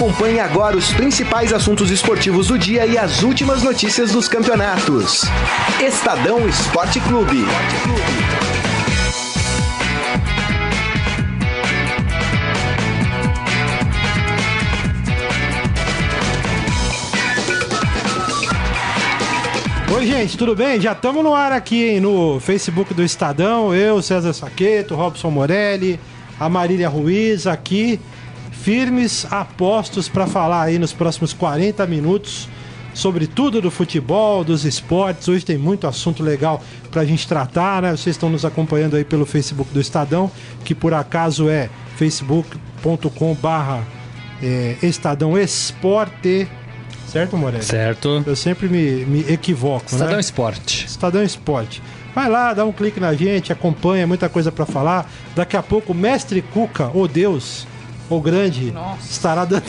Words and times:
Acompanhe 0.00 0.40
agora 0.40 0.78
os 0.78 0.94
principais 0.94 1.52
assuntos 1.52 1.90
esportivos 1.90 2.48
do 2.48 2.58
dia 2.58 2.86
e 2.86 2.96
as 2.96 3.22
últimas 3.22 3.62
notícias 3.62 4.12
dos 4.12 4.26
campeonatos. 4.28 5.24
Estadão 5.78 6.48
Esporte 6.48 6.98
Clube. 7.00 7.44
Oi, 19.94 20.06
gente, 20.06 20.38
tudo 20.38 20.56
bem? 20.56 20.80
Já 20.80 20.92
estamos 20.92 21.22
no 21.22 21.34
ar 21.34 21.52
aqui 21.52 21.90
hein, 21.90 22.00
no 22.00 22.40
Facebook 22.40 22.94
do 22.94 23.02
Estadão. 23.02 23.74
Eu, 23.74 24.00
César 24.00 24.32
Saqueto, 24.32 24.94
Robson 24.94 25.28
Morelli, 25.28 26.00
a 26.40 26.48
Marília 26.48 26.88
Ruiz 26.88 27.46
aqui, 27.46 28.00
firmes, 28.62 29.26
apostos 29.30 30.08
para 30.08 30.26
falar 30.26 30.62
aí 30.62 30.78
nos 30.78 30.92
próximos 30.92 31.32
40 31.32 31.86
minutos 31.86 32.48
sobre 32.92 33.26
tudo 33.26 33.60
do 33.60 33.70
futebol, 33.70 34.44
dos 34.44 34.64
esportes. 34.64 35.28
Hoje 35.28 35.44
tem 35.44 35.56
muito 35.56 35.86
assunto 35.86 36.22
legal 36.22 36.62
para 36.90 37.02
a 37.02 37.04
gente 37.04 37.26
tratar, 37.26 37.82
né? 37.82 37.90
Vocês 37.90 38.16
estão 38.16 38.28
nos 38.28 38.44
acompanhando 38.44 38.96
aí 38.96 39.04
pelo 39.04 39.24
Facebook 39.24 39.72
do 39.72 39.80
Estadão, 39.80 40.30
que 40.64 40.74
por 40.74 40.92
acaso 40.92 41.48
é 41.48 41.70
facebook.com/barra 41.96 43.82
é, 44.42 44.76
Estadão 44.82 45.38
Esporte 45.38 46.48
Certo, 47.10 47.36
Morelli? 47.36 47.64
Certo. 47.64 48.22
Eu 48.24 48.36
sempre 48.36 48.68
me, 48.68 49.04
me 49.04 49.20
equivoco, 49.32 49.86
Estadão 49.86 50.14
né? 50.14 50.20
Esporte. 50.20 50.86
Estadão 50.86 51.22
Esporte. 51.24 51.82
Vai 52.14 52.28
lá, 52.28 52.54
dá 52.54 52.64
um 52.64 52.72
clique 52.72 53.00
na 53.00 53.12
gente, 53.14 53.52
acompanha, 53.52 54.06
muita 54.06 54.28
coisa 54.28 54.52
para 54.52 54.64
falar. 54.64 55.10
Daqui 55.34 55.56
a 55.56 55.62
pouco 55.62 55.92
o 55.92 55.94
Mestre 55.94 56.40
Cuca, 56.40 56.88
o 56.94 57.08
Deus, 57.08 57.66
o 58.16 58.20
grande, 58.20 58.70
Nossa. 58.72 59.10
estará 59.10 59.44
dando 59.44 59.64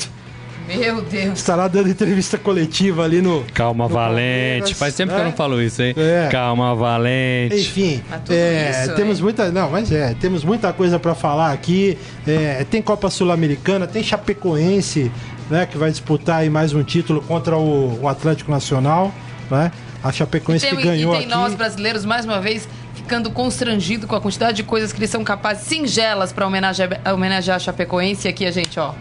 Meu 0.67 1.02
Deus. 1.02 1.39
estará 1.39 1.67
dando 1.67 1.89
entrevista 1.89 2.38
coletiva 2.38 3.03
ali 3.03 3.22
no 3.22 3.44
Calma, 3.53 3.88
no 3.88 3.94
Valente. 3.94 4.16
Palmeiras, 4.16 4.72
Faz 4.72 4.95
tempo 4.95 5.11
que 5.11 5.16
eu 5.16 5.23
né? 5.23 5.30
não 5.30 5.36
falo 5.36 5.61
isso, 5.61 5.81
hein? 5.81 5.94
É. 5.98 6.30
Calma, 6.31 6.75
Valente. 6.75 7.56
Enfim, 7.56 8.03
tudo 8.25 8.33
é, 8.33 8.86
isso, 8.86 8.95
temos 8.95 9.17
hein? 9.17 9.23
muita, 9.23 9.52
não, 9.52 9.70
mas 9.70 9.92
é, 9.92 10.14
temos 10.20 10.44
muita 10.44 10.72
coisa 10.72 11.00
para 11.00 11.14
falar 11.16 11.52
aqui. 11.52 11.98
É, 12.28 12.64
tem 12.70 12.81
Copa 12.81 13.09
Sul-Americana, 13.09 13.88
tem 13.88 14.03
Chapecoense, 14.03 15.11
né, 15.50 15.66
que 15.66 15.78
vai 15.78 15.92
disputar 15.92 16.42
aí 16.42 16.50
mais 16.50 16.73
um 16.73 16.83
título 16.83 17.22
contra 17.22 17.58
o, 17.58 18.02
o 18.02 18.08
Atlético 18.08 18.50
Nacional, 18.52 19.14
né? 19.50 19.72
A 20.03 20.11
Chapecoense 20.11 20.67
tem, 20.67 20.76
que 20.76 20.83
ganhou 20.83 21.14
e 21.14 21.17
tem 21.17 21.26
aqui. 21.28 21.36
nós 21.36 21.53
brasileiros, 21.53 22.05
mais 22.05 22.26
uma 22.26 22.42
vez, 22.42 22.67
ficando 23.02 23.31
constrangido 23.31 24.07
com 24.07 24.16
a 24.16 24.21
quantidade 24.21 24.57
de 24.57 24.63
coisas 24.63 24.94
que 24.94 24.99
eles 24.99 25.09
são 25.09 25.23
capazes, 25.23 25.67
singelas, 25.67 26.31
para 26.31 26.45
homenagear, 26.45 27.02
homenagear 27.13 27.58
a 27.58 27.59
Chapecoense. 27.59 28.27
E 28.27 28.30
aqui 28.30 28.45
a 28.45 28.52
gente, 28.52 28.80
ó. 28.80 28.93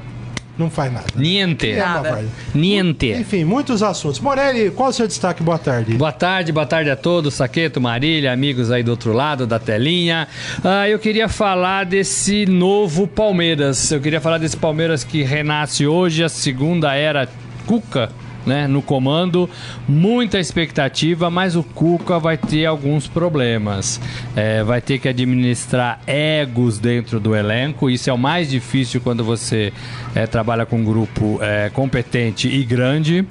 Não 0.59 0.69
faz 0.69 0.93
nada. 0.93 1.07
Niente. 1.17 1.71
É 1.71 1.79
Nada. 1.79 2.25
Niente. 2.55 3.13
Enfim, 3.13 3.45
muitos 3.45 3.83
assuntos. 3.83 4.21
Morelli, 4.21 4.71
qual 4.71 4.91
o 4.91 4.93
seu 4.93 5.07
destaque? 5.07 5.43
Boa 5.43 5.59
tarde. 5.59 5.95
Boa 5.95 6.13
tarde, 6.13 6.53
boa 6.53 6.67
tarde 6.67 6.91
a 6.91 6.97
todos, 6.97 7.33
Saqueto, 7.33 7.81
Marília, 7.81 8.31
amigos 8.31 8.71
aí 8.71 8.83
do 8.83 8.91
outro 8.91 9.15
lado 9.15 9.47
da 9.47 9.59
telinha. 9.59 10.29
Ah, 10.63 10.87
eu 10.87 10.99
queria 10.99 11.29
falar 11.29 11.85
desse 11.87 12.45
novo 12.45 13.07
Palmeiras. 13.07 13.91
Eu 13.91 14.01
queria 14.01 14.21
falar 14.21 14.37
desse 14.37 14.57
Palmeiras 14.57 15.03
que 15.03 15.23
renasce 15.23 15.87
hoje, 15.87 16.23
a 16.23 16.29
segunda 16.29 16.95
era 16.95 17.27
Cuca. 17.67 18.11
Né, 18.47 18.67
no 18.67 18.81
comando, 18.81 19.51
muita 19.87 20.41
expectativa, 20.41 21.29
mas 21.29 21.57
o 21.57 21.63
Cuca 21.63 22.19
vai 22.19 22.39
ter 22.39 22.65
alguns 22.65 23.07
problemas. 23.07 24.01
É, 24.35 24.65
vai 24.65 24.81
ter 24.81 24.99
que 24.99 25.09
administrar 25.09 26.01
egos 26.07 26.79
dentro 26.79 27.21
do 27.21 27.37
elenco. 27.37 27.91
Isso 27.91 28.09
é 28.09 28.13
o 28.13 28.19
mais 28.19 28.49
difícil 28.49 29.01
quando 29.03 29.23
você 29.23 29.75
é, 30.15 30.27
trabalha 30.27 30.65
com 30.65 30.77
um 30.77 30.85
grupo 30.85 31.39
é, 31.43 31.69
competente 31.69 32.49
e 32.49 32.65
grande. 32.65 33.27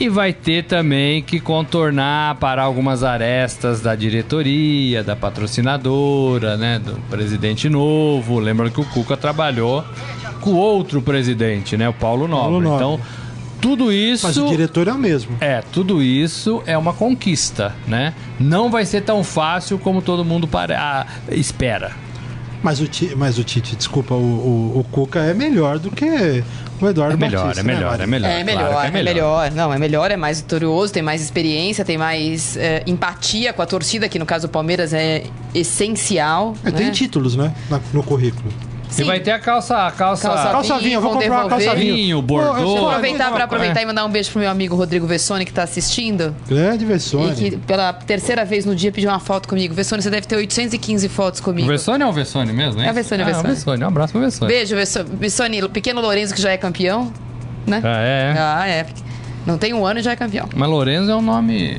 E 0.00 0.08
vai 0.08 0.32
ter 0.32 0.64
também 0.64 1.22
que 1.22 1.38
contornar 1.38 2.36
para 2.36 2.62
algumas 2.62 3.04
arestas 3.04 3.82
da 3.82 3.94
diretoria, 3.94 5.04
da 5.04 5.14
patrocinadora, 5.14 6.56
né, 6.56 6.78
do 6.78 6.94
presidente 7.10 7.68
novo. 7.68 8.38
Lembrando 8.38 8.72
que 8.72 8.80
o 8.80 8.84
Cuca 8.84 9.14
trabalhou 9.14 9.84
com 10.40 10.54
outro 10.54 11.02
presidente, 11.02 11.76
né, 11.76 11.86
o 11.86 11.92
Paulo 11.92 12.26
Nobre. 12.26 12.44
Paulo 12.44 12.60
Nobre. 12.62 12.76
Então, 12.76 13.00
tudo 13.60 13.92
isso 13.92 14.26
Mas 14.26 14.36
o 14.36 14.46
diretor 14.48 14.88
é 14.88 14.92
o 14.92 14.98
mesmo. 14.98 15.36
é, 15.40 15.62
tudo 15.72 16.02
isso 16.02 16.62
é 16.66 16.76
uma 16.78 16.92
conquista, 16.92 17.74
né? 17.86 18.14
Não 18.38 18.70
vai 18.70 18.84
ser 18.84 19.02
tão 19.02 19.22
fácil 19.22 19.78
como 19.78 20.00
todo 20.02 20.24
mundo 20.24 20.48
pare... 20.48 20.74
ah, 20.74 21.06
espera. 21.30 21.92
Mas 22.62 22.78
o, 22.80 22.86
Ti- 22.86 23.14
mas 23.16 23.38
o 23.38 23.44
Tite, 23.44 23.74
desculpa, 23.74 24.14
o, 24.14 24.18
o, 24.18 24.80
o 24.80 24.84
Cuca 24.84 25.20
é 25.20 25.32
melhor 25.32 25.78
do 25.78 25.90
que 25.90 26.04
o 26.78 26.86
Eduardo 26.88 27.14
É 27.14 27.16
melhor, 27.16 27.42
Batista, 27.46 27.60
é 27.62 27.64
né, 27.64 27.72
melhor, 27.74 27.90
Mari? 27.92 28.02
é 28.02 28.06
melhor. 28.06 28.30
É 28.30 28.44
melhor, 28.44 28.70
claro 28.72 28.92
que 28.92 28.98
é 28.98 29.02
melhor. 29.02 29.50
Não, 29.52 29.72
é 29.72 29.78
melhor, 29.78 30.10
é 30.10 30.16
mais 30.18 30.42
vitorioso, 30.42 30.92
tem 30.92 31.02
mais 31.02 31.22
experiência, 31.22 31.86
tem 31.86 31.96
mais 31.96 32.58
é, 32.58 32.82
empatia 32.86 33.54
com 33.54 33.62
a 33.62 33.66
torcida, 33.66 34.10
que 34.10 34.18
no 34.18 34.26
caso 34.26 34.46
do 34.46 34.50
Palmeiras 34.50 34.92
é 34.92 35.24
essencial. 35.54 36.54
É, 36.62 36.70
tem 36.70 36.86
né? 36.86 36.92
títulos, 36.92 37.34
né? 37.34 37.54
na- 37.70 37.80
no 37.94 38.02
currículo. 38.02 38.52
E 38.98 39.04
vai 39.04 39.20
ter 39.20 39.30
a 39.30 39.38
calça, 39.38 39.86
a 39.86 39.90
calça, 39.92 40.28
Calça 40.28 40.50
Calça 40.50 40.78
vinho, 40.78 40.94
eu 40.94 41.00
vou 41.00 41.12
vão 41.12 41.20
comprar 41.20 41.40
uma 41.42 41.48
calça 41.48 41.64
devolver. 41.64 41.84
vinho. 41.84 41.96
vinho, 41.96 42.22
bordô. 42.22 42.58
eu 42.58 42.66
sou- 42.76 42.88
Aproveitar 42.90 43.30
para 43.32 43.44
aproveitar 43.44 43.80
É. 43.80 43.82
e 43.82 43.86
mandar 43.86 44.04
um 44.04 44.10
beijo 44.10 44.30
pro 44.30 44.40
meu 44.40 44.50
amigo 44.50 44.74
Rodrigo 44.76 45.06
Vessone, 45.06 45.44
que 45.44 45.52
tá 45.52 45.62
assistindo. 45.62 46.34
Grande 46.48 46.84
E 46.84 46.86
Vessone. 46.86 47.34
que 47.34 47.56
pela 47.58 47.92
terceira 47.92 48.44
vez 48.44 48.64
no 48.66 48.74
dia 48.74 48.90
pediu 48.90 49.08
uma 49.10 49.20
foto 49.20 49.48
comigo. 49.48 49.72
Vessone, 49.74 50.02
você 50.02 50.10
deve 50.10 50.26
ter 50.26 50.36
815 50.36 51.08
fotos 51.08 51.40
O 51.40 51.42
comigo. 51.44 51.68
Vessone 51.68 52.02
é 52.02 52.06
o 52.06 52.12
Vessone 52.12 52.52
mesmo, 52.52 52.80
né? 52.80 52.88
É 52.88 52.90
o 52.90 52.94
Vessone, 52.94 53.22
é 53.22 53.24
o 53.24 53.28
Ah, 53.28 53.32
Vessone. 53.32 53.52
o 53.52 53.54
Vessone. 53.54 53.84
Um 53.84 53.88
abraço 53.88 54.12
pro 54.12 54.20
Vessone. 54.22 54.50
Beijo, 54.52 54.74
Vesso- 54.74 55.04
Vessone. 55.04 55.68
Pequeno 55.68 56.00
Lourenço, 56.00 56.34
que 56.34 56.40
já 56.42 56.50
é 56.50 56.56
campeão, 56.56 57.12
né? 57.66 57.80
Ah, 57.84 58.00
é. 58.00 58.34
Ah, 58.38 58.68
é. 58.68 58.86
Não 59.46 59.56
tem 59.56 59.72
um 59.72 59.86
ano 59.86 60.00
e 60.00 60.02
já 60.02 60.12
é 60.12 60.16
campeão. 60.16 60.48
Mas 60.54 60.68
Lorenzo 60.68 61.10
é 61.10 61.16
um 61.16 61.22
nome. 61.22 61.78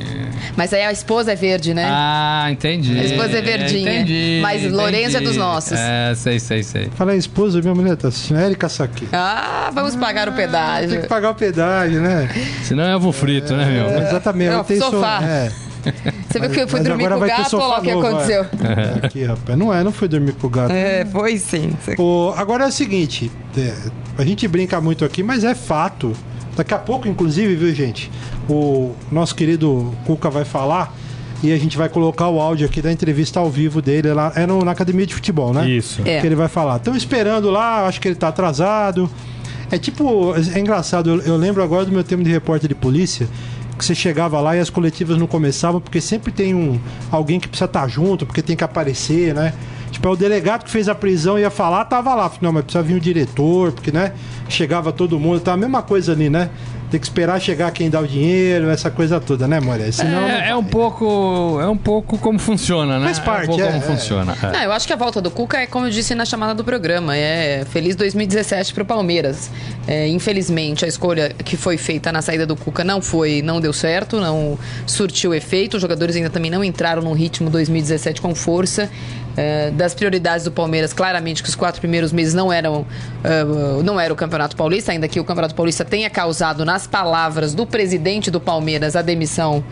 Mas 0.57 0.73
aí 0.73 0.83
a 0.83 0.91
esposa 0.91 1.31
é 1.31 1.35
verde, 1.35 1.73
né? 1.73 1.87
Ah, 1.89 2.47
entendi. 2.51 2.97
A 2.99 3.03
esposa 3.03 3.37
é 3.37 3.41
verdinha. 3.41 3.93
Entendi. 4.01 4.39
Mas 4.41 4.69
Lorenzo 4.71 5.17
é 5.17 5.21
dos 5.21 5.37
nossos. 5.37 5.73
É, 5.77 6.13
sei, 6.15 6.39
sei, 6.39 6.63
sei. 6.63 6.89
Fala 6.95 7.15
esposa, 7.15 7.61
minha 7.61 7.75
mulher 7.75 7.95
tá 7.95 8.07
assistindo. 8.07 8.39
Érica 8.39 8.67
Saki. 8.67 9.07
Ah, 9.13 9.69
vamos 9.73 9.95
pagar 9.95 10.27
o 10.27 10.33
pedágio. 10.33 10.89
Tem 10.89 11.01
que 11.01 11.07
pagar 11.07 11.29
o 11.29 11.35
pedágio, 11.35 12.01
né? 12.01 12.27
Senão 12.63 12.83
é 12.83 12.95
ovo 12.95 13.11
frito, 13.11 13.53
né, 13.55 13.65
meu? 13.65 13.85
É, 13.89 14.07
exatamente. 14.09 14.51
É, 14.51 14.55
eu 14.55 14.63
tenho 14.63 14.79
sofá. 14.81 15.19
so- 15.19 15.25
É. 15.25 15.51
Você 16.29 16.39
viu 16.39 16.49
que 16.51 16.59
eu 16.61 16.67
fui 16.67 16.79
Mas 16.79 16.87
dormir 16.87 17.09
com 17.09 17.15
o 17.15 17.19
gato, 17.21 17.57
olha 17.57 17.65
lá 17.65 17.79
o 17.79 17.81
que 17.81 17.89
é. 17.89 17.93
aconteceu. 17.93 18.41
É, 19.01 19.05
Aqui, 19.05 19.23
rapaz. 19.23 19.57
Não 19.57 19.73
é, 19.73 19.83
não 19.83 19.91
fui 19.91 20.07
dormir 20.07 20.33
com 20.33 20.45
o 20.47 20.49
gato. 20.49 20.71
É, 20.71 21.05
foi 21.05 21.37
sim. 21.37 21.71
O- 21.97 22.33
agora 22.37 22.65
é 22.65 22.67
o 22.67 22.71
seguinte, 22.71 23.31
é, 23.57 23.73
a 24.17 24.23
gente 24.25 24.47
brinca 24.47 24.79
muito 24.81 25.03
aqui, 25.05 25.23
mas 25.23 25.43
é 25.43 25.53
fato. 25.55 26.13
Daqui 26.55 26.73
a 26.73 26.79
pouco, 26.79 27.07
inclusive, 27.07 27.55
viu, 27.55 27.73
gente? 27.73 28.11
O 28.49 28.93
nosso 29.11 29.33
querido 29.35 29.93
Cuca 30.05 30.29
vai 30.29 30.43
falar 30.45 30.93
e 31.43 31.51
a 31.51 31.57
gente 31.57 31.77
vai 31.77 31.89
colocar 31.89 32.27
o 32.27 32.39
áudio 32.39 32.65
aqui 32.67 32.81
da 32.81 32.91
entrevista 32.91 33.39
ao 33.39 33.49
vivo 33.49 33.81
dele 33.81 34.13
lá. 34.13 34.31
É 34.35 34.45
no- 34.45 34.63
na 34.63 34.71
academia 34.71 35.05
de 35.05 35.13
futebol, 35.15 35.53
né? 35.53 35.67
Isso. 35.69 36.01
É. 36.05 36.19
Que 36.19 36.27
ele 36.27 36.35
vai 36.35 36.47
falar. 36.47 36.77
Estão 36.77 36.95
esperando 36.95 37.49
lá, 37.49 37.87
acho 37.87 37.99
que 38.01 38.07
ele 38.07 38.15
tá 38.15 38.27
atrasado. 38.27 39.09
É 39.71 39.77
tipo, 39.77 40.33
é 40.53 40.59
engraçado, 40.59 41.09
eu, 41.09 41.21
eu 41.21 41.37
lembro 41.37 41.63
agora 41.63 41.85
do 41.85 41.91
meu 41.91 42.03
tempo 42.03 42.23
de 42.23 42.29
repórter 42.31 42.67
de 42.67 42.75
polícia. 42.75 43.27
Que 43.77 43.85
você 43.85 43.95
chegava 43.95 44.39
lá 44.41 44.55
e 44.55 44.59
as 44.59 44.69
coletivas 44.69 45.17
não 45.17 45.25
começavam, 45.25 45.79
porque 45.81 45.99
sempre 46.01 46.31
tem 46.31 46.53
um 46.53 46.79
alguém 47.09 47.39
que 47.39 47.47
precisa 47.47 47.65
estar 47.65 47.87
junto, 47.87 48.25
porque 48.25 48.41
tem 48.43 48.55
que 48.55 48.63
aparecer, 48.63 49.33
né? 49.33 49.53
Tipo, 49.91 50.07
é 50.07 50.11
o 50.11 50.15
delegado 50.15 50.63
que 50.63 50.71
fez 50.71 50.87
a 50.87 50.95
prisão 50.95 51.37
ia 51.37 51.49
falar, 51.49 51.85
tava 51.85 52.15
lá. 52.15 52.31
Não, 52.41 52.51
mas 52.51 52.63
precisa 52.63 52.83
vir 52.83 52.95
o 52.95 52.99
diretor, 52.99 53.71
porque, 53.73 53.91
né? 53.91 54.13
Chegava 54.49 54.91
todo 54.91 55.19
mundo, 55.19 55.39
tá 55.41 55.53
a 55.53 55.57
mesma 55.57 55.81
coisa 55.81 56.13
ali, 56.13 56.29
né? 56.29 56.49
Tem 56.89 56.99
que 56.99 57.05
esperar 57.05 57.39
chegar 57.39 57.71
quem 57.71 57.89
dá 57.89 58.01
o 58.01 58.07
dinheiro, 58.07 58.69
essa 58.69 58.91
coisa 58.91 59.17
toda, 59.17 59.47
né, 59.47 59.61
Moreira? 59.61 59.89
É, 60.03 60.49
é 60.49 60.55
um 60.55 60.63
pouco. 60.63 61.57
É 61.61 61.67
um 61.69 61.77
pouco 61.77 62.17
como 62.17 62.37
funciona, 62.37 62.99
né? 62.99 63.05
Faz 63.05 63.17
É 63.17 63.21
um 63.21 63.23
parte, 63.23 63.45
pouco 63.47 63.61
é, 63.61 63.65
como 63.67 63.77
é. 63.77 63.81
funciona. 63.81 64.37
é. 64.43 64.51
Não, 64.51 64.61
eu 64.63 64.71
acho 64.73 64.85
que 64.85 64.91
a 64.91 64.97
volta 64.97 65.21
do 65.21 65.31
Cuca 65.31 65.57
é 65.59 65.65
como 65.67 65.85
eu 65.85 65.89
disse 65.89 66.13
na 66.15 66.25
chamada 66.25 66.53
do 66.53 66.65
programa, 66.65 67.15
é 67.15 67.63
feliz 67.69 67.95
2017 67.95 68.73
pro 68.73 68.83
Palmeiras. 68.83 69.49
É, 69.87 70.05
infelizmente, 70.09 70.83
a 70.83 70.87
escolha 70.87 71.29
que 71.45 71.55
foi 71.55 71.77
feita 71.77 72.11
na 72.11 72.21
saída 72.21 72.45
do 72.45 72.57
Cuca 72.57 72.83
não 72.83 73.01
foi, 73.01 73.41
não 73.41 73.61
deu 73.61 73.71
certo, 73.71 74.19
não 74.19 74.59
surtiu 74.85 75.33
efeito. 75.33 75.75
Os 75.75 75.81
jogadores 75.81 76.17
ainda 76.17 76.29
também 76.29 76.51
não 76.51 76.61
entraram 76.61 77.01
no 77.01 77.13
ritmo 77.13 77.49
2017 77.49 78.19
com 78.19 78.35
força. 78.35 78.89
É, 79.37 79.71
das 79.71 79.93
prioridades 79.93 80.43
do 80.43 80.51
Palmeiras, 80.51 80.91
claramente 80.91 81.41
que 81.41 81.47
os 81.47 81.55
quatro 81.55 81.79
primeiros 81.79 82.11
meses 82.11 82.33
não 82.33 82.51
eram 82.51 82.85
é, 83.23 83.43
não 83.81 83.99
era 83.99 84.11
o 84.11 84.15
Campeonato 84.15 84.55
Paulista, 84.55 84.91
ainda 84.91 85.07
que 85.07 85.19
o 85.19 85.23
Campeonato 85.23 85.55
Paulista 85.55 85.85
tenha 85.85 86.09
causado 86.09 86.65
nas 86.65 86.85
palavras 86.85 87.53
do 87.53 87.65
presidente 87.65 88.29
do 88.29 88.41
Palmeiras 88.41 88.95
a 88.95 89.01
demissão 89.01 89.63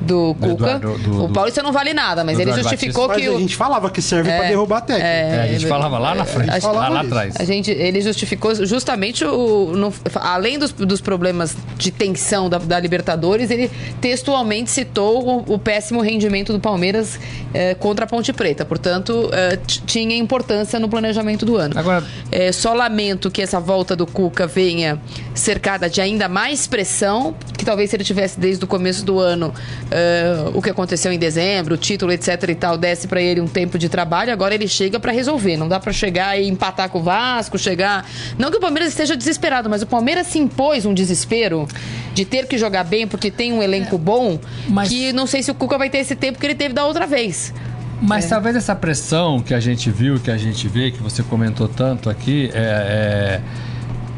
do 0.00 0.32
Do 0.32 0.34
Cuca. 0.34 0.52
Eduardo- 0.76 0.98
do- 0.98 1.24
o 1.24 1.26
do- 1.28 1.32
Paulista 1.32 1.62
não 1.62 1.72
vale 1.72 1.92
nada, 1.92 2.22
mas 2.24 2.38
ele 2.38 2.50
Eduardo 2.50 2.62
justificou 2.70 3.08
Mas 3.08 3.16
que 3.20 3.26
a 3.26 3.32
o. 3.32 3.38
gente 3.38 3.56
falava 3.56 3.90
que 3.90 4.00
serve 4.00 4.30
pra 4.30 4.46
derrubar 4.48 4.80
técnico. 4.82 5.06
É, 5.06 5.40
a 5.42 5.46
gente 5.48 5.66
falava 5.66 5.98
lá 5.98 6.14
na 6.14 6.24
frente, 6.24 6.50
a 6.50 6.54
gente 6.58 6.64
lá, 6.72 6.88
lá 6.88 7.00
atrás. 7.00 7.34
A 7.38 7.44
gente, 7.44 7.70
ele 7.70 8.00
justificou 8.00 8.54
justamente 8.64 9.24
o. 9.24 9.72
no- 9.76 9.92
além 10.14 10.58
dos, 10.58 10.72
dos 10.72 11.00
problemas 11.00 11.56
de 11.76 11.90
tensão 11.90 12.48
da, 12.48 12.58
da 12.58 12.78
Libertadores, 12.80 13.50
ele 13.50 13.70
textualmente 14.00 14.70
citou 14.70 15.44
o, 15.48 15.54
o 15.54 15.58
péssimo 15.58 16.00
rendimento 16.00 16.52
do 16.52 16.60
Palmeiras 16.60 17.18
eh, 17.52 17.74
contra 17.74 18.04
a 18.04 18.08
Ponte 18.08 18.32
Preta. 18.32 18.64
Portanto, 18.64 19.30
t- 19.66 19.80
tinha 19.86 20.16
importância 20.16 20.78
no 20.78 20.88
planejamento 20.88 21.44
do 21.44 21.56
ano. 21.56 21.78
Agora- 21.78 22.04
Eh, 22.30 22.52
só 22.52 22.72
lamento 22.74 23.30
que 23.30 23.42
essa 23.42 23.58
volta 23.60 23.96
do 23.96 24.06
Cuca 24.06 24.46
venha 24.46 25.00
cercada 25.34 25.88
de 25.90 26.00
ainda 26.00 26.28
mais 26.28 26.66
pressão, 26.66 27.34
que 27.56 27.64
talvez 27.64 27.90
se 27.90 27.96
ele 27.96 28.04
tivesse 28.04 28.38
desde 28.38 28.64
o 28.64 28.66
começo 28.68 29.04
do 29.04 29.18
ano 29.18 29.52
eh, 29.90 30.50
o 30.54 30.60
que 30.62 30.70
aconteceu 30.70 31.12
em 31.12 31.18
dezembro, 31.18 31.74
o 31.74 31.78
título, 31.78 32.12
etc 32.12 32.42
e 32.48 32.54
tal, 32.54 32.76
desse 32.76 33.06
pra 33.08 33.20
ele 33.20 33.40
um 33.40 33.46
tempo 33.48 33.78
de 33.78 33.88
trabalho, 33.88 34.32
agora 34.32 34.54
ele 34.54 34.68
chega 34.68 34.98
pra 35.00 35.12
resolver. 35.12 35.56
Não 35.56 35.68
dá 35.68 35.78
pra 35.80 35.92
chegar 35.92 36.38
e 36.40 36.48
empatar 36.48 36.88
com 36.88 36.98
o 36.98 37.02
Vasco, 37.02 37.58
chegar. 37.58 38.06
Não 38.38 38.50
que 38.50 38.56
o 38.56 38.60
Palmeiras 38.60 38.90
esteja 38.90 39.16
desesperado, 39.16 39.68
mas 39.70 39.82
o 39.82 39.86
Palmeiras 39.86 40.26
se 40.26 40.38
impôs 40.38 40.84
um 40.86 40.94
desespero 40.94 41.66
de 42.14 42.24
ter 42.24 42.46
que 42.46 42.58
jogar 42.58 42.84
bem 42.84 43.06
porque 43.06 43.30
tem 43.30 43.52
um 43.52 43.62
elenco 43.62 43.96
bom, 43.98 44.38
mas- 44.68 44.88
que 44.88 45.12
não 45.12 45.26
sei 45.26 45.42
se 45.42 45.50
o 45.50 45.54
Cuca 45.54 45.78
vai 45.78 45.88
ter 45.90 45.98
esse 45.98 46.14
tempo 46.16 46.38
que 46.38 46.46
ele 46.46 46.54
teve 46.54 46.74
da 46.74 46.84
outra 46.84 47.06
vez. 47.06 47.52
Mas 48.00 48.26
É. 48.26 48.28
talvez 48.28 48.54
essa 48.54 48.76
pressão 48.76 49.40
que 49.40 49.52
a 49.52 49.58
gente 49.58 49.90
viu, 49.90 50.20
que 50.20 50.30
a 50.30 50.36
gente 50.36 50.68
vê, 50.68 50.90
que 50.92 51.02
você 51.02 51.20
comentou 51.22 51.66
tanto 51.66 52.08
aqui, 52.08 52.48
é, 52.54 52.60
é, 52.60 53.40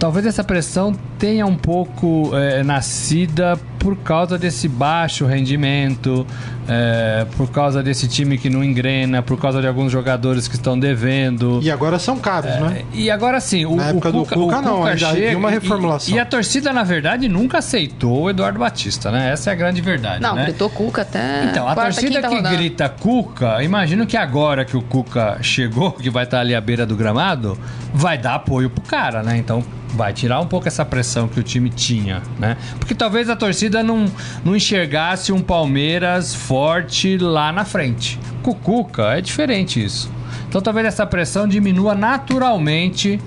talvez 0.00 0.24
essa 0.24 0.42
pressão 0.42 0.94
tenha 1.18 1.46
um 1.46 1.54
pouco 1.54 2.30
é, 2.34 2.62
nascida 2.64 3.60
por 3.78 3.96
causa 3.96 4.38
desse 4.38 4.66
baixo 4.66 5.26
rendimento, 5.26 6.26
é, 6.66 7.26
por 7.36 7.50
causa 7.50 7.82
desse 7.82 8.08
time 8.08 8.38
que 8.38 8.48
não 8.48 8.64
engrena, 8.64 9.22
por 9.22 9.38
causa 9.38 9.60
de 9.60 9.66
alguns 9.66 9.92
jogadores 9.92 10.48
que 10.48 10.54
estão 10.54 10.78
devendo. 10.78 11.60
E 11.62 11.70
agora 11.70 11.98
são 11.98 12.18
caros, 12.18 12.50
né? 12.60 12.82
E 12.94 13.10
agora 13.10 13.40
sim, 13.40 13.66
o, 13.66 13.76
Na 13.76 13.84
o 13.84 13.88
época 13.90 14.12
do 14.12 14.18
Cuca, 14.20 14.34
Cuca, 14.34 14.58
o 14.58 14.62
não, 14.62 14.76
Cuca 14.78 14.96
chega 14.96 15.36
uma 15.38 15.50
e- 15.50 15.52
reformulação. 15.52 16.14
E, 16.14 16.18
a 16.18 16.24
torcida, 16.24 16.72
na 16.72 16.82
verdade, 16.82 17.28
nunca 17.28 17.58
aceitou 17.58 18.22
o 18.22 18.30
Eduardo 18.30 18.58
Batista, 18.58 19.10
né? 19.10 19.30
Essa 19.32 19.50
é 19.50 19.52
a 19.52 19.56
grande 19.56 19.82
verdade. 19.82 20.22
Não, 20.22 20.34
né? 20.34 20.44
gritou 20.44 20.70
Cuca 20.70 21.02
até. 21.02 21.44
Então, 21.44 21.68
a 21.68 21.74
quarta, 21.74 21.92
torcida 22.00 22.20
que 22.22 22.34
rodada. 22.34 22.56
grita 22.56 22.88
Cuca, 22.88 23.62
imagino 23.62 24.06
que 24.06 24.16
agora 24.16 24.64
que 24.64 24.76
o 24.76 24.82
Cuca 24.82 25.38
chegou, 25.42 25.92
que 25.92 26.08
vai 26.08 26.24
estar 26.24 26.40
ali 26.40 26.54
à 26.54 26.60
beira 26.60 26.86
do 26.86 26.96
gramado, 26.96 27.58
vai 27.92 28.16
dar 28.16 28.36
apoio 28.36 28.70
pro 28.70 28.82
cara, 28.82 29.22
né? 29.22 29.36
Então 29.36 29.62
vai 29.94 30.12
tirar 30.12 30.40
um 30.40 30.46
pouco 30.46 30.68
essa 30.68 30.84
pressão 30.84 31.26
que 31.28 31.38
o 31.40 31.42
time 31.42 31.68
tinha, 31.70 32.22
né? 32.38 32.56
Porque 32.78 32.94
talvez 32.94 33.28
a 33.28 33.36
torcida 33.36 33.82
não, 33.82 34.06
não 34.44 34.54
enxergasse 34.56 35.32
um 35.32 35.40
Palmeiras 35.40 36.34
forte 36.34 37.18
lá 37.18 37.52
na 37.52 37.64
frente. 37.64 38.18
Com 38.42 38.52
o 38.52 38.54
Cuca 38.54 39.16
é 39.18 39.20
diferente 39.20 39.82
isso. 39.84 40.10
Então 40.48 40.60
talvez 40.60 40.86
essa 40.86 41.06
pressão 41.06 41.46
diminua 41.46 41.94
naturalmente 41.94 43.20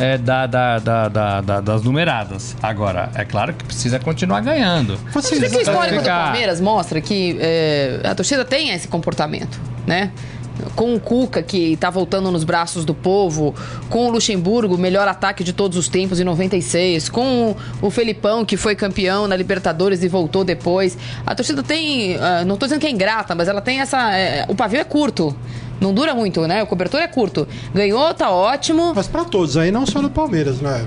é, 0.00 0.16
da, 0.16 0.46
da- 0.46 0.78
da- 0.78 1.08
da- 1.08 1.40
da- 1.40 1.60
das 1.60 1.82
numeradas. 1.82 2.56
Agora, 2.62 3.10
é 3.16 3.24
claro 3.24 3.52
que 3.52 3.64
precisa 3.64 3.98
continuar 3.98 4.40
ganhando. 4.42 4.96
Vocês, 5.12 5.40
Por 5.40 5.50
que 5.50 5.56
o 5.56 5.60
histórico 5.60 5.96
do 5.96 6.00
ficar- 6.02 6.24
Palmeiras 6.26 6.60
mostra 6.60 7.00
que 7.00 7.36
é, 7.40 8.00
a 8.04 8.14
torcida 8.14 8.44
tem 8.44 8.70
esse 8.70 8.86
comportamento, 8.86 9.60
né? 9.86 10.12
Com 10.74 10.94
o 10.94 11.00
Cuca, 11.00 11.42
que 11.42 11.76
tá 11.76 11.90
voltando 11.90 12.30
nos 12.30 12.44
braços 12.44 12.84
do 12.84 12.94
povo, 12.94 13.54
com 13.88 14.06
o 14.06 14.10
Luxemburgo, 14.10 14.76
melhor 14.76 15.06
ataque 15.08 15.42
de 15.44 15.52
todos 15.52 15.76
os 15.76 15.88
tempos 15.88 16.20
em 16.20 16.24
96, 16.24 17.08
com 17.08 17.54
o 17.80 17.90
Felipão, 17.90 18.44
que 18.44 18.56
foi 18.56 18.74
campeão 18.74 19.26
na 19.26 19.36
Libertadores 19.36 20.02
e 20.02 20.08
voltou 20.08 20.44
depois. 20.44 20.96
A 21.26 21.34
torcida 21.34 21.62
tem. 21.62 22.16
ah, 22.16 22.44
não 22.44 22.56
tô 22.56 22.66
dizendo 22.66 22.80
que 22.80 22.86
é 22.86 22.90
ingrata, 22.90 23.34
mas 23.34 23.48
ela 23.48 23.60
tem 23.60 23.80
essa. 23.80 24.14
é, 24.16 24.44
o 24.48 24.54
pavio 24.54 24.80
é 24.80 24.84
curto. 24.84 25.36
Não 25.80 25.94
dura 25.94 26.14
muito, 26.14 26.46
né? 26.46 26.62
O 26.62 26.66
cobertor 26.66 27.00
é 27.00 27.08
curto. 27.08 27.46
Ganhou, 27.74 28.12
tá 28.14 28.30
ótimo. 28.30 28.92
Mas 28.94 29.06
pra 29.06 29.24
todos, 29.24 29.56
aí 29.56 29.70
não 29.70 29.86
só 29.86 30.00
no 30.02 30.10
Palmeiras, 30.10 30.60
né? 30.60 30.84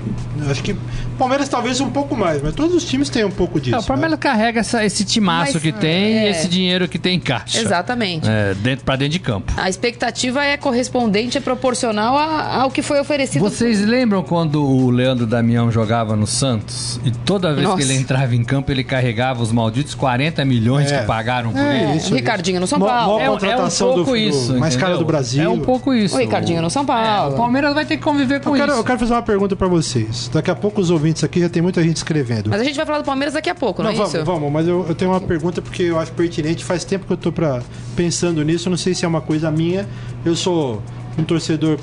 Acho 0.50 0.62
que 0.62 0.72
o 0.72 0.78
Palmeiras 1.18 1.48
talvez 1.48 1.80
um 1.80 1.90
pouco 1.90 2.16
mais, 2.16 2.42
mas 2.42 2.54
todos 2.54 2.74
os 2.74 2.84
times 2.84 3.08
têm 3.08 3.24
um 3.24 3.30
pouco 3.30 3.60
disso. 3.60 3.76
É, 3.76 3.78
o 3.78 3.82
Palmeiras 3.82 4.18
carrega 4.18 4.60
essa- 4.60 4.84
esse 4.84 5.04
timaço 5.04 5.52
Mas, 5.54 5.62
que 5.62 5.72
tem 5.72 6.18
é. 6.18 6.26
e 6.26 6.30
esse 6.30 6.48
dinheiro 6.48 6.88
que 6.88 6.98
tem 6.98 7.16
em 7.16 7.20
caixa. 7.20 7.58
Exatamente. 7.60 8.28
É, 8.28 8.54
dentro, 8.54 8.84
pra 8.84 8.96
dentro 8.96 9.12
de 9.12 9.18
campo. 9.18 9.52
A 9.56 9.68
expectativa 9.68 10.44
é 10.44 10.56
correspondente, 10.56 11.38
é 11.38 11.40
proporcional 11.40 12.16
a- 12.16 12.62
ao 12.62 12.70
que 12.70 12.82
foi 12.82 13.00
oferecido. 13.00 13.40
Vocês 13.42 13.80
lembram 13.84 14.22
quando 14.22 14.62
o 14.64 14.90
Leandro 14.90 15.26
Damião 15.26 15.70
jogava 15.70 16.14
no 16.16 16.26
Santos? 16.26 17.00
E 17.04 17.10
toda 17.10 17.52
vez 17.54 17.66
Nossa. 17.66 17.78
que 17.78 17.82
ele 17.84 17.94
entrava 17.94 18.34
em 18.34 18.42
campo, 18.44 18.70
ele 18.72 18.84
carregava 18.84 19.42
os 19.42 19.52
malditos 19.52 19.94
40 19.94 20.44
milhões 20.44 20.90
É. 20.90 20.98
que 21.00 21.06
pagaram 21.06 21.52
por 21.52 21.60
É, 21.60 21.82
ele. 21.84 21.96
isso, 21.98 22.14
Ricardinho 22.14 22.60
no 22.60 22.66
São 22.66 22.78
Mó- 22.78 22.86
Paulo. 22.86 23.12
mó 23.14 23.20
É, 23.20 23.22
um- 23.22 23.26
é 23.26 23.30
um 23.30 23.32
contratação 23.34 23.88
pouco 23.88 24.04
do- 24.04 24.10
do 24.10 24.16
isso. 24.16 24.54
mais 24.58 24.76
do 24.90 25.04
Brasil. 25.04 25.42
É 25.42 25.48
um 25.48 25.60
pouco 25.60 25.92
isso. 25.94 26.14
O 26.14 26.18
Ricardinho 26.18 26.60
no 26.62 26.68
São 26.70 26.82
É, 26.82 26.86
Paulo. 26.86 27.34
o 27.34 27.36
Palmeiras 27.36 27.74
vai 27.74 27.84
ter 27.84 27.96
que 27.96 28.02
conviver 28.02 28.40
com 28.40 28.50
Eu 28.50 28.54
quero, 28.56 28.72
isso. 28.72 28.80
eu 28.80 28.84
quero 28.84 28.98
fazer 28.98 29.12
uma 29.12 29.22
pergunta 29.22 29.56
pra 29.56 29.68
vocês. 29.68 30.28
Daqui 30.32 30.50
a 30.50 30.54
pouco 30.54 30.80
os 30.80 30.90
ouvintes 30.90 31.22
aqui 31.24 31.40
já 31.40 31.48
tem 31.48 31.62
muita 31.62 31.82
gente 31.82 31.96
escrevendo. 31.96 32.50
Mas 32.50 32.60
a 32.60 32.64
gente 32.64 32.76
vai 32.76 32.84
falar 32.86 32.98
do 32.98 33.04
Palmeiras 33.04 33.34
daqui 33.34 33.50
a 33.50 33.54
pouco, 33.54 33.82
não, 33.82 33.90
Não, 33.90 33.94
é 33.94 33.98
vamos, 33.98 34.14
isso? 34.14 34.24
vamos, 34.24 34.52
mas 34.52 34.66
eu, 34.68 34.84
eu 34.88 34.94
tenho 34.94 35.10
uma 35.10 35.20
pergunta 35.20 35.60
porque 35.62 35.82
eu 35.84 35.98
acho 35.98 36.12
pertinente. 36.12 36.64
Faz 36.64 36.84
tempo 36.84 37.06
que 37.06 37.12
eu 37.12 37.16
tô 37.16 37.32
pra, 37.32 37.62
pensando 37.96 38.42
nisso. 38.44 38.68
eu 38.68 38.70
Não 38.70 38.76
sei 38.76 38.94
se 38.94 39.04
é 39.04 39.08
uma 39.08 39.20
coisa 39.20 39.50
minha. 39.50 39.88
Eu 40.24 40.34
sou 40.36 40.82
um 41.18 41.22
torcedor, 41.24 41.78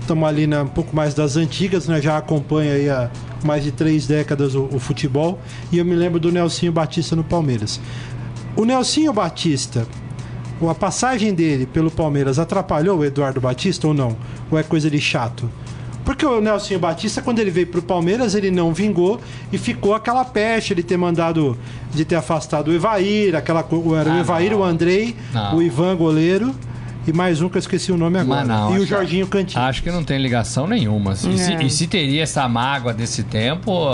estamos 0.00 0.28
ali 0.28 0.46
na, 0.46 0.62
um 0.62 0.68
pouco 0.68 0.94
mais 0.94 1.14
das 1.14 1.36
antigas, 1.36 1.86
né? 1.88 2.00
Já 2.00 2.16
acompanho 2.16 2.72
aí 2.72 2.88
há 2.88 3.10
mais 3.44 3.64
de 3.64 3.72
três 3.72 4.06
décadas 4.06 4.54
o, 4.54 4.68
o 4.72 4.78
futebol. 4.78 5.38
E 5.72 5.78
eu 5.78 5.84
me 5.84 5.94
lembro 5.94 6.20
do 6.20 6.30
Nelsinho 6.30 6.72
Batista 6.72 7.14
no 7.16 7.24
Palmeiras. 7.24 7.80
O 8.56 8.64
Nelsinho 8.64 9.12
Batista, 9.12 9.86
a 10.68 10.74
passagem 10.74 11.32
dele 11.32 11.64
pelo 11.66 11.90
Palmeiras 11.90 12.38
atrapalhou 12.38 12.98
o 12.98 13.04
Eduardo 13.04 13.40
Batista 13.40 13.86
ou 13.88 13.94
não? 13.94 14.16
Ou 14.50 14.58
é 14.58 14.62
coisa 14.62 14.90
de 14.90 15.00
chato? 15.00 15.48
Porque 16.04 16.26
o 16.26 16.40
Nelson 16.40 16.78
Batista, 16.78 17.22
quando 17.22 17.38
ele 17.38 17.50
veio 17.50 17.68
pro 17.68 17.80
Palmeiras, 17.82 18.34
ele 18.34 18.50
não 18.50 18.74
vingou 18.74 19.20
e 19.52 19.56
ficou 19.58 19.94
aquela 19.94 20.24
peste 20.24 20.74
de 20.74 20.82
ter 20.82 20.96
mandado, 20.96 21.56
de 21.94 22.04
ter 22.04 22.16
afastado 22.16 22.68
o 22.68 22.74
Evair, 22.74 23.36
aquela 23.36 23.60
era 23.60 24.10
o 24.10 24.12
Ah, 24.14 24.18
Evair, 24.20 24.50
não. 24.50 24.60
o 24.60 24.64
Andrei, 24.64 25.14
Não. 25.32 25.56
o 25.56 25.62
Ivan 25.62 25.94
goleiro 25.96 26.52
e 27.06 27.12
mais 27.12 27.40
um 27.40 27.48
que 27.48 27.56
eu 27.56 27.60
esqueci 27.60 27.90
o 27.90 27.96
nome 27.96 28.18
agora. 28.18 28.44
Não, 28.44 28.76
e 28.76 28.80
o 28.80 28.86
Jorginho 28.86 29.26
Cantinho. 29.26 29.62
Acho 29.62 29.82
que 29.82 29.90
não 29.90 30.04
tem 30.04 30.18
ligação 30.18 30.66
nenhuma. 30.66 31.12
E, 31.12 31.16
se, 31.16 31.52
É. 31.52 31.62
e 31.62 31.70
se 31.70 31.86
teria 31.86 32.22
essa 32.22 32.46
mágoa 32.48 32.92
desse 32.92 33.22
tempo, 33.22 33.88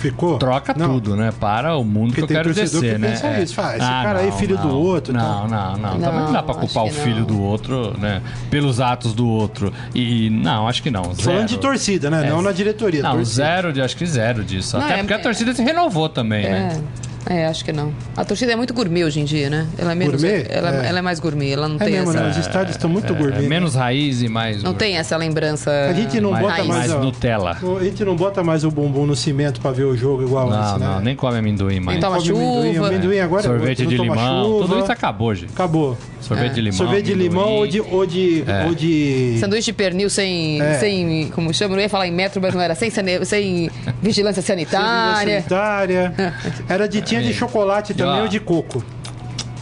Ficou? 0.00 0.38
troca 0.38 0.74
Não. 0.76 0.88
tudo, 0.94 1.14
né? 1.16 1.32
Para 1.38 1.76
o 1.76 1.84
mundo 1.84 2.08
Porque 2.08 2.14
que 2.16 2.20
eu 2.24 2.26
tem 2.28 2.36
quero 2.36 2.54
descer, 2.54 2.94
que 2.94 2.98
né? 2.98 3.10
pensa 3.10 3.26
É. 3.28 3.42
isso, 3.42 3.54
fala, 3.54 3.70
esse 3.76 3.78
cara 3.86 4.18
aí, 4.20 4.32
filho 4.32 4.56
do 4.58 4.68
outro, 4.68 5.12
Não, 5.12 5.46
não, 5.48 5.76
não, 5.76 5.98
Não, 5.98 6.00
Também 6.00 6.20
não 6.20 6.32
dá 6.32 6.42
pra 6.42 6.54
culpar 6.54 6.84
o 6.84 6.90
filho 6.90 7.20
não. 7.20 7.26
do 7.26 7.40
outro, 7.42 7.96
né? 7.98 8.22
Pelos 8.50 8.80
atos 8.80 9.12
do 9.14 9.28
outro. 9.28 9.72
E 9.94 10.30
não, 10.30 10.66
acho 10.66 10.82
que 10.82 10.90
não. 10.90 11.04
Falando 11.14 11.20
zero. 11.22 11.46
de 11.46 11.58
torcida, 11.58 12.10
né? 12.10 12.26
É. 12.26 12.30
Não 12.30 12.42
na 12.42 12.52
diretoria. 12.52 13.02
Não, 13.02 13.12
torcida. 13.16 13.44
zero, 13.44 13.72
de, 13.72 13.80
acho 13.82 13.96
que 13.96 14.06
zero 14.06 14.42
disso. 14.42 14.76
Não, 14.78 14.84
Até 14.84 14.94
é- 14.94 14.98
porque 14.98 15.14
a 15.14 15.18
torcida 15.18 15.54
se 15.54 15.62
renovou 15.62 16.08
também, 16.08 16.44
né? 16.48 16.80
É. 17.28 17.42
é, 17.42 17.46
acho 17.46 17.64
que 17.64 17.72
não. 17.72 17.92
A 18.16 18.24
torcida 18.24 18.52
é 18.52 18.56
muito 18.56 18.72
gourmet 18.72 19.04
hoje 19.04 19.20
em 19.20 19.24
dia, 19.24 19.50
né? 19.50 19.66
Ela 19.78 19.92
é 19.92 19.94
menos. 19.94 20.22
Gourmet? 20.22 20.46
Ela, 20.48 20.84
É. 20.84 20.88
ela 20.88 20.98
é 20.98 21.02
mais 21.02 21.18
gourmet, 21.20 21.50
ela 21.52 21.68
não 21.68 21.76
É 21.76 21.84
tem 21.84 21.92
mesmo, 21.94 22.10
essa. 22.10 22.20
né? 22.22 22.30
Os 22.30 22.36
estádios 22.36 22.76
estão 22.76 22.88
muito 22.88 23.12
É, 23.12 23.16
gourmet. 23.16 23.42
né? 23.42 23.48
menos 23.48 23.74
raiz 23.74 24.22
e 24.22 24.28
mais. 24.28 24.62
Não 24.62 24.74
tem 24.74 24.96
essa 24.96 25.16
lembrança. 25.16 25.70
A 25.90 25.92
gente 25.92 26.20
não 26.20 26.30
mais, 26.30 26.42
bota 26.44 26.54
raiz. 26.56 26.68
mais, 26.68 26.90
Nutella. 26.92 27.58
A 27.80 27.84
gente 27.84 28.04
não 28.04 28.16
bota 28.16 28.42
mais 28.42 28.64
o 28.64 28.70
bumbum 28.70 29.06
no 29.06 29.16
cimento 29.16 29.60
pra 29.60 29.70
ver 29.72 29.84
o 29.84 29.96
jogo 29.96 30.22
igual 30.22 30.48
Não, 30.50 30.56
antes, 30.58 30.80
né? 30.80 30.86
não, 30.86 31.00
nem 31.00 31.16
come 31.16 31.38
amendoim 31.38 31.80
mais. 31.80 31.98
Nem 31.98 32.00
toma 32.00 32.16
Come 32.18 32.30
amendoim, 32.30 32.74
chuva. 32.74 32.86
amendoim 32.88 33.18
agora 33.20 33.40
é 33.40 33.44
Sorvete 33.44 33.82
não 33.82 33.88
de 33.90 33.96
limão. 33.98 34.44
chuva. 34.44 34.66
Tudo 34.66 34.78
isso 34.82 34.92
acabou, 34.92 35.34
gente. 35.34 35.52
Acabou. 35.52 35.98
Sorvete 36.20 36.54
de 36.54 36.60
limão. 36.60 36.76
Sorvete 36.78 37.04
de 37.04 37.14
limão 37.14 37.52
ou 37.52 37.66
de, 37.66 37.80
ou 37.80 38.06
de, 38.06 38.44
ou 38.66 38.74
de 38.74 39.36
Sanduíche 39.38 39.66
de 39.66 39.72
pernil 39.72 40.10
sem, 40.10 40.60
É. 40.60 40.74
sem. 40.74 41.28
Como 41.34 41.52
chama? 41.54 41.76
Eu 41.76 41.80
ia 41.80 41.88
falar 41.88 42.08
em 42.08 42.12
metro, 42.12 42.40
mas 42.40 42.52
não 42.54 42.60
era. 42.60 42.74
Sem, 42.74 42.90
sane- 42.90 43.24
sem 43.24 43.70
vigilância 44.02 44.42
sanitária. 44.42 45.36
sanitária. 45.42 46.14
Era 46.68 46.88
de 46.88 47.00
tinha 47.20 47.32
de 47.32 47.38
chocolate 47.38 47.94
também 47.94 48.20
ó. 48.20 48.22
ou 48.22 48.28
de 48.28 48.40
coco. 48.40 48.82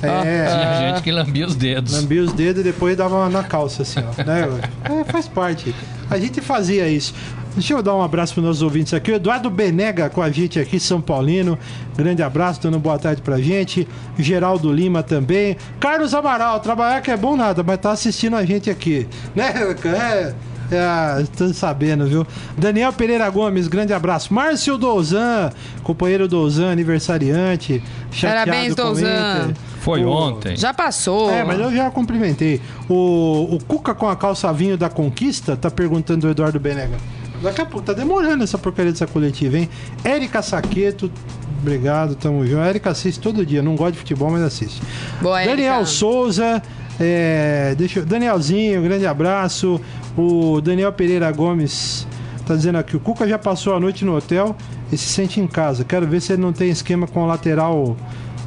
Ah. 0.02 0.26
É. 0.26 0.46
Tinha 0.46 0.88
gente 0.88 1.02
que 1.02 1.10
lambia 1.10 1.46
os 1.46 1.56
dedos. 1.56 1.92
Lambia 1.92 2.22
os 2.22 2.32
dedos 2.32 2.60
e 2.60 2.64
depois 2.64 2.96
dava 2.96 3.28
na 3.28 3.42
calça, 3.42 3.82
assim, 3.82 4.00
ó. 4.00 4.22
Né? 4.24 4.48
É, 4.84 5.04
faz 5.04 5.26
parte. 5.28 5.74
A 6.10 6.18
gente 6.18 6.40
fazia 6.40 6.86
isso. 6.88 7.14
Deixa 7.54 7.72
eu 7.72 7.82
dar 7.82 7.94
um 7.94 8.02
abraço 8.02 8.34
para 8.34 8.40
os 8.40 8.46
nossos 8.46 8.62
ouvintes 8.62 8.92
aqui. 8.92 9.12
O 9.12 9.14
Eduardo 9.14 9.48
Benega 9.48 10.10
com 10.10 10.20
a 10.20 10.28
gente 10.28 10.58
aqui, 10.58 10.80
São 10.80 11.00
Paulino. 11.00 11.56
Grande 11.96 12.20
abraço, 12.20 12.60
dando 12.60 12.80
boa 12.80 12.98
tarde 12.98 13.22
pra 13.22 13.38
gente. 13.38 13.86
Geraldo 14.18 14.72
Lima 14.72 15.04
também. 15.04 15.56
Carlos 15.78 16.12
Amaral, 16.14 16.58
trabalhar 16.58 17.00
que 17.00 17.12
é 17.12 17.16
bom 17.16 17.36
nada, 17.36 17.62
mas 17.62 17.78
tá 17.78 17.92
assistindo 17.92 18.34
a 18.34 18.44
gente 18.44 18.68
aqui. 18.68 19.06
Né? 19.34 19.54
É. 19.84 20.34
É, 20.74 21.24
tô 21.36 21.52
sabendo, 21.52 22.06
viu? 22.06 22.26
Daniel 22.56 22.92
Pereira 22.92 23.28
Gomes, 23.30 23.68
grande 23.68 23.92
abraço. 23.92 24.32
Márcio 24.32 24.76
Douzan, 24.76 25.50
companheiro 25.82 26.26
Douzan, 26.26 26.70
aniversariante. 26.70 27.82
chateado 28.10 28.50
Parabéns, 28.50 28.74
com 28.74 28.82
o 28.82 28.84
Douzan. 28.84 29.54
Foi 29.80 30.02
Pô, 30.02 30.10
ontem. 30.10 30.56
Já 30.56 30.72
passou. 30.72 31.30
é, 31.30 31.44
mas 31.44 31.60
eu 31.60 31.74
já 31.74 31.90
cumprimentei. 31.90 32.60
O, 32.88 33.54
o 33.54 33.58
Cuca 33.66 33.94
com 33.94 34.08
a 34.08 34.16
calça 34.16 34.52
vinho 34.52 34.78
da 34.78 34.88
conquista, 34.88 35.56
tá 35.56 35.70
perguntando 35.70 36.26
o 36.26 36.30
Eduardo 36.30 36.58
Benega. 36.58 36.96
Daqui 37.42 37.60
a 37.60 37.66
pouco 37.66 37.86
tá 37.86 37.92
demorando 37.92 38.42
essa 38.42 38.56
porcaria 38.56 38.90
dessa 38.90 39.06
coletiva, 39.06 39.58
hein? 39.58 39.68
Érica 40.02 40.40
Saqueto, 40.40 41.12
obrigado, 41.60 42.14
tamo 42.14 42.46
junto. 42.46 42.60
A 42.60 42.66
Érica 42.66 42.90
assiste 42.90 43.20
todo 43.20 43.44
dia, 43.44 43.62
não 43.62 43.76
gosta 43.76 43.92
de 43.92 43.98
futebol, 43.98 44.30
mas 44.30 44.42
assiste. 44.42 44.80
Boa. 45.20 45.44
Daniel 45.44 45.84
Souza, 45.84 46.62
é, 47.00 47.74
deixa 47.76 48.00
eu, 48.00 48.06
Danielzinho, 48.06 48.82
grande 48.82 49.06
abraço. 49.06 49.80
O 50.16 50.60
Daniel 50.60 50.92
Pereira 50.92 51.30
Gomes 51.32 52.06
tá 52.46 52.54
dizendo 52.54 52.78
aqui: 52.78 52.96
o 52.96 53.00
Cuca 53.00 53.26
já 53.26 53.38
passou 53.38 53.74
a 53.74 53.80
noite 53.80 54.04
no 54.04 54.16
hotel 54.16 54.54
e 54.92 54.96
se 54.96 55.06
sente 55.06 55.40
em 55.40 55.46
casa. 55.46 55.84
Quero 55.84 56.06
ver 56.06 56.20
se 56.20 56.32
ele 56.32 56.42
não 56.42 56.52
tem 56.52 56.70
esquema 56.70 57.06
com 57.06 57.22
o 57.22 57.26
lateral. 57.26 57.96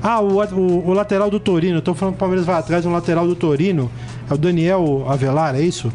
Ah, 0.02 0.22
o, 0.22 0.38
o, 0.42 0.88
o 0.90 0.94
lateral 0.94 1.30
do 1.30 1.40
Torino. 1.40 1.82
Tô 1.82 1.94
falando 1.94 2.14
que 2.14 2.18
o 2.18 2.20
Palmeiras 2.20 2.46
vai 2.46 2.56
atrás 2.56 2.84
do 2.84 2.90
lateral 2.92 3.28
do 3.28 3.36
Torino. 3.36 3.90
É 4.30 4.34
o 4.34 4.38
Daniel 4.38 5.06
Avelar, 5.10 5.56
é 5.56 5.62
isso? 5.62 5.92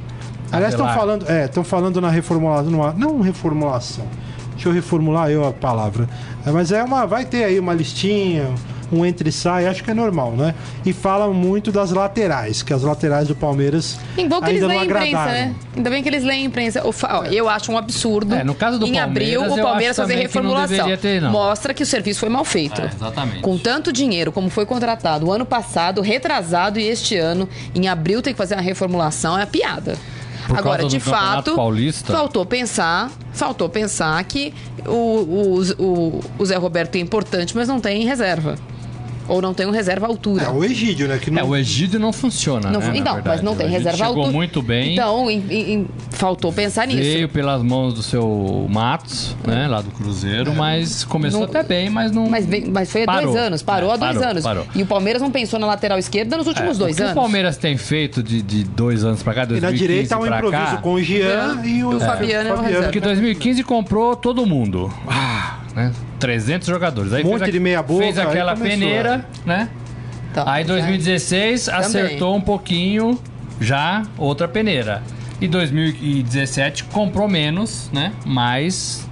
Aliás, 0.50 0.75
estão 0.75 0.87
falando, 0.94 1.30
é, 1.30 1.44
estão 1.47 1.64
falando 1.64 2.00
na 2.00 2.11
reformulação, 2.11 2.71
numa- 2.71 2.92
não 2.92 3.21
reformulação. 3.21 4.04
Deixa 4.52 4.68
eu 4.68 4.73
reformular 4.73 5.30
eu 5.30 5.47
a 5.47 5.52
palavra. 5.52 6.06
É, 6.44 6.50
mas 6.50 6.71
é 6.73 6.82
uma, 6.82 7.06
vai 7.06 7.25
ter 7.25 7.44
aí 7.44 7.59
uma 7.59 7.73
listinha, 7.73 8.50
um 8.92 9.04
entre 9.06 9.28
e 9.28 9.32
sai, 9.32 9.66
acho 9.66 9.82
que 9.82 9.90
é 9.90 9.94
normal, 9.94 10.32
né? 10.32 10.54
E 10.84 10.92
falam 10.92 11.32
muito 11.32 11.72
das 11.72 11.90
laterais, 11.90 12.62
que 12.62 12.72
as 12.72 12.82
laterais 12.82 13.28
do 13.28 13.34
Palmeiras 13.34 13.99
Em 14.16 14.28
bom 14.28 14.40
que 14.40 14.50
eles 14.50 14.62
leem 14.62 14.80
a 14.80 14.84
imprensa, 14.84 15.25
né? 15.26 15.54
Ainda 15.76 15.90
bem 15.90 16.02
que 16.02 16.08
eles 16.08 16.25
leem 16.25 16.42
a 16.42 16.46
imprensa. 16.46 16.87
O 16.87 16.94
ó, 17.08 17.25
Eu 17.25 17.49
acho 17.49 17.72
um 17.72 17.78
absurdo. 17.78 18.34
É, 18.34 18.44
no 18.44 18.54
caso 18.54 18.78
do 18.78 18.87
em 18.87 18.99
abril, 18.99 19.40
Palmeiras, 19.40 19.56
o 19.56 19.61
eu 19.61 19.64
Palmeiras 19.64 19.96
fazer 19.96 20.14
que 20.14 20.22
reformulação. 20.22 20.76
deveria 20.76 20.99
ter, 20.99 21.20
não. 21.22 21.30
Mostra 21.30 21.72
que 21.72 21.82
o 21.82 21.87
serviço 21.87 22.20
foi 22.20 22.28
mal 22.28 22.44
feito. 22.44 22.80
É, 22.80 22.87
exatamente. 22.87 23.40
Com 23.40 23.58
tanto 23.58 23.92
dinheiro 23.92 24.30
como 24.32 24.50
foi 24.50 24.66
contratado 24.66 25.26
o 25.26 25.32
ano 25.32 25.46
passado, 25.46 26.00
retrasado 26.00 26.78
e 26.78 26.87
este 26.87 27.16
ano, 27.16 27.49
em 27.75 27.88
abril 27.88 28.20
tem 28.22 28.32
que 28.32 28.38
fazer 28.38 28.54
uma 28.54 28.62
reformulação, 28.62 29.38
é 29.38 29.46
piada. 29.46 29.96
Por 30.46 30.58
Agora, 30.58 30.84
de 30.84 30.99
fato, 30.99 31.54
Paulista? 31.54 32.12
faltou 32.12 32.44
pensar, 32.44 33.11
faltou 33.32 33.68
pensar 33.68 34.22
que 34.25 34.52
o, 34.87 34.90
o, 34.90 35.62
o, 35.78 36.20
o 36.38 36.44
Zé 36.44 36.56
Roberto 36.56 36.96
é 36.96 36.99
importante, 36.99 37.56
mas 37.56 37.68
não 37.68 37.80
tem 37.80 38.04
reserva. 38.04 38.56
Ou 39.29 39.41
não 39.41 39.55
tem 39.55 39.67
um 39.67 39.71
reserva 39.71 40.07
altura. 40.07 40.45
É 40.45 40.49
o 40.49 40.64
Egídio, 40.64 41.07
né? 41.09 41.19
Que 41.19 41.31
não... 41.31 41.41
É, 41.41 41.45
o 41.45 41.57
Egídio 41.57 41.99
não 42.00 42.12
funciona, 42.12 42.71
Não- 42.71 42.81
né, 42.81 42.93
então, 42.95 43.21
mas 43.25 43.41
não 43.43 43.55
tem 43.57 43.69
reserva 43.69 43.97
chegou 43.99 44.17
altura. 44.23 44.33
muito 44.33 44.61
bem. 44.62 44.93
Então, 44.95 45.31
em- 45.31 45.45
em- 45.50 45.88
faltou 46.11 46.52
pensar 46.52 46.87
nisso. 46.87 47.00
Veio 47.00 47.29
pelas 47.29 47.62
mãos 47.62 47.95
do 47.95 48.02
seu 48.02 48.67
Matos, 48.71 49.37
né, 49.47 49.67
lá 49.69 49.81
do 49.81 49.91
Cruzeiro, 49.91 50.55
mas 50.55 51.05
começou 51.05 51.41
Não- 51.41 51.47
até 51.47 51.62
bem, 51.62 51.88
mas 51.88 52.11
não. 52.12 52.29
Mas, 52.29 52.47
mas 52.69 52.91
foi 52.91 53.02
há 53.02 53.07
Parou. 53.07 53.33
dois 53.33 53.37
anos, 53.47 53.62
parou 53.62 53.91
É, 53.91 53.95
há 53.95 53.97
dois 53.97 54.14
parou, 54.17 54.31
anos. 54.31 54.43
parou. 54.43 54.67
E 54.75 54.83
o 54.83 54.87
Palmeiras 54.87 55.23
não 55.23 55.31
pensou 55.31 55.59
na 55.59 55.67
lateral 55.67 55.99
esquerda 55.99 56.37
nos 56.37 56.47
últimos 56.47 56.76
É, 56.76 56.79
dois 56.79 56.95
o 56.95 56.97
que 56.97 57.02
anos. 57.02 57.12
o 57.17 57.21
Palmeiras 57.21 57.57
tem 57.57 57.76
feito 57.76 58.23
de, 58.23 58.43
de 58.43 58.64
dois 58.64 59.05
anos 59.05 59.23
pra 59.23 59.35
cá, 59.35 59.43
E 59.45 59.47
2015 59.47 59.73
na 59.83 59.87
direita 59.87 60.14
há 60.17 60.19
um 60.19 60.26
improviso 60.26 60.50
cá, 60.73 60.76
com 60.79 60.93
o 60.95 61.02
Jean 61.02 61.61
É. 61.62 61.67
e 61.67 61.85
o, 61.85 61.97
O 61.97 62.00
Fabiano 62.00 62.49
é 62.49 62.52
o 62.52 62.61
reserva. 62.61 62.83
Porque 62.85 63.00
2015 63.00 63.62
comprou 63.62 64.17
todo 64.17 64.45
mundo. 64.47 64.93
Ah, 65.09 65.59
né? 65.75 65.93
300 66.19 66.67
jogadores. 66.69 67.12
Aí 67.12 67.23
Um 67.23 67.26
monte 67.29 67.38
fez 67.41 67.49
a- 67.49 67.52
de 67.52 67.61
meia 67.61 67.83
boca, 67.83 68.02
Fez 68.05 68.19
aquela 68.19 68.55
começou, 68.55 68.79
peneira, 68.79 69.26
né? 69.45 69.69
Tá, 70.35 70.45
Aí 70.50 70.64
2016 70.64 71.69
acertou 71.69 72.35
um 72.35 72.41
pouquinho 72.41 73.19
já 73.61 74.02
outra 74.17 74.49
peneira. 74.49 75.02
E 75.41 75.49
2017 75.49 76.85
comprou 76.85 77.29
menos, 77.29 77.91
né? 77.93 78.12
Mais 78.25 79.07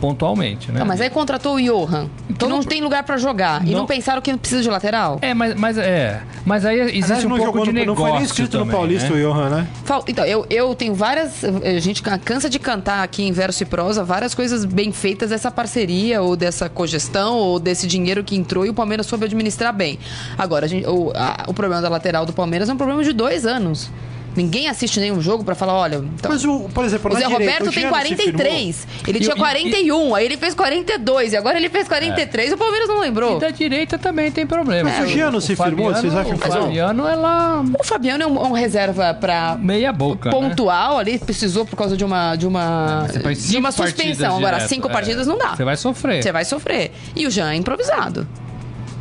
pontualmente, 0.00 0.70
né? 0.72 0.78
Tá, 0.80 0.84
mas 0.84 1.00
aí 1.00 1.08
contratou 1.10 1.56
o 1.56 1.60
Johan, 1.60 2.08
Então 2.28 2.48
que 2.48 2.52
não 2.52 2.56
não- 2.60 2.64
tem 2.64 2.80
lugar 2.82 3.02
pra 3.04 3.16
jogar. 3.16 3.66
E 3.66 3.70
Não- 3.70 3.80
não 3.80 3.86
pensaram 3.86 4.20
que 4.20 4.36
precisa 4.36 4.62
de 4.62 4.68
lateral? 4.70 5.18
É, 5.22 5.32
mas, 5.34 5.54
mas 5.54 5.78
é. 5.78 6.20
Mas 6.44 6.64
aí 6.66 6.80
existe 6.80 7.04
Aliás, 7.04 7.24
um 7.24 7.28
não, 7.30 7.36
pouco 7.38 7.60
de 7.60 7.66
no, 7.66 7.72
negócio 7.72 7.86
não 7.86 7.96
foi 8.10 8.12
nem 8.12 8.22
escrito 8.22 8.52
no 8.58 8.64
também, 8.64 8.76
Paulista 8.76 9.10
né? 9.10 9.14
o 9.16 9.28
Johan, 9.32 9.48
né? 9.50 9.66
Fal- 9.84 10.04
Então, 10.06 10.24
eu, 10.24 10.46
eu 10.50 10.74
tenho 10.74 10.94
várias. 10.94 11.42
A 11.44 11.80
gente 11.80 12.02
cansa 12.02 12.50
de 12.50 12.58
cantar 12.58 13.02
aqui 13.02 13.22
em 13.22 13.32
verso 13.32 13.62
e 13.62 13.66
prosa 13.66 14.04
várias 14.04 14.34
coisas 14.34 14.64
bem 14.64 14.92
feitas 14.92 15.30
dessa 15.30 15.50
parceria, 15.50 16.20
ou 16.22 16.36
dessa 16.36 16.68
cogestão, 16.68 17.36
ou 17.36 17.58
desse 17.58 17.86
dinheiro 17.86 18.22
que 18.22 18.36
entrou 18.36 18.66
e 18.66 18.68
o 18.70 18.74
Palmeiras 18.74 19.06
soube 19.06 19.24
administrar 19.24 19.72
bem. 19.72 19.98
Agora, 20.36 20.66
a 20.66 20.68
gente- 20.68 20.86
o, 20.86 21.12
a- 21.14 21.44
o 21.48 21.54
problema 21.54 21.80
da 21.80 21.88
lateral 21.88 22.26
do 22.26 22.32
Palmeiras 22.32 22.68
é 22.68 22.72
um 22.72 22.76
problema 22.76 23.02
de 23.02 23.12
dois 23.12 23.46
anos. 23.46 23.90
Ninguém 24.36 24.68
assiste 24.68 24.98
nenhum 24.98 25.20
jogo 25.20 25.44
pra 25.44 25.54
falar, 25.54 25.74
olha. 25.74 25.96
então- 25.96 26.30
Mas, 26.30 26.44
o, 26.44 26.68
por 26.74 26.84
exemplo, 26.84 27.10
O 27.10 27.14
Zé 27.14 27.20
direita, 27.26 27.38
Roberto 27.44 27.68
o 27.68 27.72
tem 27.72 27.82
Jean 27.82 27.90
não 27.90 27.98
se 28.00 28.14
43. 28.14 28.86
Ele 29.06 29.18
E- 29.18 29.20
tinha 29.20 29.34
e- 29.34 29.38
41, 29.38 30.14
aí 30.14 30.24
ele 30.24 30.36
fez 30.36 30.54
42 30.54 31.32
e 31.32 31.36
agora 31.36 31.56
ele 31.56 31.68
fez 31.68 31.86
43 31.86 32.50
e 32.50 32.54
o 32.54 32.58
Palmeiras 32.58 32.88
não 32.88 32.98
lembrou. 33.00 33.36
E 33.36 33.40
da 33.40 33.50
direita 33.50 33.96
também 33.98 34.30
tem 34.32 34.46
problema. 34.46 34.90
Mas 34.90 35.04
o 35.04 35.06
Jean 35.12 35.30
não 35.30 35.40
se 35.40 35.54
firmou? 35.54 35.94
Vocês 35.94 36.14
acham 36.14 36.34
o 36.34 36.38
que 36.38 36.48
não? 36.48 36.62
Fabiano 36.62 37.06
é 37.06 37.14
lá 37.14 37.64
O 37.78 37.84
Fabiano 37.84 38.22
é 38.24 38.26
um, 38.26 38.46
um 38.48 38.52
reserva 38.52 39.14
pra 39.14 39.56
meia 39.60 39.92
boca. 39.92 40.30
né? 40.30 40.34
pontual 40.36 40.98
ali, 40.98 41.18
precisou 41.18 41.64
por 41.64 41.76
causa 41.76 41.96
de 41.96 42.04
uma 42.04 42.34
de 42.36 42.46
uma 42.46 43.06
Você 43.06 43.20
faz 43.20 43.48
de 43.48 43.56
uma 43.56 43.70
suspensão. 43.70 44.36
Agora, 44.38 44.56
direto, 44.56 44.68
cinco 44.68 44.88
é. 44.88 44.92
partidas 44.92 45.26
não 45.26 45.38
dá. 45.38 45.54
Você 45.54 45.64
vai 45.64 45.76
sofrer. 45.76 46.22
Você 46.22 46.32
vai 46.32 46.44
sofrer. 46.44 46.90
E 47.14 47.26
o 47.26 47.30
Jean 47.30 47.52
é 47.52 47.54
improvisado. 47.56 48.26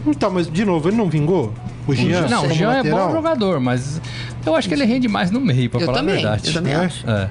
Então, 0.06 0.30
mas 0.30 0.52
de 0.52 0.66
novo, 0.66 0.90
ele 0.90 0.98
não 0.98 1.10
vingou? 1.10 1.54
O 1.88 1.94
Jean? 1.94 2.28
não, 2.30 2.46
o 2.46 2.50
Jean 2.54 2.74
é 2.78 2.84
bom 2.84 3.12
jogador, 3.12 3.60
mas 3.60 4.00
eu 4.46 4.56
acho 4.56 4.68
que 4.68 4.74
ele 4.74 4.86
rende 4.86 5.08
mais 5.08 5.32
no 5.32 5.40
meio, 5.40 5.70
pra 5.70 5.80
Eu 5.82 5.86
falar 5.86 6.00
também, 6.00 6.14
a 6.16 6.18
verdade. 6.18 6.48
eu 6.48 6.54
também 6.54 6.74
É? 6.74 6.78
acho. 6.78 7.10
É. 7.10 7.30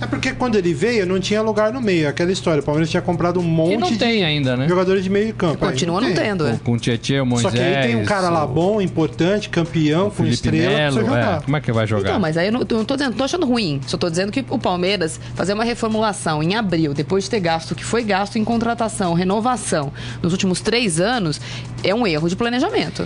É 0.00 0.06
porque 0.06 0.30
quando 0.30 0.54
ele 0.54 0.72
veio, 0.72 1.04
não 1.04 1.18
tinha 1.18 1.42
lugar 1.42 1.72
no 1.72 1.80
meio. 1.80 2.08
Aquela 2.08 2.30
história. 2.30 2.60
O 2.60 2.64
Palmeiras 2.64 2.88
tinha 2.88 3.02
comprado 3.02 3.40
um 3.40 3.42
monte 3.42 3.76
não 3.78 3.88
de 3.90 3.98
tem 3.98 4.24
ainda, 4.24 4.56
né? 4.56 4.68
jogadores 4.68 5.02
de 5.02 5.10
meio 5.10 5.26
de 5.26 5.32
campo. 5.32 5.56
Continua 5.58 6.00
não 6.00 6.06
tem. 6.14 6.16
tendo. 6.16 6.46
é. 6.46 6.56
Com, 6.62 6.74
o 6.74 6.78
Tietchan, 6.78 7.24
o 7.24 7.26
Moisés... 7.26 7.52
Só 7.52 7.58
que 7.58 7.64
aí 7.64 7.86
tem 7.88 7.96
um 7.96 8.04
cara 8.04 8.28
lá 8.30 8.46
bom, 8.46 8.80
importante, 8.80 9.48
campeão, 9.48 10.04
com 10.04 10.18
Felipe 10.18 10.34
estrela, 10.34 10.68
Melo, 10.76 10.96
precisa 10.98 11.16
jogar. 11.16 11.38
é. 11.38 11.40
Como 11.44 11.56
é 11.56 11.60
que 11.60 11.72
vai 11.72 11.84
jogar? 11.88 12.08
Então, 12.10 12.20
mas 12.20 12.36
aí 12.36 12.46
eu 12.46 12.52
não, 12.52 12.60
eu 12.60 12.76
não 12.76 12.84
tô 12.84 12.94
dizendo, 12.94 13.10
não 13.10 13.18
tô 13.18 13.24
achando 13.24 13.44
ruim. 13.44 13.80
Só 13.88 13.96
tô 13.96 14.08
dizendo 14.08 14.30
que 14.30 14.44
o 14.48 14.56
Palmeiras 14.58 15.18
fazer 15.34 15.52
uma 15.52 15.64
reformulação 15.64 16.44
em 16.44 16.54
abril, 16.54 16.94
depois 16.94 17.24
de 17.24 17.30
ter 17.30 17.40
gasto 17.40 17.72
o 17.72 17.74
que 17.74 17.84
foi 17.84 18.04
gasto 18.04 18.38
em 18.38 18.44
contratação, 18.44 19.14
renovação, 19.14 19.92
nos 20.22 20.30
últimos 20.32 20.60
três 20.60 21.00
anos, 21.00 21.40
é 21.82 21.92
um 21.92 22.06
erro 22.06 22.28
de 22.28 22.36
planejamento. 22.36 23.04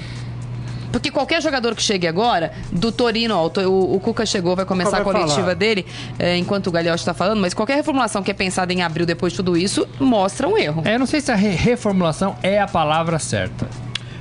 Porque 0.92 1.10
qualquer 1.10 1.40
jogador 1.42 1.74
que 1.74 1.82
chegue 1.82 2.06
agora, 2.06 2.52
do 2.70 2.92
Torino, 2.92 3.34
ó, 3.34 3.50
o, 3.66 3.96
o, 3.96 4.00
Cuca 4.00 4.24
chegou, 4.26 4.54
vai 4.54 4.64
começar 4.66 4.98
a 4.98 5.00
coletiva 5.00 5.40
falar. 5.40 5.54
dele, 5.54 5.86
é, 6.18 6.36
enquanto 6.36 6.66
o 6.66 6.70
Gagliotti 6.70 7.00
está 7.00 7.14
falando, 7.14 7.40
mas 7.40 7.54
qualquer 7.54 7.76
reformulação 7.76 8.22
que 8.22 8.30
é 8.30 8.34
pensada 8.34 8.72
em 8.72 8.82
abril 8.82 9.06
depois 9.06 9.32
de 9.32 9.38
tudo 9.38 9.56
isso, 9.56 9.88
mostra 9.98 10.46
um 10.46 10.56
erro. 10.58 10.82
É, 10.84 10.94
eu 10.94 10.98
não 10.98 11.06
sei 11.06 11.20
se 11.20 11.32
a 11.32 11.34
re- 11.34 11.48
reformulação 11.50 12.36
é 12.42 12.60
a 12.60 12.66
palavra 12.68 13.18
certa. 13.18 13.66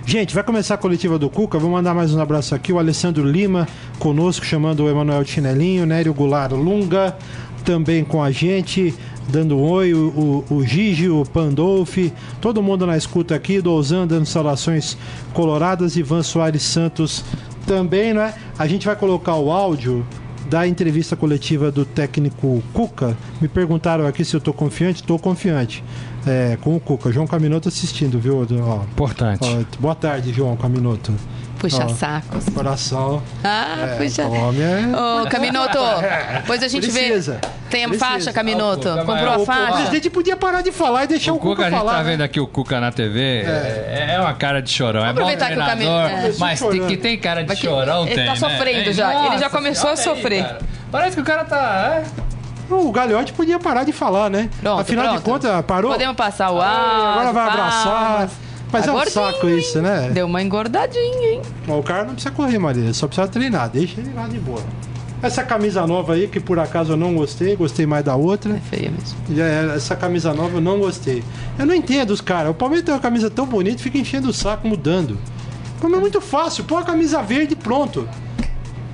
Gente, 0.04 0.34
vai 0.34 0.44
começar 0.44 0.74
a 0.74 0.78
coletiva 0.78 1.20
do 1.20 1.30
Cuca. 1.30 1.60
Vou 1.60 1.70
mandar 1.70 1.94
mais 1.94 2.13
um 2.13 2.20
abraço 2.20 2.56
aqui. 2.56 2.74
O 2.74 2.80
Alessandro 2.80 3.24
Lima 3.24 3.68
conosco, 4.00 4.44
chamando 4.44 4.84
o 4.84 4.90
Emanuel 4.90 5.24
Chinelinho, 5.24 5.86
Nério 5.86 6.12
Goulart 6.13 6.51
Lunga, 6.54 7.16
também 7.62 8.03
com 8.03 8.22
a 8.22 8.32
gente, 8.32 8.94
dando 9.30 9.58
um 9.58 9.70
oi. 9.70 9.94
O, 9.94 10.44
o, 10.50 10.56
o 10.56 10.65
Gigi, 10.65 11.10
o 11.10 11.24
Pandolfi, 11.24 12.12
todo 12.39 12.62
mundo 12.62 12.86
na 12.86 12.98
escuta 12.98 13.36
aqui. 13.36 13.62
Douzan 13.62 14.08
dando 14.08 14.25
saudações 14.25 14.98
coloradas. 15.34 15.96
Ivan 15.96 16.24
Soares 16.24 16.63
Santos 16.63 17.24
também, 17.65 18.13
não 18.13 18.22
é? 18.22 18.34
A 18.58 18.68
gente 18.68 18.86
vai 18.86 18.96
colocar 18.96 19.36
o 19.36 19.51
áudio 19.51 20.06
da 20.50 20.68
entrevista 20.68 21.15
coletiva 21.15 21.72
do 21.72 21.86
técnico 21.86 22.62
Cuca. 22.74 23.18
Me 23.39 23.48
perguntaram 23.48 24.06
aqui 24.06 24.25
se 24.25 24.36
eu 24.36 24.41
tô 24.41 24.51
confiante. 24.51 25.01
Tô 25.01 25.18
confiante. 25.18 25.84
É, 26.27 26.58
com 26.60 26.75
o 26.75 26.80
Cuca. 26.80 27.12
João 27.12 27.25
Caminoto 27.25 27.70
assistindo, 27.70 28.20
viu? 28.20 28.39
Ó, 28.39 28.84
Importante. 28.84 29.48
Ó, 29.48 29.80
boa 29.80 29.96
tarde, 29.96 30.34
João 30.34 30.58
Caminoto. 30.58 31.13
Puxa 31.62 31.86
Ó, 31.86 31.89
sacos. 31.89 32.46
Coração. 32.53 33.22
Ah, 33.44 33.96
puxa. 33.98 34.24
o 34.25 34.34
homem 34.34 34.63
é- 34.63 35.22
Ô, 35.22 35.27
Caminoto, 35.30 35.77
depois 36.41 36.63
a 36.63 36.68
gente 36.68 36.89
Precisa. 36.89 37.34
vê. 37.34 37.48
Tem 37.70 37.86
a 37.86 37.94
faixa, 37.94 38.34
Caminoto. 38.34 38.89
Ah, 38.89 39.06
Comprou 39.06 39.30
a 39.30 39.38
O 39.38 39.46
faixa? 39.46 39.74
presidente 39.74 40.10
podia 40.10 40.36
parar 40.36 40.62
de 40.62 40.72
falar 40.72 41.03
e 41.03 41.08
deixar 41.08 41.32
o, 41.34 41.36
O 41.36 41.39
Cuca, 41.39 41.56
Cuca 41.58 41.68
a 41.68 41.70
gente 41.70 41.77
falar. 41.80 41.91
tá 41.94 41.98
né? 42.03 42.12
vendo 42.12 42.22
aqui 42.22 42.39
o 42.39 42.48
Cuca 42.48 42.80
na 42.82 42.91
TV, 42.91 43.44
é, 43.46 44.13
é 44.15 44.20
uma 44.20 44.34
cara 44.34 44.60
de 44.62 44.72
chorão. 44.72 45.01
É 45.01 45.06
bom 45.06 45.10
aproveitar 45.12 45.48
que 45.48 45.53
o 45.53 45.63
treinador, 45.63 45.86
Camilo- 46.10 46.27
é. 46.27 46.34
mas 46.39 46.60
tem, 46.60 46.88
que 46.88 46.98
tem 46.98 47.20
cara 47.20 47.44
de 47.44 47.56
que- 47.56 47.62
chorão, 47.68 48.06
ele 48.08 48.15
tem, 48.15 48.25
tá 48.25 48.32
né? 48.32 48.38
sofrendo 48.38 48.91
já, 48.94 49.13
ele 49.27 49.38
já 49.38 49.44
Nossa 49.44 49.50
começou 49.51 49.89
a 49.91 49.96
sofrer. 49.96 50.44
cara. 50.44 50.60
Parece 50.91 51.15
que 51.15 51.22
o 51.22 51.25
cara 51.25 51.46
tá... 51.46 52.01
é. 52.70 52.74
O 52.74 52.91
Gagliotti 52.91 53.34
podia 53.34 53.60
parar 53.60 53.84
de 53.84 53.91
falar, 53.91 54.30
né? 54.30 54.50
Pronto, 54.62 54.82
Afinal 54.82 55.06
pronto. 55.06 55.18
de 55.20 55.24
contas, 55.25 55.65
parou. 55.65 55.91
Podemos 55.91 56.15
passar 56.15 56.51
o 56.51 56.62
áudio. 56.62 57.10
Agora 57.10 57.32
vai 57.34 57.48
abraçar. 57.48 58.30
Mas 58.72 58.86
Tá 58.86 58.92
é 58.92 58.96
um 58.96 59.06
saco 59.06 59.48
hein? 59.50 59.58
isso, 59.58 59.82
né? 59.82 60.10
Deu 60.13 60.25
uma 60.25 60.42
engordadinha, 60.42 61.34
hein? 61.34 61.42
O 61.68 61.84
cara 61.84 62.06
não 62.06 62.13
precisa 62.13 62.34
correr, 62.34 62.58
Maria. 62.58 62.94
Só 62.94 63.08
precisa 63.08 63.28
treinar. 63.28 63.70
Deixa 63.70 64.00
ele 64.00 64.13
lá 64.13 64.28
de 64.28 64.40
boa. 64.40 64.62
Essa 65.22 65.44
camisa 65.44 65.86
nova 65.86 66.13
aí, 66.13 66.28
que 66.28 66.40
por 66.40 66.58
acaso 66.58 66.94
eu 66.94 66.98
não 66.98 67.13
gostei, 67.13 67.56
gostei 67.56 67.86
mais 67.86 68.04
da 68.04 68.16
outra. 68.16 68.54
É 68.56 68.60
feia 68.60 68.90
mesmo. 68.92 69.18
Já 69.36 69.46
é- 69.46 69.75
essa 69.75 69.96
camisa 69.96 70.34
nova 70.34 70.58
eu 70.58 70.62
não 70.62 70.80
gostei. 70.80 71.24
Eu 71.60 71.66
não 71.66 71.75
entendo 71.75 72.10
os 72.12 72.22
caras. 72.22 72.50
O 72.51 72.54
Palmeiras 72.56 72.86
tem 72.86 72.94
uma 72.94 73.00
camisa 73.01 73.30
tão 73.30 73.46
bonita 73.46 73.80
e 73.80 73.84
fica 73.84 73.98
enchendo 74.00 74.30
o 74.30 74.34
saco 74.34 74.68
mudando. 74.68 75.18
Como 75.80 75.96
é 75.96 76.00
muito 76.00 76.20
fácil, 76.22 76.63
põe 76.63 76.82
a 76.82 76.86
camisa 76.86 77.22
verde 77.22 77.54
e 77.54 77.56
pronto. 77.56 78.08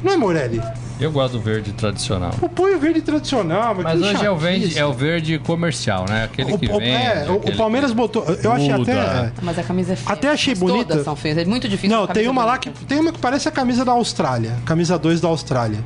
Não 0.04 0.12
é, 0.14 0.18
Morelli? 0.18 0.62
Eu 1.00 1.12
gosto 1.12 1.34
do 1.34 1.40
verde 1.40 1.72
tradicional. 1.74 2.32
Pô, 2.40 2.50
Põe 2.50 2.74
o 2.76 2.80
verde 2.80 3.02
tradicional, 3.02 3.76
mas, 3.76 3.84
Mas 3.84 4.02
hoje 4.02 4.26
é 4.26 4.32
o, 4.32 4.36
verde, 4.36 4.80
é 4.80 4.86
o 4.86 4.92
verde 4.94 5.38
comercial, 5.40 6.06
né? 6.10 6.24
Aquele 6.24 6.54
O, 6.54 6.58
que 6.58 6.72
o- 6.72 6.80
vem. 6.80 6.90
é, 6.96 7.26
o- 7.30 7.36
o 7.36 7.56
Palmeiras 7.56 7.92
que 7.92 7.96
botou. 7.98 8.24
Eu 8.44 8.52
achei 8.52 8.74
muda. 8.74 8.92
até. 9.02 9.32
Mas 9.44 9.60
a 9.60 9.64
camisa 9.64 9.94
é 9.94 9.96
feia. 9.96 10.14
Até 10.14 10.28
achei 10.30 10.54
Mas 10.54 10.60
bonita. 10.60 10.86
Todas 10.90 11.04
são 11.04 11.16
feias. 11.16 11.38
É 11.38 11.46
muito 11.46 11.70
difícil. 11.70 11.96
Não, 11.96 12.08
tem 12.08 12.28
uma 12.28 12.44
lá 12.44 12.54
bonita. 12.58 12.72
que. 12.80 12.86
Tem 12.86 13.00
uma 13.00 13.12
que 13.12 13.20
parece 13.20 13.48
a 13.48 13.52
camisa 13.52 13.86
da 13.86 13.92
Austrália. 13.92 14.56
Camisa 14.66 14.98
2 14.98 15.22
da 15.22 15.28
Austrália. 15.28 15.80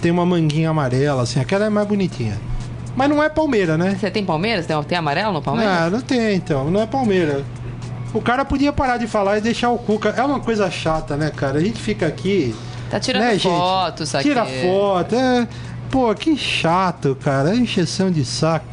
Tem 0.00 0.10
uma 0.10 0.24
manguinha 0.24 0.70
amarela, 0.70 1.22
assim. 1.22 1.38
Aquela 1.40 1.66
é 1.66 1.68
mais 1.70 1.86
bonitinha. 1.86 2.38
Mas 2.96 3.10
não 3.10 3.22
é 3.22 3.28
Palmeiras, 3.28 3.78
né? 3.78 3.94
Você 4.00 4.10
tem 4.10 4.24
Palmeiras? 4.24 4.64
Tem, 4.64 4.82
tem 4.84 4.96
amarelo 4.96 5.32
no 5.34 5.42
Palmeiras? 5.42 5.74
Ah, 5.82 5.90
não 5.90 6.00
tem 6.00 6.34
então, 6.34 6.70
não 6.70 6.80
é 6.80 6.86
Palmeiras. 6.86 7.44
O 8.14 8.22
cara 8.22 8.42
podia 8.42 8.72
parar 8.72 8.96
de 8.96 9.06
falar 9.06 9.36
e 9.36 9.42
deixar 9.42 9.68
o 9.68 9.76
Cuca. 9.76 10.14
É 10.16 10.22
uma 10.22 10.40
coisa 10.40 10.70
chata, 10.70 11.14
né, 11.14 11.30
cara? 11.34 11.58
A 11.58 11.62
gente 11.62 11.78
fica 11.78 12.06
aqui. 12.06 12.54
Tá 12.90 13.00
tirando 13.00 13.22
né, 13.22 13.32
gente? 13.32 13.42
foto, 13.42 14.02
isso 14.02 14.16
aqui. 14.16 14.28
Tira 14.28 14.44
foto, 14.44 15.14
é. 15.14 15.48
Pô, 15.90 16.12
que 16.14 16.36
chato, 16.36 17.16
cara. 17.22 17.50
É 17.50 17.56
encheção 17.56 18.10
de 18.10 18.24
saco. 18.24 18.66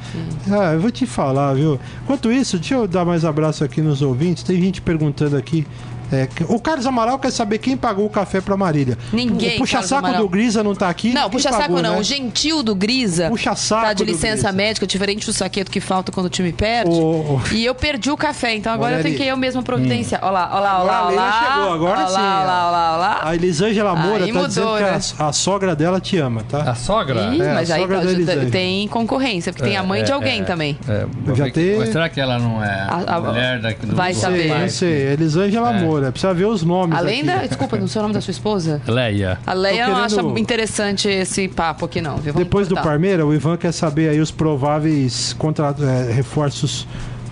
Ah, 0.51 0.73
eu 0.73 0.79
vou 0.81 0.91
te 0.91 1.05
falar, 1.05 1.53
viu? 1.53 1.79
Enquanto 2.03 2.31
isso, 2.31 2.57
deixa 2.57 2.75
eu 2.75 2.87
dar 2.87 3.05
mais 3.05 3.23
abraço 3.23 3.63
aqui 3.63 3.81
nos 3.81 4.01
ouvintes. 4.01 4.43
Tem 4.43 4.59
gente 4.59 4.81
perguntando 4.81 5.37
aqui. 5.37 5.65
É, 6.13 6.27
que- 6.27 6.43
o 6.47 6.59
Carlos 6.59 6.85
Amaral 6.85 7.17
quer 7.19 7.31
saber 7.31 7.57
quem 7.57 7.75
pagou 7.77 8.05
o 8.05 8.09
café 8.09 8.39
pra 8.41 8.55
Marília. 8.57 8.97
Ninguém, 9.11 9.55
O 9.55 9.59
puxa-saco 9.59 10.11
do 10.13 10.27
Grisa 10.29 10.63
não 10.63 10.75
tá 10.75 10.89
aqui. 10.89 11.13
Não, 11.13 11.23
Quem 11.23 11.31
puxa 11.31 11.49
saco 11.49 11.61
pagou, 11.61 11.81
não. 11.81 11.93
né? 11.95 11.99
O 11.99 12.03
gentil 12.03 12.61
do 12.63 12.75
Grisa 12.75 13.29
Puxa 13.29 13.55
saco 13.55 13.85
tá 13.87 13.93
de 13.93 14.03
licença 14.03 14.51
médica, 14.51 14.85
diferente 14.87 15.25
do 15.25 15.33
saqueto 15.33 15.69
que 15.71 15.79
falta 15.79 16.11
quando 16.11 16.27
o 16.27 16.29
time 16.29 16.51
perde. 16.53 16.89
O- 16.91 17.35
o- 17.35 17.41
E 17.51 17.65
eu 17.65 17.73
perdi 17.75 18.11
o 18.11 18.17
café, 18.17 18.55
então 18.55 18.71
agora 18.71 18.93
Olha 18.93 18.99
eu 18.99 19.03
tenho 19.03 19.15
ali. 19.15 19.23
que 19.23 19.29
eu 19.29 19.37
mesma 19.37 19.61
providenciar. 19.63 20.21
Olha 20.23 20.31
lá, 20.31 20.49
olha 20.53 20.59
lá, 20.61 20.77
olha 20.79 20.83
lá. 20.85 20.99
a 20.99 21.07
Leila 21.09 21.31
chegou, 21.31 21.73
agora 21.73 21.97
olha 21.99 22.07
sim, 22.07 22.13
lá, 22.13 22.21
olha 22.21 22.43
ó. 22.43 22.45
lá, 22.45 22.63
olha 22.67 22.71
lá, 22.71 22.89
olha 22.91 22.97
lá. 22.97 23.19
A 23.23 23.35
Elisângela 23.35 23.95
Moura 23.95 24.25
Aí 24.25 24.31
tá 24.31 24.33
mudou, 24.33 24.47
dizendo 24.47 24.73
né? 24.73 24.99
que 25.15 25.21
a, 25.23 25.27
a 25.27 25.33
sogra 25.33 25.75
dela 25.75 25.99
te 25.99 26.17
ama, 26.17 26.43
tá? 26.47 26.61
A 26.63 26.75
sogra? 26.75 27.33
Ih, 27.33 27.41
É, 27.41 27.51
a 27.51 27.53
mas 27.55 27.71
aí 27.71 27.81
sogra 27.81 27.97
pode- 27.99 28.11
Elisângela. 28.11 28.49
tem 28.51 28.87
concorrência, 28.87 29.51
porque 29.53 29.67
tem 29.67 29.77
a 29.77 29.83
mãe 29.83 30.03
de 30.03 30.11
alguém 30.11 30.43
também. 30.43 30.77
É, 30.87 31.05
Já 31.35 31.45
que- 31.45 31.51
tem- 31.51 31.85
será 31.91 32.09
que 32.09 32.19
ela 32.19 32.37
não 32.39 32.63
é 32.63 32.67
A- 32.89 33.15
a- 33.15 33.19
mulher 33.21 33.59
daqui 33.61 33.85
do 33.85 33.95
vai 33.95 34.13
saber. 34.13 34.47
Não 34.47 34.69
sei, 34.69 35.13
Elisângela 35.13 35.73
É. 35.75 35.79
Moura. 36.03 36.11
Precisa 36.11 36.33
ver 36.33 36.45
os 36.45 36.63
nomes 36.63 36.97
Além 36.97 37.19
aqui. 37.19 37.27
da. 37.27 37.45
Desculpa, 37.47 37.77
não 37.77 37.87
sei 37.87 37.99
o 37.99 38.01
nome 38.03 38.13
da 38.13 38.21
sua 38.21 38.31
esposa? 38.31 38.81
Leia. 38.87 39.39
A 39.45 39.53
Leia 39.53 39.87
não 39.87 39.95
acha 39.97 40.21
interessante 40.37 41.07
esse 41.07 41.47
papo 41.47 41.85
aqui, 41.85 42.01
não, 42.01 42.17
viu? 42.17 42.33
Vamos 42.33 42.45
Depois 42.47 42.67
do 42.67 42.75
cortar. 42.75 42.89
Parmeira, 42.89 43.25
o 43.25 43.33
Ivan 43.33 43.57
quer 43.57 43.71
saber 43.71 44.09
aí 44.09 44.19
os 44.19 44.31
prováveis 44.31 45.33
contra, 45.33 45.75
é, 45.79 46.11
reforços 46.11 46.87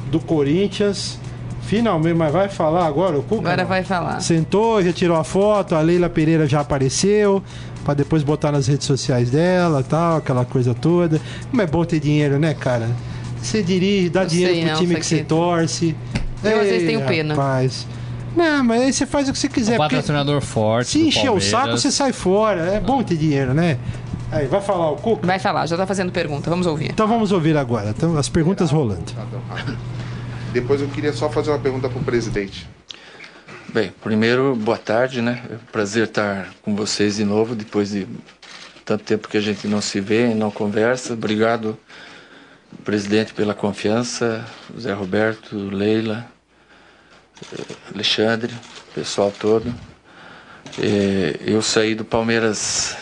do 0.10 0.20
Corinthians. 0.20 1.20
Finalmente, 1.64 2.16
mas 2.16 2.34
vai 2.34 2.50
falar 2.50 2.86
agora 2.86 3.18
o 3.18 3.24
Cuca? 3.24 3.42
Agora 3.42 3.62
não? 3.62 3.70
vai 3.70 3.84
falar. 3.84 4.20
Sentou, 4.20 4.84
já 4.84 4.92
tirou 4.92 5.16
a 5.16 5.24
foto, 5.24 5.74
a 5.74 5.80
Leila 5.82 6.10
Pereira 6.10 6.46
já 6.46 6.60
apareceu, 6.60 7.42
pra 7.86 7.94
depois 7.94 8.24
botar 8.24 8.52
nas 8.52 8.68
redes 8.68 8.86
sociais 8.86 9.30
dela 9.30 9.82
tal, 9.82 10.18
aquela 10.18 10.44
coisa 10.44 10.74
toda. 10.74 11.22
Como 11.50 11.62
é 11.62 11.68
bom 11.68 11.86
ter 11.86 12.00
dinheiro, 12.02 12.38
né, 12.40 12.54
cara? 12.54 12.90
Você 13.42 13.64
dirige, 13.64 14.10
dá 14.10 14.24
Eu 14.24 14.28
dinheiro 14.28 14.54
sei, 14.54 14.64
pro 14.64 14.72
não, 14.72 14.80
time 14.80 14.94
isso 14.94 15.02
que 15.02 15.16
você 15.16 15.24
torce. 15.24 15.96
Eu, 16.44 16.60
às 16.60 16.68
vezes, 16.68 16.82
Ei, 16.82 16.88
tenho 16.88 17.02
pena. 17.08 17.36
Não, 18.36 18.64
mas 18.64 18.82
aí 18.82 18.94
você 18.94 19.06
faz 19.06 19.28
o 19.28 19.34
que 19.34 19.40
você 19.40 19.50
quiser. 19.50 19.76
Um 19.76 19.78
patrocinador 19.78 20.42
forte. 20.42 20.92
se 20.92 21.08
encher 21.08 21.32
o 21.32 21.40
saco, 21.40 21.72
você 21.72 21.92
sai 21.92 22.14
fora. 22.14 22.62
É 22.62 22.80
bom 22.80 23.04
ter 23.04 23.18
dinheiro, 23.18 23.54
né? 23.54 23.78
Aí, 24.32 24.48
vai 24.48 24.62
falar 24.62 24.92
o 24.92 24.96
Cuca? 24.96 25.28
Vai 25.28 25.40
falar, 25.40 25.66
já 25.66 25.76
tá 25.76 25.86
fazendo 25.86 26.12
pergunta, 26.12 26.50
vamos 26.50 26.66
ouvir. 26.66 26.90
Então 26.90 27.06
vamos 27.06 27.34
ouvir 27.34 27.58
agora. 27.58 27.90
Então, 27.90 28.18
as 28.18 28.30
perguntas 28.30 28.72
rolando. 28.72 29.12
Depois 30.54 30.82
eu 30.82 30.88
queria 30.88 31.12
só 31.12 31.30
fazer 31.30 31.52
uma 31.52 31.60
pergunta 31.60 31.90
para 31.90 32.00
o 32.00 32.04
presidente. 32.04 32.68
Bem, 33.74 33.94
primeiro, 34.02 34.56
boa 34.56 34.78
tarde, 34.78 35.22
né? 35.22 35.44
É 35.50 35.56
um 35.56 35.72
prazer 35.72 36.06
estar 36.06 36.50
com 36.62 36.76
vocês 36.76 37.18
de 37.18 37.26
novo, 37.26 37.56
depois 37.56 37.92
de 37.92 38.08
tanto 38.86 39.04
tempo 39.04 39.28
que 39.28 39.38
a 39.38 39.42
gente 39.42 39.68
não 39.68 39.82
se 39.82 40.00
vê 40.00 40.32
e 40.32 40.34
não 40.34 40.52
conversa. 40.52 41.14
Obrigado, 41.14 41.78
presidente, 42.84 43.34
pela 43.34 43.54
confiança, 43.54 44.46
Zé 44.78 44.94
Roberto, 44.94 45.56
Leila, 45.56 46.26
Alexandre, 47.94 48.54
pessoal 48.94 49.32
todo. 49.38 49.74
Eh, 50.80 51.40
Eu 51.46 51.62
saí 51.62 51.96
do 51.96 52.06
Palmeiras 52.06 52.96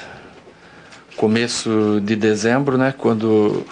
começo 1.15 2.00
de 2.03 2.15
dezembro, 2.15 2.77
né? 2.77 2.93
Quando 2.98 3.65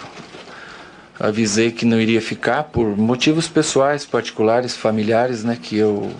avisei 1.18 1.72
que 1.72 1.84
não 1.84 2.00
iria 2.00 2.20
ficar 2.20 2.64
por 2.64 2.96
motivos 2.96 3.48
pessoais, 3.48 4.04
particulares, 4.06 4.76
familiares, 4.76 5.42
né? 5.42 5.58
Que 5.60 5.76
eu 5.78 6.12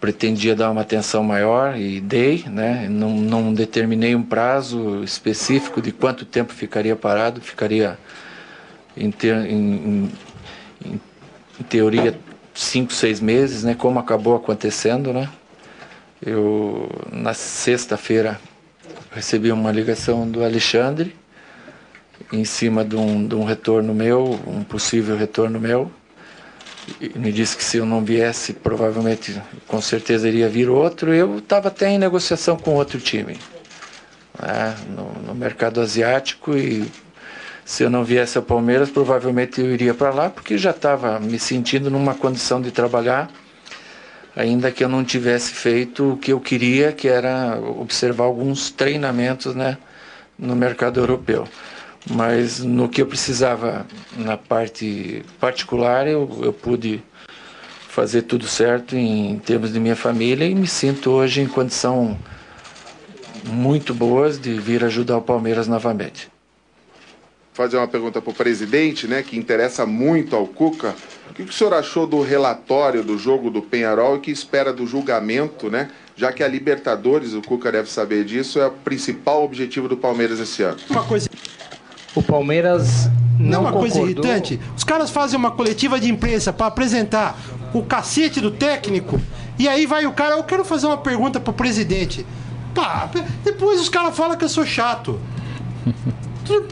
pretendia 0.00 0.56
dar 0.56 0.70
uma 0.70 0.80
atenção 0.80 1.22
maior 1.22 1.76
e 1.78 2.00
dei, 2.00 2.44
né? 2.48 2.88
Não, 2.88 3.10
não 3.10 3.52
determinei 3.54 4.14
um 4.16 4.22
prazo 4.22 5.02
específico 5.04 5.80
de 5.82 5.92
quanto 5.92 6.24
tempo 6.24 6.52
ficaria 6.52 6.96
parado, 6.96 7.40
ficaria 7.40 7.98
em, 8.96 9.10
ter, 9.10 9.34
em, 9.46 10.10
em- 10.84 11.00
em 11.60 11.62
teoria 11.68 12.18
cinco, 12.62 12.92
seis 12.92 13.20
meses, 13.20 13.64
né? 13.64 13.74
Como 13.74 13.98
acabou 13.98 14.36
acontecendo, 14.36 15.12
né? 15.12 15.28
Eu 16.24 16.88
na 17.10 17.34
sexta-feira 17.34 18.40
recebi 19.12 19.50
uma 19.50 19.72
ligação 19.72 20.28
do 20.28 20.44
Alexandre 20.44 21.14
em 22.32 22.44
cima 22.44 22.84
de 22.84 22.96
um, 22.96 23.26
de 23.26 23.34
um 23.34 23.44
retorno 23.44 23.94
meu, 23.94 24.40
um 24.46 24.62
possível 24.62 25.16
retorno 25.16 25.58
meu. 25.58 25.90
E 27.00 27.16
me 27.18 27.30
disse 27.30 27.56
que 27.56 27.62
se 27.62 27.76
eu 27.76 27.86
não 27.86 28.04
viesse, 28.04 28.52
provavelmente, 28.52 29.40
com 29.68 29.80
certeza 29.80 30.28
iria 30.28 30.48
vir 30.48 30.68
outro. 30.68 31.14
Eu 31.14 31.38
estava 31.38 31.68
até 31.68 31.88
em 31.88 31.98
negociação 31.98 32.56
com 32.56 32.74
outro 32.74 32.98
time 32.98 33.38
né, 34.40 34.76
no, 34.88 35.12
no 35.26 35.34
mercado 35.34 35.80
asiático 35.80 36.56
e 36.56 36.90
se 37.64 37.82
eu 37.82 37.90
não 37.90 38.04
viesse 38.04 38.36
ao 38.36 38.44
Palmeiras, 38.44 38.90
provavelmente 38.90 39.60
eu 39.60 39.72
iria 39.72 39.94
para 39.94 40.10
lá, 40.10 40.30
porque 40.30 40.58
já 40.58 40.70
estava 40.70 41.20
me 41.20 41.38
sentindo 41.38 41.90
numa 41.90 42.14
condição 42.14 42.60
de 42.60 42.70
trabalhar, 42.70 43.30
ainda 44.34 44.70
que 44.70 44.82
eu 44.82 44.88
não 44.88 45.04
tivesse 45.04 45.52
feito 45.52 46.12
o 46.12 46.16
que 46.16 46.32
eu 46.32 46.40
queria, 46.40 46.92
que 46.92 47.08
era 47.08 47.58
observar 47.60 48.24
alguns 48.24 48.70
treinamentos 48.70 49.54
né, 49.54 49.78
no 50.38 50.56
mercado 50.56 50.98
europeu. 50.98 51.46
Mas 52.10 52.58
no 52.58 52.88
que 52.88 53.00
eu 53.00 53.06
precisava 53.06 53.86
na 54.16 54.36
parte 54.36 55.24
particular, 55.38 56.08
eu, 56.08 56.40
eu 56.42 56.52
pude 56.52 57.00
fazer 57.88 58.22
tudo 58.22 58.48
certo 58.48 58.96
em 58.96 59.38
termos 59.38 59.72
de 59.72 59.78
minha 59.78 59.94
família 59.94 60.46
e 60.46 60.54
me 60.54 60.66
sinto 60.66 61.10
hoje 61.10 61.42
em 61.42 61.46
condição 61.46 62.18
muito 63.44 63.94
boas 63.94 64.40
de 64.40 64.58
vir 64.58 64.82
ajudar 64.84 65.18
o 65.18 65.22
Palmeiras 65.22 65.68
novamente. 65.68 66.31
Fazer 67.52 67.76
uma 67.76 67.86
pergunta 67.88 68.20
para 68.20 68.30
o 68.30 68.34
presidente, 68.34 69.06
né, 69.06 69.22
que 69.22 69.36
interessa 69.36 69.84
muito 69.84 70.34
ao 70.34 70.46
Cuca. 70.46 70.94
O 71.30 71.34
que, 71.34 71.44
que 71.44 71.50
o 71.50 71.52
senhor 71.52 71.74
achou 71.74 72.06
do 72.06 72.22
relatório 72.22 73.02
do 73.02 73.18
jogo 73.18 73.50
do 73.50 73.60
Penharol 73.60 74.16
e 74.16 74.20
que 74.20 74.30
espera 74.30 74.72
do 74.72 74.86
julgamento, 74.86 75.70
né? 75.70 75.90
Já 76.16 76.32
que 76.32 76.42
a 76.42 76.48
Libertadores, 76.48 77.34
o 77.34 77.42
Cuca 77.42 77.70
deve 77.72 77.90
saber 77.90 78.24
disso, 78.24 78.58
é 78.60 78.66
o 78.66 78.70
principal 78.70 79.44
objetivo 79.44 79.88
do 79.88 79.96
Palmeiras 79.96 80.40
esse 80.40 80.62
ano. 80.62 80.78
Uma 80.90 81.04
coisa, 81.04 81.28
O 82.14 82.22
Palmeiras 82.22 83.06
não 83.38 83.50
não, 83.50 83.68
é 83.68 83.70
uma 83.70 83.72
coisa 83.72 83.98
concordou. 83.98 84.24
irritante. 84.24 84.60
Os 84.76 84.84
caras 84.84 85.10
fazem 85.10 85.38
uma 85.38 85.50
coletiva 85.50 85.98
de 85.98 86.10
imprensa 86.10 86.52
pra 86.52 86.66
apresentar 86.66 87.38
o 87.74 87.82
cacete 87.82 88.40
do 88.40 88.50
técnico. 88.50 89.20
E 89.58 89.68
aí 89.68 89.86
vai 89.86 90.06
o 90.06 90.12
cara, 90.12 90.36
eu 90.36 90.44
quero 90.44 90.64
fazer 90.64 90.86
uma 90.86 90.98
pergunta 90.98 91.40
pro 91.40 91.52
presidente. 91.52 92.26
Pá, 92.74 93.10
depois 93.44 93.80
os 93.80 93.88
caras 93.88 94.14
falam 94.16 94.36
que 94.36 94.44
eu 94.44 94.48
sou 94.48 94.64
chato. 94.66 95.18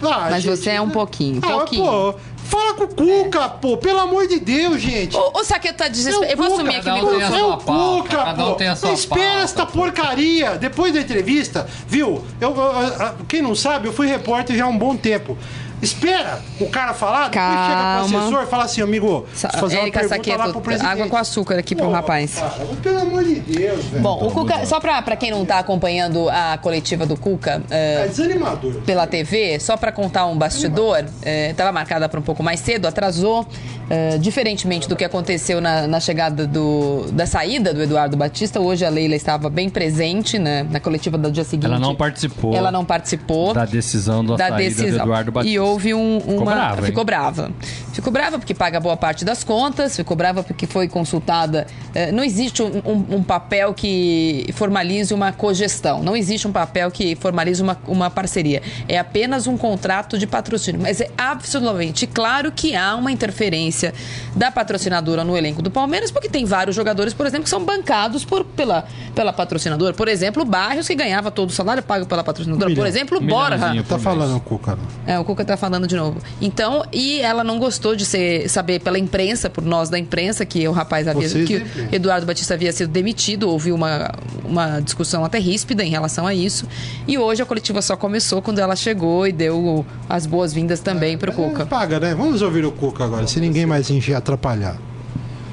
Ah, 0.03 0.29
Mas 0.31 0.43
gente, 0.43 0.57
você 0.57 0.71
é 0.71 0.81
um 0.81 0.91
pouquinho, 0.91 1.37
um 1.45 1.49
Ah, 1.49 1.59
pouquinho. 1.59 1.85
pô, 1.85 2.15
fala 2.37 2.75
com 2.75 2.85
o 2.85 2.89
Cuca, 2.89 3.49
pô, 3.49 3.77
pelo 3.77 4.01
amor 4.01 4.27
de 4.27 4.41
Deus, 4.41 4.81
gente. 4.81 5.17
O, 5.17 5.39
o 5.41 5.45
Saqueto 5.45 5.79
tá 5.79 5.89
desesperado. 5.89 6.33
Eu 6.33 6.37
vou 6.37 6.47
assumir 6.55 6.77
aqui 6.77 6.85
cada 6.85 7.05
um 7.05 7.09
tem 7.11 7.23
a 7.23 7.27
É 7.27 7.29
sua 7.31 7.55
o 7.55 7.59
pauta, 7.59 8.03
Cuca, 8.09 8.17
cada 8.25 8.45
um 8.47 8.51
pô. 8.51 8.55
tem 8.57 8.69
a 8.69 8.77
sua 8.77 8.89
Não 8.89 8.95
espera 8.95 9.41
esta 9.43 9.65
porcaria. 9.67 10.57
Depois 10.59 10.93
da 10.93 11.01
entrevista, 11.01 11.67
viu? 11.87 12.23
Eu, 12.41 12.51
eu- 12.57 12.57
eu- 12.57 13.15
quem 13.29 13.41
não 13.43 13.55
sabe, 13.55 13.87
eu 13.89 13.93
fui 13.93 14.07
repórter 14.07 14.57
já 14.57 14.65
há 14.65 14.69
um 14.69 14.77
bom 14.79 14.97
tempo. 14.97 15.39
Espera 15.83 16.41
o 16.61 16.67
cara 16.69 16.93
falar, 16.93 17.29
depois 17.31 17.45
chega 17.47 17.59
Calma. 17.83 18.09
pro 18.09 18.19
assessor 18.19 18.43
e 18.43 18.47
fala 18.47 18.65
assim, 18.65 18.83
amigo, 18.83 19.27
Sa- 19.35 19.49
fazer 19.51 19.77
uma 19.77 19.83
Érica 19.83 20.01
pergunta 20.09 20.37
lá 20.37 20.49
pro 20.51 20.61
presidente. 20.61 20.91
água 20.93 21.09
com 21.09 21.17
açúcar 21.17 21.59
aqui 21.59 21.75
pro 21.75 21.87
Pô, 21.87 21.93
rapaz. 21.93 22.35
cara, 22.35 22.51
pelo 22.83 22.99
amor 23.01 23.25
de 23.25 23.37
Deus, 23.41 23.85
velho. 23.87 24.03
Bom, 24.03 24.27
o 24.27 24.31
Cuca, 24.31 24.67
só 24.67 24.79
pra, 24.79 25.01
pra 25.01 25.17
quem 25.17 25.31
não 25.31 25.45
tá 25.45 25.59
acompanhando 25.59 26.29
a 26.29 26.59
coletiva 26.59 27.07
do 27.07 27.17
Cuca, 27.17 27.63
é, 27.71 28.05
É 28.05 28.09
desanimador. 28.09 28.73
pela 28.83 29.07
TV, 29.07 29.59
só 29.59 29.77
para 29.77 29.91
contar 29.91 30.27
um 30.27 30.37
bastidor, 30.37 31.05
estava 31.25 31.73
marcada 31.73 32.09
para 32.09 32.21
um 32.21 32.23
pouco 32.23 32.43
mais 32.43 32.61
cedo, 32.61 32.87
atrasou, 32.87 33.47
é, 33.89 34.19
diferentemente 34.19 34.89
do 34.89 34.95
que 34.95 35.05
aconteceu 35.05 35.61
na, 35.61 35.87
na 35.87 35.99
chegada 35.99 36.47
do, 36.47 37.07
da 37.13 37.27
saída 37.27 37.73
do 37.75 37.83
Eduardo 37.83 38.17
Batista. 38.17 38.61
Hoje 38.61 38.85
a 38.85 38.89
Leila 38.91 39.17
estava 39.17 39.49
bem 39.51 39.69
presente 39.69 40.39
né, 40.39 40.63
na 40.71 40.79
coletiva 40.79 41.17
do 41.19 41.31
dia 41.31 41.43
seguinte. 41.43 41.67
Ela 41.67 41.79
não 41.79 41.95
participou 41.97 42.55
Ela 42.55 42.71
não 42.71 42.85
participou 42.85 43.53
da 43.55 43.65
decisão 43.65 44.25
da, 44.25 44.37
da 44.37 44.49
saída 44.49 44.57
decisão. 44.69 44.91
do 44.91 44.97
Eduardo 45.05 45.33
Batista. 45.33 45.55
E 45.57 45.59
houve 45.71 45.95
um, 45.95 46.19
uma. 46.19 46.33
Ficou 46.33 46.45
brava, 46.45 46.83
ficou 46.83 47.05
brava. 47.05 47.51
Ficou 47.93 48.13
brava 48.13 48.39
porque 48.39 48.55
paga 48.55 48.79
boa 48.81 48.97
parte 48.97 49.25
das 49.25 49.43
contas, 49.45 49.97
ficou 49.97 50.17
brava 50.17 50.43
porque 50.43 50.67
foi 50.67 50.89
consultada. 50.89 51.67
eh, 51.95 52.13
não 52.13 52.23
existe 52.23 52.63
um, 52.63 52.81
um- 52.85 53.17
um 53.17 53.23
papel 53.23 53.75
que 53.75 54.49
formalize 54.55 55.13
uma 55.13 55.33
cogestão, 55.33 56.03
não 56.03 56.17
existe 56.17 56.47
um 56.47 56.53
papel 56.53 56.91
que 56.91 57.17
formalize 57.17 57.61
uma, 57.63 57.77
uma 57.87 58.09
parceria. 58.11 58.63
É 58.89 58.97
apenas 58.99 59.47
um 59.47 59.57
contrato 59.57 60.17
de 60.19 60.27
patrocínio. 60.27 60.81
Mas 60.81 61.01
é 61.01 61.11
absolutamente 61.19 62.07
claro. 62.07 62.53
que 62.53 62.75
há 62.77 62.95
uma 62.95 63.11
interferência 63.13 63.93
da 64.37 64.51
patrocinadora 64.51 65.25
no 65.25 65.37
elenco 65.37 65.61
do 65.63 65.71
Palmeiras, 65.71 66.11
porque 66.11 66.29
tem 66.29 66.45
vários 66.45 66.75
jogadores, 66.77 67.13
por 67.13 67.27
exemplo, 67.27 67.45
que 67.45 67.51
são 67.51 67.65
bancados 67.65 68.25
por, 68.25 68.45
pela, 68.45 68.85
pela 69.15 69.33
patrocinadora. 69.33 69.93
Por 69.95 70.09
exemplo, 70.09 70.43
o 70.43 70.47
Barrios, 70.47 70.87
que 70.87 70.95
ganhava 70.95 71.31
todo 71.31 71.51
o 71.51 71.53
salário 71.53 71.83
pago 71.83 72.07
pela 72.07 72.23
patrocinadora. 72.25 72.71
Um 72.71 72.75
por 72.75 72.83
milhão. 72.83 72.87
exemplo, 72.87 73.19
o 73.19 73.23
Um 73.23 73.27
Borja. 73.27 73.59
Tá 73.59 73.85
por 73.97 74.01
falando 74.01 74.37
o 74.37 74.41
Cuca. 74.41 74.79
É, 75.07 75.19
o 75.19 75.25
Cuca 75.25 75.45
tá 75.45 75.57
falando 75.61 75.87
de 75.87 75.95
novo. 75.95 76.19
Então, 76.41 76.85
e 76.93 77.21
ela 77.21 77.45
não 77.45 77.59
gostou 77.59 77.95
de 77.95 78.05
ser, 78.05 78.49
saber 78.49 78.81
pela 78.81 78.99
imprensa, 78.99 79.49
por 79.49 79.63
nós 79.65 79.89
da 79.89 79.99
imprensa, 79.99 80.45
que 80.45 80.67
o 80.67 80.73
rapaz 80.73 81.07
havia. 81.07 81.29
Vocês 81.29 81.47
que 81.47 81.57
o 81.59 81.95
Eduardo 81.95 82.27
Batista 82.27 82.55
havia 82.55 82.73
sido 82.73 82.91
demitido. 82.91 83.49
Houve 83.49 83.71
uma, 83.71 84.11
uma 84.45 84.81
discussão 84.81 85.25
até 85.25 85.39
ríspida 85.39 85.85
em 85.85 85.91
relação 85.91 86.27
a 86.27 86.35
isso. 86.35 86.67
E 87.07 87.17
hoje 87.19 87.43
a 87.43 87.47
coletiva 87.47 87.81
só 87.83 87.97
começou 87.97 88.43
quando 88.43 88.59
ela 88.59 88.75
chegou 88.75 89.27
e 89.27 89.33
deu 89.33 89.85
as 90.09 90.27
boas-vindas 90.27 90.81
também 90.81 91.17
pro 91.17 91.31
É, 91.31 91.35
Cuca. 91.35 91.67
paga, 91.67 92.01
né? 92.01 92.15
Vamos 92.15 92.43
ouvir 92.43 92.65
o 92.65 92.73
Cuca 92.73 93.05
agora, 93.05 93.27
se 93.27 93.39
ninguém 93.39 93.67
mais 93.67 93.89
atrapalhar. 94.17 94.77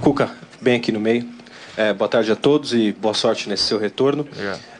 Cuca, 0.02 0.30
bem 0.62 0.78
aqui 0.78 0.92
no 0.92 1.00
meio. 1.00 1.37
É, 1.78 1.94
boa 1.94 2.10
tarde 2.10 2.32
a 2.32 2.36
todos 2.36 2.74
e 2.74 2.92
boa 2.92 3.14
sorte 3.14 3.48
nesse 3.48 3.66
seu 3.66 3.78
retorno. 3.78 4.28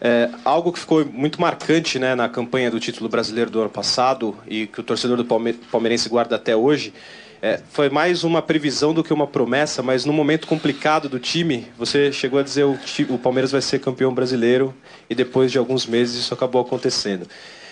É, 0.02 0.32
algo 0.44 0.74
que 0.74 0.80
ficou 0.80 1.06
muito 1.06 1.40
marcante 1.40 2.00
né, 2.00 2.16
na 2.16 2.28
campanha 2.28 2.72
do 2.72 2.80
título 2.80 3.08
brasileiro 3.08 3.52
do 3.52 3.62
ano 3.62 3.70
passado 3.70 4.36
e 4.48 4.66
que 4.66 4.80
o 4.80 4.84
torcedor 4.84 5.16
do 5.16 5.24
Palme 5.24 5.54
palmeirense 5.54 6.10
guarda 6.10 6.36
até 6.36 6.56
hoje 6.56 6.92
é, 7.40 7.60
foi 7.70 7.88
mais 7.88 8.24
uma 8.24 8.42
previsão 8.42 8.96
do 8.96 9.04
que 9.04 9.14
uma 9.14 9.28
promessa, 9.28 9.84
mas 9.84 10.06
no 10.06 10.14
momento 10.14 10.48
complicado 10.48 11.08
do 11.08 11.20
time, 11.20 11.68
você 11.78 12.12
chegou 12.12 12.40
a 12.40 12.44
dizer 12.44 12.64
o, 12.64 12.80
o 13.10 13.20
Palmeiras 13.20 13.52
vai 13.52 13.62
ser 13.62 13.78
campeão 13.78 14.12
brasileiro 14.12 14.74
e 15.08 15.14
depois 15.14 15.52
de 15.52 15.60
alguns 15.60 15.86
meses 15.86 16.16
isso 16.16 16.34
acabou 16.34 16.60
acontecendo. 16.60 17.28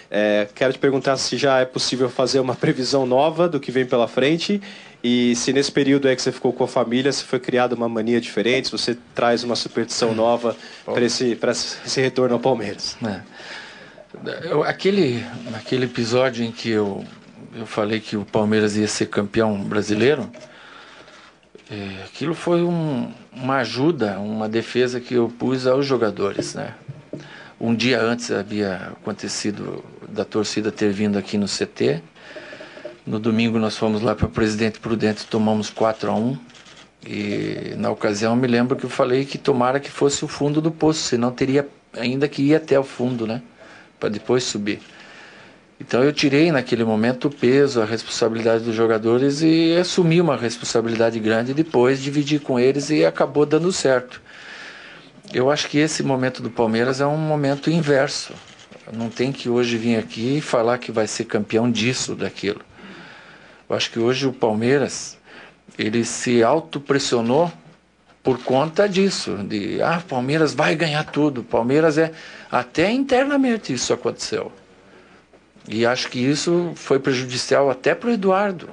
É, 0.09 0.47
quero 0.53 0.71
te 0.71 0.77
perguntar 0.77 1.17
se 1.17 1.35
já 1.35 1.59
é 1.59 1.65
possível 1.65 2.09
fazer 2.09 2.39
uma 2.39 2.53
previsão 2.55 3.07
nova 3.07 3.49
do 3.49 3.59
que 3.59 3.71
vem 3.71 3.88
pela 3.88 4.07
frente 4.07 4.61
e 5.08 5.36
se 5.36 5.54
nesse 5.54 5.72
período 5.72 6.08
aí 6.08 6.15
que 6.15 6.22
você 6.24 6.32
ficou 6.32 6.52
com 6.52 6.63
a 6.63 6.68
família, 6.68 7.12
se 7.12 7.24
foi 7.24 7.39
criada 7.39 7.76
uma 7.76 7.88
mania 7.88 8.20
diferente, 8.20 8.65
se 8.68 8.72
você 8.72 8.98
traz 9.13 9.44
uma 9.44 9.56
superstição 9.56 10.15
nova 10.15 10.56
para 10.84 11.06
esse, 11.06 11.36
pra 11.36 11.52
esse 11.52 12.02
retorno 12.02 12.34
ao 12.34 12.39
Palmeiras. 12.39 12.98
É. 13.06 13.22
Eu- 14.50 14.63
aquele, 14.63 15.24
aquele 15.56 15.86
episódio 15.86 16.44
em 16.44 16.52
que 16.52 16.70
eu, 16.70 17.06
eu 17.56 17.68
falei 17.68 18.00
que 18.00 18.18
o 18.18 18.26
Palmeiras 18.26 18.76
ia 18.78 18.88
ser 18.88 19.06
campeão 19.08 19.62
brasileiro, 19.62 20.28
é, 21.70 22.04
aquilo 22.06 22.34
foi 22.34 22.63
um- 22.63 23.12
uma 23.32 23.58
ajuda, 23.58 24.20
uma 24.20 24.48
defesa 24.50 25.00
que 25.00 25.13
eu 25.13 25.28
pus 25.30 25.68
aos 25.68 25.86
jogadores, 25.86 26.56
né? 26.56 26.74
Um 27.60 27.76
dia 27.76 28.02
antes 28.02 28.32
havia 28.32 28.76
acontecido 29.02 29.84
da 30.10 30.26
torcida 30.26 30.72
ter 30.72 30.91
vindo 30.91 31.18
aqui 31.18 31.38
no 31.38 31.48
CT. 31.48 32.02
No 33.06 33.20
domingo 33.20 33.60
nós 33.60 33.78
fomos 33.78 34.02
lá 34.02 34.15
para 34.15 34.28
Presidente 34.28 34.80
Prudente, 34.80 35.28
tomamos 35.28 35.70
4 35.70 36.10
a 36.10 36.15
1 36.15 36.38
e 37.06 37.76
na 37.78 37.91
ocasião 37.91 38.36
me 38.36 38.48
lembro 38.48 38.76
que 38.76 38.84
eu 38.84 38.89
falei 38.89 39.26
que 39.26 39.38
tomara 39.38 39.80
que 39.80 39.91
fosse 39.91 40.26
o 40.26 40.28
fundo 40.28 40.60
do 40.60 40.72
poço, 40.72 41.02
senão 41.02 41.32
teria 41.32 41.68
ainda 41.94 42.28
que 42.28 42.41
ir 42.41 42.56
até 42.56 42.80
o 42.80 42.84
fundo, 42.84 43.28
né? 43.28 43.44
Para 44.00 44.10
depois 44.10 44.44
subir. 44.44 44.80
Então 45.80 46.04
eu 46.04 46.12
tirei 46.12 46.52
naquele 46.52 46.84
momento 46.84 47.28
o 47.28 47.30
peso, 47.30 47.80
a 47.80 47.86
responsabilidade 47.86 48.63
dos 48.63 48.74
jogadores 48.74 49.44
e 49.44 49.78
assumi 49.80 50.20
uma 50.20 50.36
responsabilidade 50.36 51.20
grande 51.20 51.54
depois, 51.54 52.02
dividi 52.02 52.39
com 52.39 52.60
eles 52.60 52.89
e 52.89 53.06
acabou 53.06 53.46
dando 53.46 53.72
certo. 53.72 54.20
Eu 55.32 55.52
acho 55.52 55.70
que 55.70 55.78
esse 55.78 56.02
momento 56.02 56.41
do 56.41 56.50
Palmeiras 56.50 57.02
é 57.02 57.06
um 57.06 57.18
momento 57.18 57.70
inverso. 57.70 58.34
Não 58.91 59.10
tem 59.10 59.32
que 59.32 59.48
hoje 59.48 59.78
vir 59.78 59.98
aqui 59.98 60.38
e 60.38 60.41
falar 60.41 60.80
que 60.80 60.91
vai 60.91 61.06
ser 61.06 61.26
campeão 61.26 61.70
disso, 61.70 62.15
daquilo. 62.15 62.62
Eu 63.69 63.75
acho 63.75 63.91
que 63.91 63.99
hoje 63.99 64.28
o 64.28 64.34
Palmeiras 64.34 65.17
ele 65.78 66.06
se 66.06 66.43
autopressionou 66.43 67.51
por 68.23 68.39
conta 68.39 68.89
disso, 68.89 69.38
de 69.38 69.82
ah, 69.82 70.01
Palmeiras 70.08 70.54
vai 70.54 70.75
ganhar 70.75 71.04
tudo. 71.04 71.43
Palmeiras 71.43 71.97
é 71.97 72.12
até 72.51 72.91
internamente 72.91 73.73
isso 73.73 73.93
aconteceu. 73.93 74.51
E 75.67 75.86
acho 75.86 76.10
que 76.10 76.19
isso 76.19 76.71
foi 76.75 76.99
prejudicial 76.99 77.69
até 77.69 77.93
para 77.95 78.10
o 78.10 78.13
Eduardo, 78.13 78.69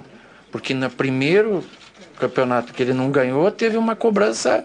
porque 0.51 0.75
no 0.75 0.89
primeiro 0.91 1.65
campeonato 2.19 2.73
que 2.73 2.83
ele 2.83 2.93
não 2.93 3.11
ganhou, 3.11 3.51
teve 3.51 3.77
uma 3.77 3.97
cobrança 3.97 4.65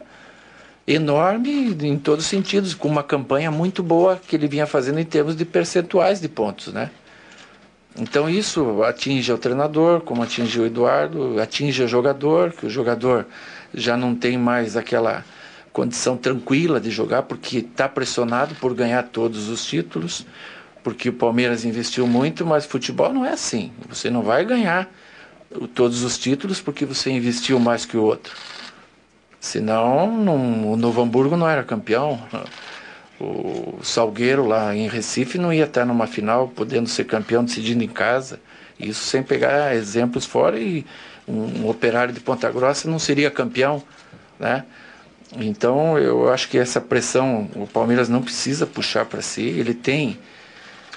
enorme 0.86 1.76
em 1.82 1.98
todos 1.98 2.26
os 2.26 2.30
sentidos, 2.30 2.74
com 2.74 2.88
uma 2.88 3.04
campanha 3.04 3.52
muito 3.52 3.84
boa 3.84 4.16
que 4.16 4.36
ele 4.36 4.48
vinha 4.48 4.66
fazendo 4.66 5.00
em 5.00 5.06
termos 5.06 5.36
de 5.36 5.44
percentuais 5.44 6.22
de 6.22 6.30
pontos, 6.30 6.74
né? 6.74 6.92
Então 7.98 8.30
isso 8.30 8.84
atinge 8.84 9.32
o 9.32 9.38
treinador, 9.38 10.02
como 10.02 10.22
atinge 10.22 10.60
o 10.60 10.66
Eduardo, 10.66 11.42
atinge 11.42 11.84
o 11.84 11.88
jogador, 11.88 12.52
que 12.54 12.68
o 12.68 12.70
jogador 12.70 13.26
já 13.74 13.98
não 13.98 14.14
tem 14.16 14.38
mais 14.38 14.78
aquela 14.78 15.26
condição 15.74 16.16
tranquila 16.16 16.80
de 16.80 16.92
jogar 16.92 17.24
porque 17.24 17.58
está 17.60 17.90
pressionado 17.90 18.54
por 18.56 18.74
ganhar 18.74 19.04
todos 19.04 19.50
os 19.50 19.66
títulos, 19.66 20.26
porque 20.84 21.10
o 21.10 21.14
Palmeiras 21.14 21.66
investiu 21.66 22.08
muito, 22.08 22.46
mas 22.46 22.66
futebol 22.66 23.12
não 23.12 23.26
é 23.26 23.32
assim. 23.32 23.72
Você 23.90 24.10
não 24.10 24.22
vai 24.22 24.46
ganhar 24.46 24.90
todos 25.74 26.04
os 26.04 26.18
títulos 26.18 26.62
porque 26.62 26.86
você 26.86 27.10
investiu 27.10 27.60
mais 27.60 27.84
que 27.86 27.98
o 27.98 28.04
outro. 28.04 28.36
Senão, 29.40 30.12
não- 30.18 30.72
o 30.72 30.78
Novo 30.78 31.02
Hamburgo 31.02 31.36
não 31.38 31.48
era 31.48 31.64
campeão. 31.64 32.20
O 33.20 33.80
Salgueiro 33.82 34.46
lá 34.46 34.76
em 34.76 34.88
Recife 34.88 35.38
não 35.38 35.52
ia 35.52 35.64
estar 35.66 35.86
numa 35.86 36.06
final 36.06 36.48
podendo 36.50 36.88
ser 36.88 37.06
campeão 37.06 37.44
decidindo 37.44 37.84
em 37.84 37.88
casa. 37.88 38.40
Isso 38.80 39.04
sem 39.06 39.24
pegar 39.24 39.76
exemplos 39.76 40.26
fora 40.26 40.60
e 40.60 40.86
um, 41.28 41.62
um 41.64 41.70
operário 41.70 42.14
de 42.14 42.20
Ponta 42.20 42.50
Grossa 42.52 42.90
não 42.90 43.00
seria 43.00 43.32
campeão, 43.32 43.82
né? 44.40 44.66
Então 45.36 45.98
eu 45.98 46.32
acho 46.32 46.48
que 46.48 46.58
essa 46.58 46.80
pressão 46.80 47.50
o 47.56 47.68
Palmeiras 47.68 48.08
não 48.08 48.22
precisa 48.22 48.66
puxar 48.68 49.06
para 49.06 49.22
si. 49.22 49.42
Ele 49.42 49.74
tem 49.74 50.20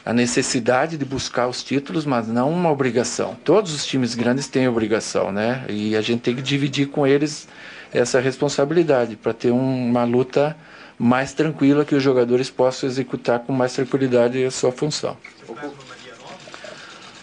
a 0.04 0.12
necessidade 0.12 0.96
de 0.96 1.04
buscar 1.04 1.48
os 1.48 1.62
títulos, 1.62 2.04
mas 2.04 2.28
não 2.28 2.50
uma 2.50 2.70
obrigação. 2.70 3.36
Todos 3.44 3.74
os 3.74 3.84
times 3.84 4.14
grandes 4.14 4.46
têm 4.46 4.68
obrigação, 4.68 5.32
né? 5.32 5.64
E 5.68 5.96
a 5.96 6.00
gente 6.00 6.20
tem 6.20 6.36
que 6.36 6.42
dividir 6.42 6.88
com 6.88 7.06
eles 7.06 7.48
essa 7.92 8.20
responsabilidade 8.20 9.16
para 9.16 9.32
ter 9.32 9.50
um- 9.50 9.88
uma 9.88 10.04
luta 10.04 10.56
mais 11.00 11.32
tranquila 11.32 11.82
que 11.82 11.94
os 11.94 12.02
jogadores 12.02 12.50
possam 12.50 12.86
executar 12.86 13.38
com 13.38 13.54
mais 13.54 13.72
tranquilidade 13.72 14.44
a 14.44 14.50
sua 14.50 14.70
função. 14.70 15.16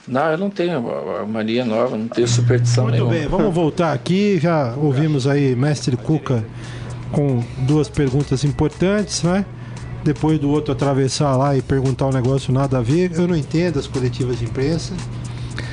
Não, 0.08 0.32
eu 0.32 0.38
não 0.38 0.50
tenho 0.50 0.84
mania 1.28 1.64
nova, 1.64 1.96
não 1.96 2.08
tenho 2.08 2.28
superstição 2.28 2.86
Muito 2.86 2.96
nenhuma. 2.96 3.12
bem, 3.14 3.28
vamos 3.28 3.54
voltar 3.54 3.94
aqui. 3.94 4.40
Já 4.40 4.74
ouvimos 4.76 5.28
aí 5.28 5.56
Mestre 5.56 5.96
Cuca 5.96 6.44
com 7.12 7.44
duas 7.60 7.88
perguntas 7.88 8.44
importantes, 8.44 9.22
né? 9.22 9.46
Depois 10.04 10.40
do 10.40 10.50
outro 10.50 10.72
atravessar 10.72 11.36
lá 11.38 11.56
e 11.56 11.62
perguntar 11.62 12.08
um 12.08 12.12
negócio 12.12 12.52
nada 12.52 12.80
a 12.80 12.82
ver. 12.82 13.12
Eu 13.14 13.28
não 13.28 13.36
entendo 13.36 13.78
as 13.78 13.86
coletivas 13.86 14.40
de 14.40 14.46
imprensa. 14.46 14.94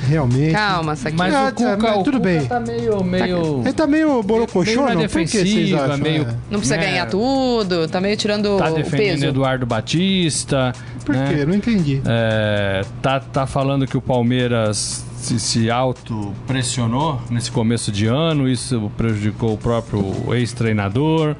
Realmente. 0.07 0.51
Calma, 0.53 0.95
Saquinho. 0.95 1.17
Mas 1.17 1.33
Ah, 1.33 1.49
o 1.49 1.53
Cuca, 1.53 1.77
mas 1.77 1.97
o 1.97 2.03
tudo 2.03 2.17
Cuca 2.17 2.29
bem. 2.29 2.45
tá 2.45 2.59
meio. 2.59 3.03
meio... 3.03 3.61
Ele 3.61 3.73
tá 3.73 3.87
meio 3.87 4.07
na 4.07 4.15
não? 4.15 4.47
Por 4.47 4.65
que 4.65 4.75
vocês 4.75 4.97
defensiva, 4.97 5.85
acham? 5.85 5.97
meio. 5.97 6.21
É. 6.23 6.35
Não 6.49 6.59
precisa 6.59 6.77
né, 6.77 6.83
ganhar 6.85 7.05
tudo, 7.07 7.87
tá 7.87 7.99
meio 8.01 8.17
tirando 8.17 8.57
Tá 8.57 8.71
o 8.71 8.75
defendendo 8.75 9.11
peso. 9.13 9.25
Eduardo 9.25 9.65
Batista. 9.65 10.73
Por 11.05 11.15
né? 11.15 11.33
quê? 11.33 11.45
Não 11.45 11.53
entendi. 11.55 12.01
É, 12.05 12.81
tá, 13.01 13.19
tá 13.19 13.45
falando 13.45 13.85
que 13.85 13.97
o 13.97 14.01
Palmeiras 14.01 15.05
se, 15.17 15.39
se 15.39 15.71
auto-pressionou 15.71 17.21
nesse 17.29 17.51
começo 17.51 17.91
de 17.91 18.05
ano, 18.05 18.47
isso 18.47 18.91
prejudicou 18.95 19.53
o 19.53 19.57
próprio 19.57 20.33
ex-treinador. 20.33 21.35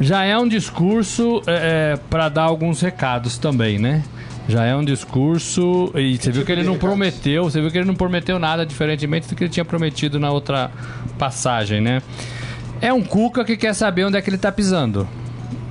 Já 0.00 0.24
é 0.24 0.36
um 0.36 0.46
discurso 0.46 1.42
é, 1.46 1.98
para 2.10 2.28
dar 2.28 2.42
alguns 2.42 2.80
recados 2.80 3.38
também, 3.38 3.78
né? 3.78 4.02
Já 4.48 4.64
é 4.64 4.76
um 4.76 4.84
discurso. 4.84 5.90
E 5.94 6.16
você 6.16 6.30
viu 6.30 6.44
que 6.44 6.52
ele 6.52 6.62
não 6.62 6.78
prometeu, 6.78 7.44
você 7.44 7.60
viu 7.60 7.70
que 7.70 7.78
ele 7.78 7.86
não 7.86 7.94
prometeu 7.94 8.38
nada 8.38 8.64
diferentemente 8.64 9.28
do 9.28 9.34
que 9.34 9.44
ele 9.44 9.50
tinha 9.50 9.64
prometido 9.64 10.20
na 10.20 10.30
outra 10.30 10.70
passagem, 11.18 11.80
né? 11.80 12.02
É 12.80 12.92
um 12.92 13.02
Cuca 13.02 13.44
que 13.44 13.56
quer 13.56 13.74
saber 13.74 14.04
onde 14.04 14.16
é 14.16 14.22
que 14.22 14.30
ele 14.30 14.38
tá 14.38 14.52
pisando. 14.52 15.08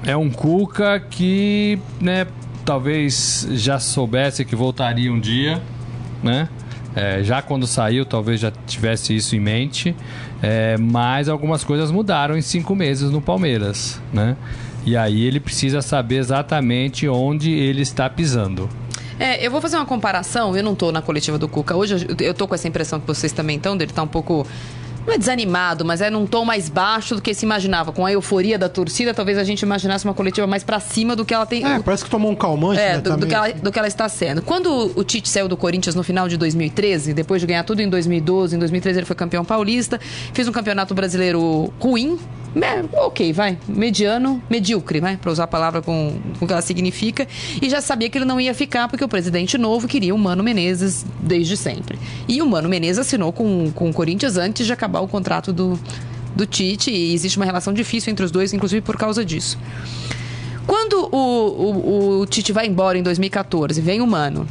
É 0.06 0.16
um 0.18 0.30
Cuca 0.30 1.00
que, 1.00 1.80
né, 2.02 2.28
talvez 2.66 3.48
já 3.52 3.80
soubesse 3.80 4.44
que 4.44 4.56
voltaria 4.56 5.12
um 5.12 5.20
dia, 5.20 5.62
né? 6.22 6.50
É, 6.96 7.22
já 7.24 7.42
quando 7.42 7.68
saiu, 7.68 8.06
talvez 8.06 8.40
já 8.40 8.52
tivesse 8.66 9.16
isso 9.16 9.36
em 9.36 9.40
mente. 9.40 9.96
É, 10.48 10.78
mas 10.78 11.28
algumas 11.28 11.64
coisas 11.64 11.90
mudaram 11.92 12.38
em 12.38 12.42
cinco 12.42 12.76
meses 12.76 13.10
no 13.10 13.20
Palmeiras, 13.22 14.00
né? 14.14 14.36
E 14.86 14.96
aí 14.96 15.24
ele 15.26 15.40
precisa 15.40 15.82
saber 15.82 16.18
exatamente 16.18 17.08
onde 17.08 17.52
ele 17.52 17.82
está 17.82 18.08
pisando. 18.10 18.70
É, 19.18 19.46
eu 19.46 19.50
vou 19.50 19.60
fazer 19.62 19.78
uma 19.78 19.86
comparação. 19.86 20.56
Eu 20.56 20.64
não 20.64 20.76
tô 20.76 20.92
na 20.92 21.02
coletiva 21.02 21.38
do 21.40 21.48
Cuca 21.48 21.76
hoje. 21.76 22.06
eu- 22.20 22.34
tô 22.34 22.48
com 22.48 22.54
essa 22.54 22.68
impressão 22.68 23.00
que 23.00 23.08
vocês 23.08 23.32
também 23.32 23.56
estão, 23.58 23.76
dele 23.76 23.92
tá 23.94 24.04
um 24.04 24.08
pouco 24.08 24.46
não 25.06 25.14
é 25.14 25.18
desanimado, 25.18 25.86
mas 25.86 26.02
é 26.02 26.10
num 26.10 26.26
tom 26.26 26.44
mais 26.46 26.70
baixo 26.70 27.16
do 27.16 27.22
que 27.22 27.34
se 27.34 27.46
imaginava. 27.46 27.92
Com 27.92 28.06
a 28.06 28.12
euforia 28.12 28.58
da 28.58 28.68
torcida, 28.68 29.14
talvez 29.14 29.38
a 29.38 29.44
gente 29.44 29.62
imaginasse 29.62 30.06
uma 30.06 30.14
coletiva 30.14 30.48
mais 30.48 30.64
pra 30.64 30.80
cima 30.80 31.16
do 31.16 31.24
que 31.24 31.34
ela 31.34 31.46
tem. 31.46 31.66
É, 31.66 31.80
parece 31.80 32.04
que 32.04 32.10
tomou 32.10 32.32
um 32.32 32.36
calmante, 32.36 32.80
É, 32.80 32.96
né, 32.96 33.02
do, 33.02 33.18
do 33.18 33.28
que 33.28 33.36
ela, 33.36 33.52
do 33.52 33.72
que 33.72 33.80
ela 33.80 33.88
está 33.88 34.10
sendo. 34.10 34.42
Quando 34.42 34.92
o 34.96 35.04
Tite 35.04 35.30
saiu 35.30 35.48
do 35.48 35.58
Corinthians 35.58 35.96
no 35.96 36.04
final 36.04 36.28
de 36.28 36.38
2013, 36.38 37.14
depois 37.14 37.42
de 37.42 37.48
ganhar 37.48 37.64
tudo 37.64 37.82
em 37.82 37.90
2012, 37.90 38.56
em 38.56 38.60
2013 38.60 39.00
ele 39.00 39.06
foi 39.06 39.16
campeão 39.16 39.46
paulista, 39.46 40.00
fez 40.34 40.48
um 40.48 40.52
campeonato 40.52 40.94
brasileiro 40.96 41.72
ruim, 41.80 42.18
né, 42.56 42.86
ok, 42.94 43.34
vai, 43.34 43.58
mediano, 43.68 44.42
medíocre, 44.50 45.02
vai, 45.02 45.18
para 45.18 45.30
usar 45.30 45.44
a 45.44 45.48
palavra 45.48 45.82
com, 45.82 46.18
com 46.40 46.46
o 46.46 46.48
que 46.48 46.54
ela 46.54 46.62
significa, 46.62 47.28
e 47.62 47.70
já 47.70 47.82
sabia 47.82 48.10
que 48.10 48.18
ele 48.18 48.24
não 48.24 48.40
ia 48.40 48.54
ficar 48.54 48.88
porque 48.88 49.04
o 49.04 49.10
presidente 49.10 49.58
novo 49.58 49.90
queria 49.90 50.16
o 50.16 50.18
Mano 50.18 50.42
Menezes 50.42 51.06
desde 51.20 51.58
sempre. 51.58 52.00
E 52.30 52.42
o 52.42 52.46
Mano 52.46 52.70
Menezes 52.70 53.00
assinou 53.00 53.34
com, 53.34 53.70
com 53.72 53.90
o 53.90 53.94
Corinthians 53.94 54.38
antes 54.38 54.66
de 54.66 54.72
acabar 54.72 54.95
o 55.02 55.08
contrato 55.08 55.54
do, 55.54 55.80
do 56.36 56.46
Tite, 56.46 56.92
e 56.92 57.14
existe 57.14 57.38
uma 57.38 57.46
relação 57.46 57.74
difícil 57.74 58.12
entre 58.12 58.26
os 58.26 58.32
dois, 58.32 58.54
inclusive 58.54 58.82
por 58.82 58.98
causa 58.98 59.24
disso. 59.24 59.58
Quando 60.68 61.10
o, 61.12 61.18
o, 61.18 62.20
o 62.22 62.26
Tite 62.26 62.52
vai 62.52 62.68
embora 62.68 62.98
em 62.98 63.04
2014, 63.04 63.80
vem 63.82 64.02
o 64.02 64.08
Mano. 64.08 64.48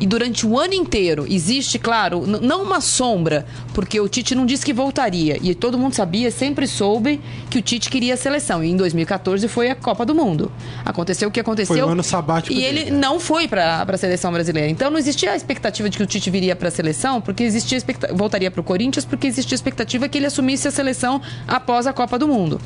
E 0.00 0.06
durante 0.06 0.46
o 0.46 0.58
ano 0.58 0.74
inteiro 0.74 1.26
existe, 1.28 1.78
claro, 1.78 2.26
não 2.26 2.62
uma 2.62 2.80
sombra, 2.80 3.46
porque 3.74 4.00
o 4.00 4.08
Tite 4.08 4.34
não 4.34 4.46
disse 4.46 4.64
que 4.64 4.72
voltaria. 4.72 5.38
E 5.42 5.54
todo 5.54 5.78
mundo 5.78 5.94
sabia, 5.94 6.30
sempre 6.30 6.66
soube 6.66 7.20
que 7.50 7.58
o 7.58 7.62
Tite 7.62 7.90
queria 7.90 8.14
a 8.14 8.16
seleção. 8.16 8.62
E 8.62 8.70
em 8.70 8.76
2014 8.76 9.46
foi 9.48 9.70
a 9.70 9.74
Copa 9.74 10.04
do 10.04 10.14
Mundo. 10.14 10.50
Aconteceu 10.84 11.28
o 11.28 11.32
que 11.32 11.40
aconteceu. 11.40 11.76
Foi 11.76 11.82
o 11.82 11.88
ano 11.88 12.02
sabático 12.02 12.52
E 12.52 12.60
dele, 12.60 12.80
ele 12.80 12.90
né? 12.90 12.98
não 12.98 13.18
foi 13.18 13.48
para 13.48 13.82
a 13.82 13.96
seleção 13.96 14.32
brasileira. 14.32 14.70
Então 14.70 14.90
não 14.90 14.98
existia 14.98 15.32
a 15.32 15.36
expectativa 15.36 15.88
de 15.88 15.96
que 15.96 16.02
o 16.02 16.06
Tite 16.06 16.30
viria 16.30 16.54
para 16.54 16.68
a 16.68 16.70
seleção, 16.70 17.20
porque 17.20 17.42
existia 17.42 17.78
voltaria 18.12 18.50
para 18.50 18.60
o 18.60 18.64
Corinthians, 18.64 19.04
porque 19.04 19.26
existia 19.26 19.54
a 19.54 19.56
expectativa 19.56 20.08
que 20.08 20.18
ele 20.18 20.26
assumisse 20.26 20.68
a 20.68 20.70
seleção 20.70 21.20
após 21.46 21.86
a 21.86 21.92
Copa 21.92 22.18
do 22.18 22.28
Mundo 22.28 22.60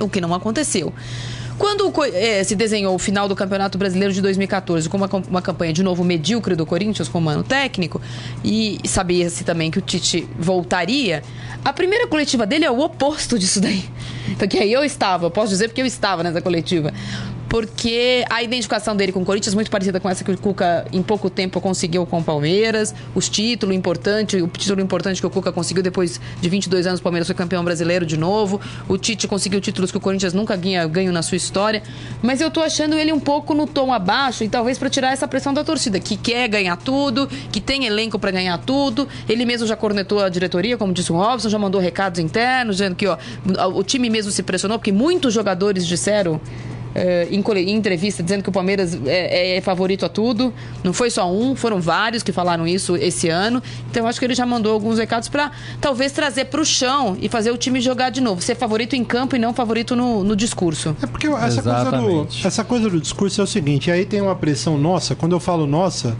o 0.00 0.08
que 0.08 0.20
não 0.20 0.34
aconteceu. 0.34 0.92
Quando 1.58 1.92
eh, 2.12 2.42
se 2.44 2.54
desenhou 2.54 2.94
o 2.94 2.98
final 2.98 3.28
do 3.28 3.36
Campeonato 3.36 3.78
Brasileiro 3.78 4.12
de 4.12 4.20
2014 4.20 4.88
com 4.88 4.96
uma, 4.96 5.08
uma 5.28 5.42
campanha 5.42 5.72
de 5.72 5.82
novo 5.82 6.02
medíocre 6.04 6.54
do 6.54 6.66
Corinthians 6.66 7.08
com 7.08 7.18
o 7.18 7.22
mano 7.22 7.42
técnico, 7.42 8.00
e 8.44 8.78
sabia-se 8.84 9.44
também 9.44 9.70
que 9.70 9.78
o 9.78 9.82
Tite 9.82 10.28
voltaria, 10.38 11.22
a 11.64 11.72
primeira 11.72 12.06
coletiva 12.06 12.46
dele 12.46 12.64
é 12.64 12.70
o 12.70 12.80
oposto 12.80 13.38
disso 13.38 13.60
daí. 13.60 13.84
Então, 14.28 14.48
que 14.48 14.58
aí 14.58 14.72
eu 14.72 14.84
estava, 14.84 15.30
posso 15.30 15.50
dizer 15.50 15.68
porque 15.68 15.82
eu 15.82 15.86
estava 15.86 16.22
nessa 16.22 16.40
coletiva. 16.40 16.92
Porque 17.52 18.24
a 18.30 18.42
identificação 18.42 18.96
dele 18.96 19.12
com 19.12 19.20
o 19.20 19.26
Corinthians 19.26 19.52
é 19.52 19.56
muito 19.56 19.70
parecida 19.70 20.00
com 20.00 20.08
essa 20.08 20.24
que 20.24 20.30
o 20.30 20.38
Cuca 20.38 20.86
em 20.90 21.02
pouco 21.02 21.28
tempo 21.28 21.60
conseguiu 21.60 22.06
com 22.06 22.20
o 22.20 22.24
Palmeiras, 22.24 22.94
os 23.14 23.28
títulos 23.28 23.76
importantes, 23.76 24.40
o 24.40 24.48
título 24.48 24.80
importante 24.80 25.20
que 25.20 25.26
o 25.26 25.28
Cuca 25.28 25.52
conseguiu 25.52 25.82
depois 25.82 26.18
de 26.40 26.48
22 26.48 26.86
anos, 26.86 27.00
o 27.00 27.02
Palmeiras 27.02 27.28
foi 27.28 27.34
campeão 27.34 27.62
brasileiro 27.62 28.06
de 28.06 28.16
novo. 28.16 28.58
O 28.88 28.96
Tite 28.96 29.28
conseguiu 29.28 29.60
títulos 29.60 29.90
que 29.90 29.98
o 29.98 30.00
Corinthians 30.00 30.32
nunca 30.32 30.56
ganha 30.56 30.86
ganho 30.86 31.12
na 31.12 31.20
sua 31.20 31.36
história. 31.36 31.82
Mas 32.22 32.40
eu 32.40 32.50
tô 32.50 32.62
achando 32.62 32.94
ele 32.94 33.12
um 33.12 33.20
pouco 33.20 33.52
no 33.52 33.66
tom 33.66 33.92
abaixo 33.92 34.42
e 34.42 34.48
talvez 34.48 34.78
para 34.78 34.88
tirar 34.88 35.12
essa 35.12 35.28
pressão 35.28 35.52
da 35.52 35.62
torcida, 35.62 36.00
que 36.00 36.16
quer 36.16 36.48
ganhar 36.48 36.78
tudo, 36.78 37.28
que 37.52 37.60
tem 37.60 37.84
elenco 37.84 38.18
para 38.18 38.30
ganhar 38.30 38.56
tudo. 38.56 39.06
Ele 39.28 39.44
mesmo 39.44 39.66
já 39.66 39.76
cornetou 39.76 40.20
a 40.20 40.30
diretoria, 40.30 40.78
como 40.78 40.90
disse 40.90 41.12
o 41.12 41.16
Robson, 41.16 41.50
já 41.50 41.58
mandou 41.58 41.82
recados 41.82 42.18
internos, 42.18 42.76
dizendo 42.76 42.96
que 42.96 43.06
ó, 43.06 43.18
o 43.74 43.84
time 43.84 44.08
mesmo 44.08 44.32
se 44.32 44.42
pressionou, 44.42 44.78
porque 44.78 44.90
muitos 44.90 45.34
jogadores 45.34 45.86
disseram 45.86 46.40
eh, 46.94 47.28
em, 47.30 47.40
em 47.40 47.76
entrevista 47.76 48.22
dizendo 48.22 48.42
que 48.42 48.48
o 48.48 48.52
Palmeiras 48.52 48.98
é, 49.06 49.56
é 49.56 49.60
favorito 49.60 50.04
a 50.04 50.08
tudo. 50.08 50.52
Não 50.82 50.92
foi 50.92 51.10
só 51.10 51.30
um, 51.30 51.54
foram 51.54 51.80
vários 51.80 52.22
que 52.22 52.32
falaram 52.32 52.66
isso 52.66 52.96
esse 52.96 53.28
ano. 53.28 53.62
Então 53.90 54.04
eu 54.04 54.08
acho 54.08 54.18
que 54.18 54.24
ele 54.24 54.34
já 54.34 54.46
mandou 54.46 54.72
alguns 54.72 54.98
recados 54.98 55.28
para 55.28 55.50
talvez 55.80 56.12
trazer 56.12 56.46
para 56.46 56.60
o 56.60 56.64
chão 56.64 57.16
e 57.20 57.28
fazer 57.28 57.50
o 57.50 57.56
time 57.56 57.80
jogar 57.80 58.10
de 58.10 58.20
novo. 58.20 58.42
Ser 58.42 58.54
favorito 58.54 58.94
em 58.94 59.04
campo 59.04 59.36
e 59.36 59.38
não 59.38 59.52
favorito 59.54 59.96
no, 59.96 60.22
no 60.22 60.36
discurso. 60.36 60.96
É 61.02 61.06
porque 61.06 61.26
essa 61.26 61.62
coisa, 61.62 61.90
do, 61.90 62.28
essa 62.44 62.64
coisa 62.64 62.90
do 62.90 63.00
discurso 63.00 63.40
é 63.40 63.44
o 63.44 63.46
seguinte, 63.46 63.90
aí 63.90 64.04
tem 64.04 64.20
uma 64.20 64.34
pressão 64.34 64.76
nossa, 64.78 65.14
quando 65.14 65.32
eu 65.32 65.40
falo 65.40 65.66
nossa, 65.66 66.16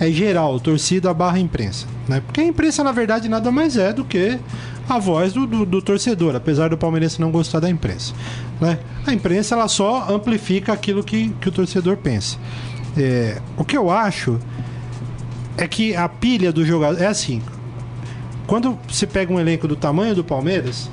é 0.00 0.10
geral, 0.10 0.58
torcida 0.60 1.12
barra 1.12 1.38
imprensa. 1.38 1.86
Né? 2.08 2.22
Porque 2.24 2.40
a 2.40 2.44
imprensa, 2.44 2.84
na 2.84 2.92
verdade, 2.92 3.28
nada 3.28 3.50
mais 3.50 3.76
é 3.76 3.92
do 3.92 4.04
que 4.04 4.38
a 4.88 4.98
voz 4.98 5.32
do, 5.32 5.46
do, 5.46 5.66
do 5.66 5.82
torcedor, 5.82 6.34
apesar 6.34 6.70
do 6.70 6.78
palmeirense 6.78 7.20
não 7.20 7.30
gostar 7.30 7.60
da 7.60 7.68
imprensa. 7.68 8.14
Né? 8.60 8.78
A 9.06 9.12
imprensa 9.12 9.54
ela 9.54 9.68
só 9.68 10.10
amplifica 10.10 10.72
aquilo 10.72 11.02
que, 11.04 11.30
que 11.40 11.48
o 11.48 11.52
torcedor 11.52 11.96
pensa. 11.96 12.38
É, 12.96 13.40
o 13.56 13.64
que 13.64 13.76
eu 13.76 13.90
acho 13.90 14.38
é 15.56 15.66
que 15.66 15.94
a 15.94 16.08
pilha 16.08 16.52
do 16.52 16.64
jogador. 16.64 17.00
É 17.02 17.06
assim. 17.06 17.42
Quando 18.46 18.78
você 18.88 19.06
pega 19.06 19.32
um 19.32 19.38
elenco 19.38 19.68
do 19.68 19.76
tamanho 19.76 20.14
do 20.14 20.24
Palmeiras, 20.24 20.90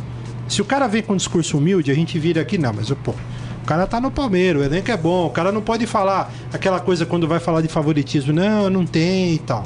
se 0.47 0.61
o 0.61 0.65
cara 0.65 0.87
vem 0.87 1.01
com 1.01 1.13
um 1.13 1.17
discurso 1.17 1.57
humilde, 1.57 1.89
a 1.89 1.95
gente 1.95 2.19
vira 2.19 2.41
aqui, 2.41 2.57
não, 2.57 2.73
mas 2.73 2.89
pô, 2.89 3.11
o 3.11 3.65
cara 3.65 3.87
tá 3.87 4.01
no 4.01 4.11
Palmeiras, 4.11 4.61
o 4.61 4.65
elenco 4.65 4.91
é 4.91 4.97
bom, 4.97 5.27
o 5.27 5.29
cara 5.29 5.51
não 5.51 5.61
pode 5.61 5.87
falar 5.87 6.31
aquela 6.51 6.79
coisa 6.79 7.05
quando 7.05 7.27
vai 7.27 7.39
falar 7.39 7.61
de 7.61 7.67
favoritismo, 7.69 8.33
não, 8.33 8.69
não 8.69 8.85
tem 8.85 9.35
e 9.35 9.39
tal. 9.39 9.63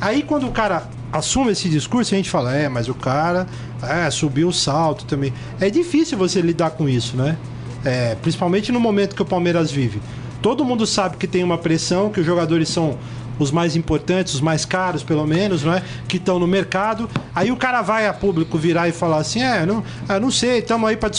Aí 0.00 0.22
quando 0.22 0.46
o 0.46 0.52
cara 0.52 0.88
assume 1.12 1.52
esse 1.52 1.68
discurso, 1.68 2.14
a 2.14 2.16
gente 2.16 2.30
fala, 2.30 2.54
é, 2.54 2.68
mas 2.68 2.88
o 2.88 2.94
cara 2.94 3.46
é, 3.82 4.10
subiu 4.10 4.48
o 4.48 4.52
salto 4.52 5.04
também. 5.04 5.32
É 5.60 5.70
difícil 5.70 6.16
você 6.18 6.40
lidar 6.40 6.70
com 6.70 6.88
isso, 6.88 7.16
né? 7.16 7.36
É, 7.84 8.16
principalmente 8.16 8.72
no 8.72 8.80
momento 8.80 9.14
que 9.14 9.22
o 9.22 9.26
Palmeiras 9.26 9.70
vive. 9.70 10.00
Todo 10.42 10.64
mundo 10.64 10.86
sabe 10.86 11.16
que 11.16 11.26
tem 11.26 11.42
uma 11.42 11.58
pressão, 11.58 12.10
que 12.10 12.20
os 12.20 12.26
jogadores 12.26 12.68
são 12.68 12.98
os 13.38 13.50
mais 13.50 13.76
importantes, 13.76 14.34
os 14.34 14.40
mais 14.40 14.64
caros, 14.64 15.02
pelo 15.02 15.26
menos, 15.26 15.62
não 15.62 15.74
é? 15.74 15.82
Que 16.08 16.16
estão 16.16 16.38
no 16.38 16.46
mercado. 16.46 17.08
Aí 17.34 17.50
o 17.50 17.56
cara 17.56 17.82
vai 17.82 18.06
a 18.06 18.12
público 18.12 18.56
virar 18.56 18.88
e 18.88 18.92
falar 18.92 19.18
assim: 19.18 19.42
é, 19.42 19.64
não, 19.66 19.82
ah, 20.08 20.18
não 20.18 20.30
sei, 20.30 20.58
estamos 20.58 20.88
aí 20.88 20.96
para 20.96 21.10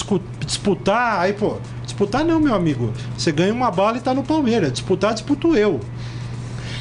disputar. 0.45 1.19
Aí, 1.19 1.33
pô, 1.33 1.57
disputar 1.83 2.25
não, 2.25 2.39
meu 2.39 2.55
amigo. 2.55 2.91
Você 3.17 3.31
ganha 3.31 3.53
uma 3.53 3.71
bola 3.71 3.97
e 3.97 4.01
tá 4.01 4.13
no 4.13 4.23
Palmeiras. 4.23 4.71
Disputar, 4.71 5.13
disputo 5.13 5.55
eu. 5.55 5.79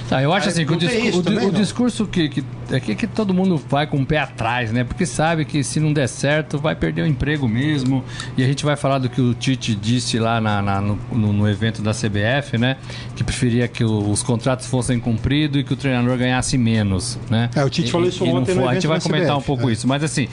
Tá, 0.08 0.22
eu 0.22 0.32
acho 0.32 0.46
Ah, 0.46 0.50
assim 0.50 0.64
que 0.64 0.72
o, 0.72 0.76
discu- 0.76 1.08
o 1.08 1.10
di- 1.10 1.22
também, 1.22 1.48
o 1.48 1.52
discurso 1.52 2.06
que, 2.06 2.28
que, 2.28 2.44
é 2.70 2.78
que, 2.78 2.94
que 2.94 3.06
todo 3.08 3.34
mundo 3.34 3.60
vai 3.68 3.86
com 3.88 3.98
o 4.00 4.06
pé 4.06 4.18
atrás, 4.18 4.70
né? 4.70 4.84
Porque 4.84 5.04
sabe 5.04 5.44
que 5.44 5.64
se 5.64 5.80
não 5.80 5.92
der 5.92 6.06
certo, 6.08 6.58
vai 6.58 6.76
perder 6.76 7.02
o 7.02 7.06
emprego 7.06 7.48
mesmo. 7.48 8.04
E 8.36 8.42
a 8.44 8.46
gente 8.46 8.64
vai 8.64 8.76
falar 8.76 8.98
do 8.98 9.08
que 9.08 9.20
o 9.20 9.34
Tite 9.34 9.74
disse 9.74 10.18
lá 10.18 10.40
na, 10.40 10.62
na- 10.62 10.80
no, 10.80 10.96
no- 11.12 11.48
evento 11.48 11.82
da 11.82 11.92
CBF, 11.92 12.56
né? 12.58 12.76
Que 13.16 13.24
preferia 13.24 13.66
que 13.66 13.82
o- 13.84 14.10
os 14.10 14.22
contratos 14.22 14.66
fossem 14.66 15.00
cumpridos 15.00 15.60
e 15.60 15.64
que 15.64 15.72
o 15.72 15.76
treinador 15.76 16.16
ganhasse 16.16 16.56
menos, 16.56 17.18
né? 17.28 17.50
É, 17.56 17.64
o 17.64 17.68
Tite 17.70 17.88
E- 17.88 17.90
falou 17.90 18.06
isso 18.08 18.24
e 18.24 18.28
não 18.28 18.36
ontem 18.42 18.52
A 18.66 18.74
gente 18.74 18.86
vai 18.86 19.00
comentar 19.00 19.36
um 19.36 19.40
CBF, 19.40 19.46
pouco 19.46 19.68
é. 19.68 19.72
isso. 19.72 19.88
Mas 19.88 20.04
assim, 20.04 20.28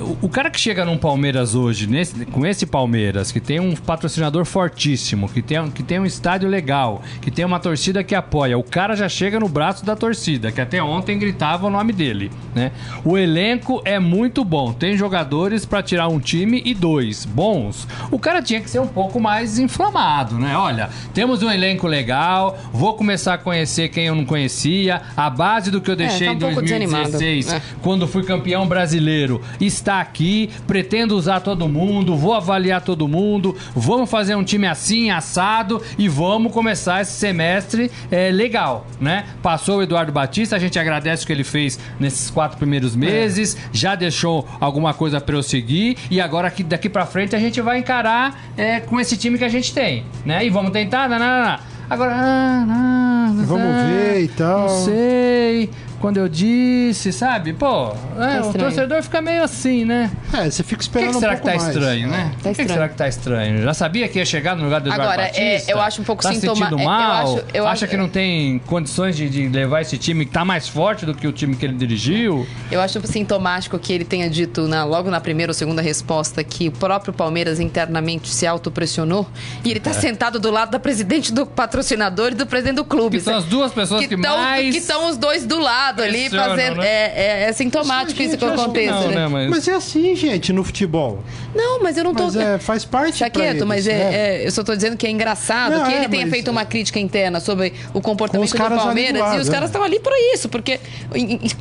o, 0.00 0.16
o 0.26 0.28
cara 0.30 0.50
que 0.50 0.58
chega 0.58 0.84
num 0.84 0.96
Palmeiras 0.96 1.54
hoje, 1.54 1.86
nesse, 1.86 2.24
com 2.26 2.46
esse 2.46 2.64
Palmeiras, 2.64 3.30
que 3.30 3.40
tem 3.40 3.60
um 3.60 3.74
patrocinador 3.74 4.44
fortíssimo, 4.46 5.28
que 5.28 5.42
tem, 5.42 5.60
um- 5.60 5.70
que 5.70 5.82
tem 5.82 5.98
um 5.98 6.06
estádio 6.06 6.48
legal, 6.48 7.02
que 7.20 7.30
tem 7.30 7.44
uma 7.44 7.58
torcida 7.60 8.02
que 8.02 8.14
apoia, 8.14 8.56
o 8.56 8.62
cara 8.62 8.94
já 8.96 9.09
chega 9.10 9.38
no 9.38 9.48
braço 9.48 9.84
da 9.84 9.94
torcida, 9.94 10.50
que 10.50 10.60
até 10.60 10.82
ontem 10.82 11.18
gritava 11.18 11.66
o 11.66 11.70
nome 11.70 11.92
dele, 11.92 12.30
né? 12.54 12.72
O 13.04 13.18
elenco 13.18 13.82
é 13.84 13.98
muito 13.98 14.44
bom, 14.44 14.72
tem 14.72 14.96
jogadores 14.96 15.64
pra 15.66 15.82
tirar 15.82 16.08
um 16.08 16.18
time 16.18 16.62
e 16.64 16.72
dois 16.72 17.24
bons. 17.24 17.86
O 18.10 18.18
cara 18.18 18.40
tinha 18.40 18.60
que 18.60 18.70
ser 18.70 18.80
um 18.80 18.86
pouco 18.86 19.20
mais 19.20 19.58
inflamado, 19.58 20.38
né? 20.38 20.56
Olha, 20.56 20.88
temos 21.12 21.42
um 21.42 21.50
elenco 21.50 21.86
legal, 21.86 22.58
vou 22.72 22.94
começar 22.94 23.34
a 23.34 23.38
conhecer 23.38 23.88
quem 23.88 24.06
eu 24.06 24.14
não 24.14 24.24
conhecia, 24.24 25.02
a 25.16 25.28
base 25.28 25.70
do 25.70 25.80
que 25.80 25.90
eu 25.90 25.96
deixei 25.96 26.28
tá 26.28 26.32
um 26.32 26.36
em 26.36 26.38
pouco 26.38 26.62
desanimado, 26.62 27.10
2016 27.10 27.46
né? 27.46 27.62
quando 27.82 28.06
fui 28.06 28.22
campeão 28.22 28.66
brasileiro, 28.66 29.40
está 29.60 30.00
aqui, 30.00 30.50
pretendo 30.66 31.16
usar 31.16 31.40
todo 31.40 31.68
mundo, 31.68 32.16
vou 32.16 32.34
avaliar 32.34 32.80
todo 32.80 33.08
mundo, 33.08 33.56
vamos 33.74 34.10
fazer 34.10 34.34
um 34.34 34.44
time 34.44 34.66
assim, 34.66 35.10
assado 35.10 35.82
e 35.98 36.08
vamos 36.08 36.52
começar 36.52 37.02
esse 37.02 37.12
semestre 37.12 37.90
é, 38.10 38.30
legal, 38.30 38.86
né? 39.00 39.24
Passou 39.42 39.78
o 39.78 39.82
Eduardo 39.82 40.12
Batista, 40.12 40.56
a 40.56 40.58
gente 40.58 40.78
agradece 40.78 41.24
o 41.24 41.26
que 41.26 41.32
ele 41.32 41.44
fez 41.44 41.78
nesses 41.98 42.30
quatro 42.30 42.58
primeiros 42.58 42.94
meses, 42.94 43.56
já 43.72 43.94
deixou 43.94 44.46
alguma 44.60 44.92
coisa 44.92 45.20
para 45.20 45.34
eu 45.34 45.42
seguir 45.42 45.96
e 46.10 46.20
agora 46.20 46.48
aqui, 46.48 46.62
daqui 46.62 46.88
para 46.88 47.06
frente 47.06 47.34
a 47.34 47.38
gente 47.38 47.60
vai 47.60 47.78
encarar 47.78 48.40
é, 48.56 48.80
com 48.80 49.00
esse 49.00 49.16
time 49.16 49.38
que 49.38 49.44
a 49.44 49.48
gente 49.48 49.72
tem, 49.72 50.04
né? 50.24 50.44
E 50.44 50.50
vamos 50.50 50.72
tentar, 50.72 51.08
não, 51.08 51.18
não, 51.18 51.44
não. 51.44 51.58
Agora, 51.90 52.12
ah, 52.14 52.64
não, 52.66 53.44
Vamos 53.46 53.82
ver 53.88 54.22
e 54.22 54.28
tal. 54.28 54.60
Não 54.60 54.84
sei. 54.84 55.70
Quando 56.00 56.16
eu 56.16 56.28
disse, 56.28 57.12
sabe? 57.12 57.52
Pô, 57.52 57.88
é, 58.18 58.40
o 58.40 58.46
estranho. 58.46 58.52
torcedor 58.54 59.02
fica 59.02 59.20
meio 59.20 59.42
assim, 59.42 59.84
né? 59.84 60.10
É, 60.32 60.50
você 60.50 60.62
fica 60.62 60.76
que, 60.78 60.82
esperando 60.84 61.10
que 61.10 61.16
um 61.18 61.20
será 61.20 61.36
que 61.36 61.42
pouco 61.42 61.56
tá 61.58 61.62
mais. 61.64 61.76
estranho, 61.76 62.08
né? 62.08 62.30
Tá 62.42 62.48
Por 62.50 62.56
que, 62.56 62.64
que 62.64 62.72
será 62.72 62.88
que 62.88 62.94
tá 62.96 63.08
estranho? 63.08 63.62
Já 63.62 63.74
sabia 63.74 64.08
que 64.08 64.18
ia 64.18 64.24
chegar 64.24 64.56
no 64.56 64.64
lugar 64.64 64.80
do 64.80 64.88
Eduardo 64.88 65.02
Agora, 65.12 65.22
é, 65.34 65.52
Batista? 65.52 65.70
eu 65.72 65.80
acho 65.80 66.00
um 66.00 66.04
pouco 66.04 66.22
tá 66.22 66.32
sintoma- 66.32 66.56
sentindo 66.70 66.78
é, 66.80 66.82
eu 66.82 66.88
mal? 66.88 67.22
acho- 67.22 67.44
eu 67.52 67.64
Acha 67.66 67.84
acho- 67.84 67.86
que 67.88 67.96
não 67.98 68.08
tem 68.08 68.58
condições 68.60 69.14
de, 69.14 69.28
de 69.28 69.48
levar 69.48 69.82
esse 69.82 69.98
time 69.98 70.24
que 70.24 70.32
tá 70.32 70.42
mais 70.42 70.66
forte 70.66 71.04
do 71.04 71.14
que 71.14 71.26
o 71.26 71.32
time 71.32 71.54
que 71.54 71.66
ele 71.66 71.74
dirigiu? 71.74 72.46
Eu 72.72 72.80
acho 72.80 72.98
sintomático 73.06 73.78
que 73.78 73.92
ele 73.92 74.04
tenha 74.06 74.30
dito 74.30 74.66
na- 74.66 74.84
logo 74.84 75.10
na 75.10 75.20
primeira 75.20 75.50
ou 75.50 75.54
segunda 75.54 75.82
resposta 75.82 76.42
que 76.42 76.68
o 76.68 76.72
próprio 76.72 77.12
Palmeiras 77.12 77.60
internamente 77.60 78.30
se 78.30 78.46
autopressionou 78.46 79.26
e 79.62 79.70
ele 79.70 79.80
tá 79.80 79.92
sentado 79.92 80.38
do 80.40 80.50
lado 80.50 80.70
da 80.70 80.78
presidente 80.78 81.30
do 81.32 81.44
patrocinador 81.44 82.32
e 82.32 82.34
do 82.34 82.46
presidente 82.46 82.76
do 82.76 82.84
clube. 82.86 83.18
Que 83.18 83.22
são 83.24 83.36
as 83.36 83.44
duas 83.44 83.70
pessoas 83.72 84.06
que 84.06 84.16
tão- 84.16 84.38
mais- 84.38 84.72
Que 84.72 84.78
estão 84.78 85.08
os 85.10 85.16
dois 85.18 85.44
do 85.44 85.58
lado. 85.60 85.89
Lado 85.90 86.02
ali, 86.02 86.30
fazer. 86.30 86.76
né? 86.76 86.86
É, 86.86 87.12
é- 87.44 87.48
é 87.48 87.52
sintomático 87.52 88.22
isso 88.22 88.36
que 88.36 88.44
Não, 88.44 89.08
né? 89.08 89.14
né? 89.16 89.28
Mas, 89.28 89.50
Mas 89.50 89.68
é 89.68 89.74
assim, 89.74 90.14
gente, 90.14 90.52
no 90.52 90.62
futebol. 90.64 91.22
Não, 91.54 91.82
mas 91.82 91.96
eu 91.96 92.04
não 92.04 92.14
tô. 92.14 92.24
Mas 92.24 92.36
é, 92.36 92.58
faz 92.58 92.84
parte 92.84 93.18
pra 93.18 93.26
Chaqueto, 93.26 93.50
eles, 93.50 93.62
mas 93.64 93.86
é, 93.86 93.92
né? 93.92 94.14
é- 94.14 94.46
eu 94.46 94.50
só 94.50 94.62
tô 94.62 94.74
dizendo 94.74 94.96
que 94.96 95.06
é 95.06 95.10
engraçado 95.10 95.72
Não, 95.76 95.84
que 95.84 95.92
é, 95.92 95.96
ele 95.98 96.08
tenha 96.08 96.22
mas- 96.26 96.32
feito 96.32 96.50
uma 96.50 96.64
crítica 96.64 96.98
interna 97.00 97.40
sobre 97.40 97.72
o 97.92 98.00
comportamento 98.00 98.50
do 98.50 98.56
Palmeiras 98.58 99.20
lado, 99.20 99.38
e 99.38 99.40
os 99.40 99.48
é. 99.48 99.52
caras 99.52 99.68
estão 99.70 99.82
ali 99.82 99.98
por 100.00 100.12
isso, 100.34 100.48
porque 100.48 100.78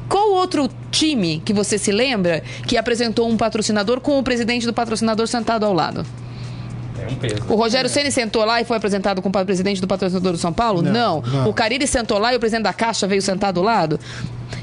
qual 0.08 0.32
outro 0.32 0.70
time 0.92 1.42
que 1.44 1.54
você 1.54 1.78
se 1.78 1.92
lembra 1.92 2.44
que 2.68 2.78
apresentou 2.78 3.30
um 3.30 3.38
patrocinador 3.38 4.00
com 4.02 4.18
o 4.20 4.24
presidente 4.24 4.65
do 4.65 4.74
patrocinador 4.74 5.28
sentado 5.28 5.65
ao 5.65 5.74
lado? 5.74 6.06
Um 7.10 7.15
peso. 7.15 7.43
O 7.50 7.56
Rogério 7.56 7.89
Ceni 7.89 8.12
sentou 8.12 8.45
lá 8.45 8.62
e 8.62 8.65
foi 8.65 8.78
apresentado 8.78 9.22
com 9.22 9.30
o 9.30 9.45
presidente 9.45 9.82
do 9.82 9.88
patrocinador 9.88 10.32
do 10.34 10.38
São 10.38 10.54
Paulo? 10.54 10.82
Não. 10.82 11.22
não. 11.22 11.50
O 11.50 11.54
Carille 11.54 11.86
sentou 11.88 12.17
lá 12.17 12.34
e 12.34 12.38
o 12.38 12.39
presidente 12.39 12.63
da 12.63 12.74
Caixa 12.74 13.08
veio 13.08 13.22
sentado 13.22 13.60
ao 13.60 13.65
lado? 13.65 14.00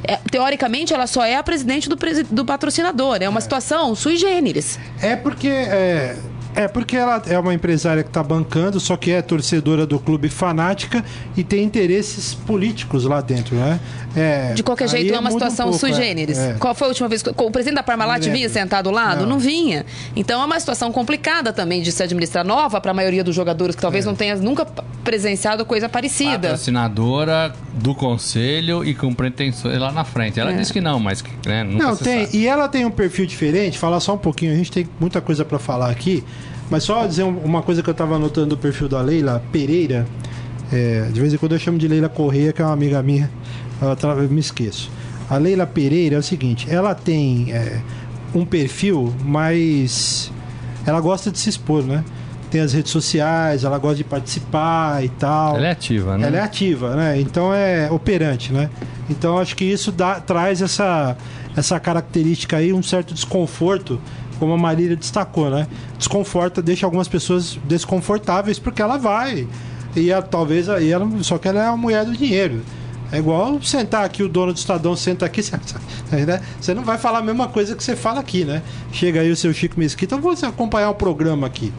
É, 0.04 0.18
teoricamente, 0.30 0.92
ela 0.94 1.06
só 1.06 1.24
é 1.24 1.37
a 1.37 1.42
presidente 1.42 1.88
do, 1.88 1.96
presi- 1.96 2.24
do 2.24 2.44
patrocinador. 2.44 3.18
É 3.20 3.28
uma 3.28 3.40
situação 3.40 3.94
sui 3.94 4.16
generis. 4.16 4.78
É 5.00 5.16
porque. 5.16 5.48
É, 5.48 6.16
é 6.57 6.66
porque 6.66 6.97
ela 6.97 7.23
é 7.29 7.38
uma 7.38 7.55
empresária 7.55 8.03
que 8.03 8.09
está 8.09 8.23
bancando, 8.23 8.81
só 8.81 8.97
que 8.97 9.11
é 9.12 9.23
torcedora 9.23 9.87
do 9.87 9.99
clube 10.01 10.29
fanática 10.29 11.05
e 11.37 11.45
tem 11.45 11.62
interesses 11.62 12.35
políticos 12.35 13.05
lá 13.05 13.21
dentro, 13.21 13.55
né? 13.55 13.79
É, 14.16 14.55
De 14.55 14.62
qualquer 14.62 14.88
jeito, 14.88 15.14
é 15.14 15.19
uma 15.19 15.31
muda 15.31 15.35
um 15.35 15.51
situação 15.51 15.66
pouco, 15.66 15.79
sui 15.79 15.90
é, 15.90 15.95
generis. 15.95 16.38
é. 16.38 16.55
Qual 16.55 16.75
foi 16.75 16.87
a 16.87 16.88
última 16.88 17.09
vez 17.09 17.23
que 17.23 17.29
o 17.31 17.51
presidente 17.51 17.75
da 17.77 17.83
Parmalat 17.83 18.25
vinha 18.29 18.49
sentado 18.49 18.88
ao 18.88 18.95
lado? 18.95 19.21
Não. 19.23 19.29
Não. 19.31 19.38
vinha. 19.38 19.85
Então 20.16 20.40
é 20.40 20.45
uma 20.45 20.59
situação 20.59 20.90
complicada 20.90 21.53
também 21.53 21.83
de 21.83 21.92
se 21.92 22.03
administrar 22.03 22.42
nova 22.45 22.81
para 22.81 22.90
a 22.90 22.95
maioria 22.95 23.23
dos 23.23 23.35
jogadores 23.35 23.77
que 23.77 23.83
talvez 23.83 24.05
É. 24.07 24.09
não 24.09 24.14
tenha 24.16 24.35
nunca 24.37 24.64
presenciado 25.05 25.64
coisa 25.66 25.88
parecida. 25.88 26.49
Patrocinadora 26.49 27.53
do 27.75 27.95
conselho 27.95 28.83
e 28.83 28.95
com 28.95 29.12
pretensões 29.12 29.79
lá 29.79 29.92
na 29.92 30.05
frente. 30.05 30.40
Ela 30.40 30.53
É. 30.53 30.57
disse 30.57 30.73
que 30.73 30.81
não, 30.81 30.99
mas 30.99 31.21
que, 31.21 31.31
né, 31.47 31.62
nunca 31.62 31.85
Não, 31.85 31.95
se 31.95 32.03
tem. 32.05 32.25
sabe. 32.27 32.38
E 32.38 32.47
ela 32.47 32.66
tem 32.69 32.85
um 32.87 32.90
perfil 32.90 33.27
diferente. 33.27 33.79
Falar 33.79 34.01
só 34.01 34.14
um 34.14 34.19
pouquinho, 34.19 34.53
a 34.53 34.57
gente 34.57 34.73
tem 34.73 34.88
muita 34.99 35.21
coisa 35.21 35.45
para 35.45 35.59
falar 35.59 35.90
aqui. 35.90 36.25
Mas 36.70 36.83
só 36.85 37.07
dizer 37.07 37.22
um- 37.24 37.38
uma 37.38 37.62
coisa 37.62 37.83
que 37.83 37.88
eu 37.90 37.94
tava 37.94 38.16
anotando 38.16 38.48
do 38.48 38.57
perfil 38.57 38.88
da 38.88 39.00
Leila 39.00 39.42
Pereira. 39.52 40.07
É, 40.72 41.09
de 41.12 41.20
vez 41.20 41.33
em 41.33 41.37
quando 41.37 41.52
eu 41.52 41.59
chamo 41.59 41.79
de 41.79 41.87
Leila 41.87 42.09
Correia, 42.09 42.52
que 42.52 42.61
é 42.61 42.64
uma 42.64 42.72
amiga 42.74 43.00
minha. 43.02 43.31
Eu 43.81 44.29
me 44.29 44.40
esqueço. 44.40 44.90
A 45.31 45.37
Leila 45.37 45.66
Pereira 45.66 46.16
é 46.16 46.18
o 46.18 46.22
seguinte: 46.22 46.66
ela 46.68 46.94
tem 46.94 47.52
é, 47.52 47.81
um 48.35 48.44
perfil 48.44 49.12
mais. 49.24 50.33
Ela 50.85 51.00
gosta 51.00 51.31
de 51.31 51.38
se 51.38 51.48
expor, 51.50 51.83
né? 51.85 52.02
Tem 52.50 52.61
as 52.61 52.72
redes 52.72 52.90
sociais, 52.92 53.64
ela 53.64 53.76
gosta 53.79 53.96
de 53.96 54.05
participar 54.05 55.05
e 55.05 55.09
tal. 55.09 55.57
Ela 55.57 55.66
é 55.66 55.70
ativa, 55.70 56.16
né? 56.16 56.26
Ela 56.29 56.37
é 56.37 56.40
ativa, 56.40 56.96
né? 56.96 57.20
Então 57.20 57.52
é 57.52 57.90
operante, 57.90 58.52
né? 58.52 58.70
Então 59.11 59.38
acho 59.38 59.55
que 59.57 59.64
isso 59.64 59.90
dá- 59.92 60.20
traz 60.20 60.62
essa, 60.62 61.16
essa 61.57 61.79
característica 61.81 62.57
aí, 62.57 62.72
um 62.72 62.83
certo 62.83 63.12
desconforto, 63.14 64.00
como 64.38 64.53
a 64.53 64.59
Marília 64.59 64.96
destacou, 64.96 65.51
né? 65.51 65.66
Desconforta, 65.99 66.62
deixa 66.62 66.87
algumas 66.87 67.09
pessoas 67.09 67.59
desconfortáveis 67.64 68.59
porque 68.59 68.81
ela 68.81 68.96
vai. 68.96 69.46
E 69.94 70.11
ela, 70.11 70.22
talvez 70.22 70.68
aí 70.68 70.90
ela, 70.90 71.09
só 71.22 71.38
que 71.38 71.49
ela 71.49 71.62
é 71.62 71.66
a 71.66 71.77
mulher 71.77 72.05
do 72.05 72.12
dinheiro. 72.12 72.62
É 73.11 73.18
igual 73.18 73.62
sentar 73.62 74.05
aqui, 74.05 74.22
o 74.22 74.29
dono 74.29 74.53
do 74.53 74.57
Estadão 74.57 74.96
senta 74.96 75.25
aqui, 75.25 75.40
né? 76.11 76.42
você 76.61 76.75
não 76.75 76.83
vai 76.83 76.99
falar 76.99 77.18
a 77.18 77.22
mesma 77.22 77.46
coisa 77.46 77.77
que 77.77 77.83
você 77.83 77.94
fala 77.94 78.18
aqui, 78.18 78.44
né? 78.44 78.62
Chega 78.92 79.20
aí 79.20 79.31
o 79.31 79.37
seu 79.37 79.53
Chico 79.53 79.79
Mesquita, 79.79 80.16
eu 80.16 80.20
vou 80.20 80.33
acompanhar 80.33 80.90
o 80.90 80.94
programa 80.94 81.46
aqui. 81.46 81.72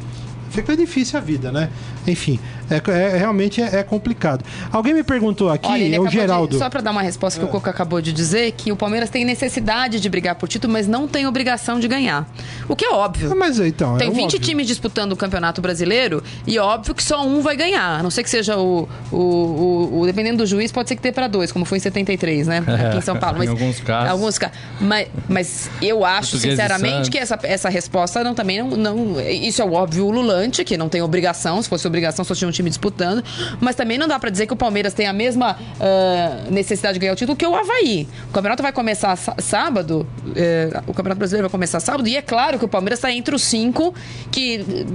Fica 0.50 0.76
difícil 0.76 1.18
a 1.20 1.22
vida, 1.22 1.52
né? 1.52 1.70
Enfim, 2.08 2.40
é, 2.70 2.82
é- 2.92 3.18
realmente 3.18 3.62
é, 3.62 3.78
é 3.80 3.84
complicado. 3.84 4.44
Alguém 4.72 4.94
me 4.94 5.04
perguntou 5.04 5.50
aqui, 5.50 5.68
Olha, 5.68 5.96
é 5.96 6.00
o 6.00 6.08
de- 6.08 6.14
Geraldo. 6.14 6.56
É. 6.56 6.60
só 6.60 6.70
para 6.70 6.82
dar 6.82 6.92
uma 6.92 7.02
resposta 7.02 7.40
que 7.40 7.46
o 7.46 7.50
Coco 7.50 7.70
acabou 7.70 8.02
de 8.02 8.12
dizer, 8.14 8.52
que 8.54 8.72
o 8.72 8.76
Palmeiras 8.76 9.10
tem 9.10 9.24
necessidade 9.26 10.00
de 10.00 10.10
brigar 10.10 10.36
por 10.36 10.48
título, 10.48 10.72
mas 10.74 10.88
não 10.88 11.08
tem 11.08 11.28
obrigação 11.28 11.80
de 11.80 11.88
ganhar. 11.88 12.28
O 12.68 12.76
que 12.76 12.86
é 12.86 12.90
óbvio. 12.92 13.32
Ah, 13.32 13.36
Mas 13.36 13.60
então, 13.60 13.98
Tem 13.98 14.08
é 14.08 14.12
20 14.12 14.24
óbvio. 14.36 14.40
times 14.40 14.68
disputando 14.68 15.12
o 15.12 15.16
Campeonato 15.16 15.62
Brasileiro 15.62 16.24
e 16.46 16.58
óbvio 16.60 16.96
que 16.96 17.04
só 17.04 17.26
um 17.26 17.42
vai 17.42 17.56
ganhar. 17.56 18.00
A 18.00 18.04
não 18.04 18.10
ser 18.10 18.24
que 18.24 18.30
seja 18.30 18.58
o. 18.58 18.88
o, 19.12 19.18
o- 19.18 20.00
o- 20.02 20.06
dependendo 20.06 20.38
do 20.40 20.46
juiz, 20.46 20.72
pode 20.72 20.90
ser 20.90 20.96
que 20.96 21.02
dê 21.02 21.12
para 21.12 21.28
dois, 21.28 21.52
como 21.52 21.66
foi 21.66 21.78
em 21.78 21.82
73, 21.82 22.48
né? 22.48 22.64
Aqui 22.88 22.98
em 22.98 23.02
São 23.02 23.18
Paulo. 23.18 23.44
Em 23.44 23.48
alguns 23.48 23.80
casos. 23.80 24.10
Alguns 24.12 24.38
ca- 24.38 24.52
Mas, 24.80 25.08
mas 25.28 25.70
eu 25.82 26.04
acho, 26.06 26.38
sinceramente, 26.38 27.10
que 27.10 27.18
essa, 27.18 27.38
essa 27.44 27.70
resposta 27.70 28.24
não 28.24 28.34
também 28.34 28.62
não, 28.64 28.70
não. 28.78 29.20
Isso 29.22 29.62
é 29.62 29.66
o 29.66 29.74
óbvio 29.74 30.06
ululante, 30.38 30.64
que 30.64 30.78
não 30.78 30.88
tem 30.90 31.02
obrigação. 31.02 31.62
Se 31.62 31.70
fosse 31.70 31.88
obrigação, 31.88 32.24
só 32.24 32.34
tinha 32.36 32.48
um 32.48 32.52
time 32.52 32.70
disputando. 32.70 33.24
Mas 33.60 33.76
também 33.76 33.98
não 33.98 34.08
dá 34.08 34.20
para 34.20 34.30
dizer 34.30 34.46
que 34.48 34.54
o 34.54 34.58
Palmeiras 34.58 34.94
tem 34.94 35.08
a 35.08 35.14
mesma 35.14 35.58
ah, 35.80 36.44
necessidade 36.50 36.94
de 36.96 37.00
ganhar 37.00 37.14
o 37.14 37.16
título 37.16 37.36
que 37.36 37.46
o 37.46 37.56
Havaí. 37.56 38.08
O 38.30 38.34
campeonato 38.34 38.62
vai 38.64 38.72
começar 38.72 39.16
sá- 39.16 39.36
sábado. 39.40 40.08
eh, 40.36 40.70
o 40.88 40.94
Campeonato 40.94 41.20
Brasileiro 41.20 41.48
vai 41.48 41.52
começar 41.52 41.80
sábado. 41.80 42.08
E 42.08 42.16
é 42.16 42.22
claro 42.22 42.60
que 42.60 42.66
o 42.66 42.68
Palmeiras 42.68 43.00
está 43.00 43.12
entre 43.12 43.36
os 43.36 43.42
cinco 43.42 43.94
que. 44.32 44.66
eh, 44.70 44.86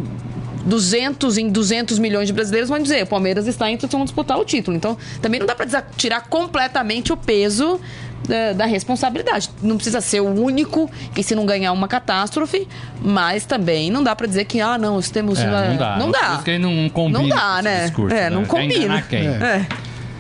200 0.64 1.38
em 1.38 1.48
200 1.50 1.98
milhões 1.98 2.28
de 2.28 2.32
brasileiros 2.32 2.68
vão 2.70 2.78
dizer, 2.78 3.02
o 3.02 3.06
Palmeiras 3.08 3.48
está 3.48 3.68
entre 3.68 3.88
vão 3.88 4.04
disputar 4.04 4.38
o 4.38 4.44
título. 4.44 4.76
Então, 4.76 4.96
também 5.20 5.40
não 5.40 5.46
dá 5.46 5.56
para 5.56 5.82
tirar 5.96 6.28
completamente 6.28 7.12
o 7.12 7.16
peso 7.16 7.80
da, 8.28 8.52
da 8.52 8.66
responsabilidade. 8.66 9.50
Não 9.62 9.76
precisa 9.76 10.00
ser 10.00 10.20
o 10.20 10.26
único 10.28 10.90
e 11.16 11.22
se 11.22 11.34
não 11.34 11.44
ganhar 11.46 11.72
uma 11.72 11.88
catástrofe, 11.88 12.66
mas 13.02 13.44
também 13.44 13.90
não 13.90 14.02
dá 14.02 14.14
para 14.16 14.26
dizer 14.26 14.44
que, 14.44 14.60
ah, 14.60 14.76
não, 14.78 15.00
temos... 15.02 15.38
É, 15.40 15.46
uma- 15.48 15.64
não 15.68 15.76
dá. 15.76 15.96
Não 15.98 16.10
dá. 16.10 16.40
que 16.44 16.58
não 16.58 16.88
combina 16.88 17.18
Não 17.20 17.28
dá, 17.28 17.62
né? 17.62 17.84
discurso, 17.86 18.14
é, 18.14 18.30
não 18.30 18.40
né? 18.42 18.44
Quer 18.44 18.50
combina. 18.50 18.74
enganar 18.84 19.08
quem? 19.08 19.26
É. 19.26 19.66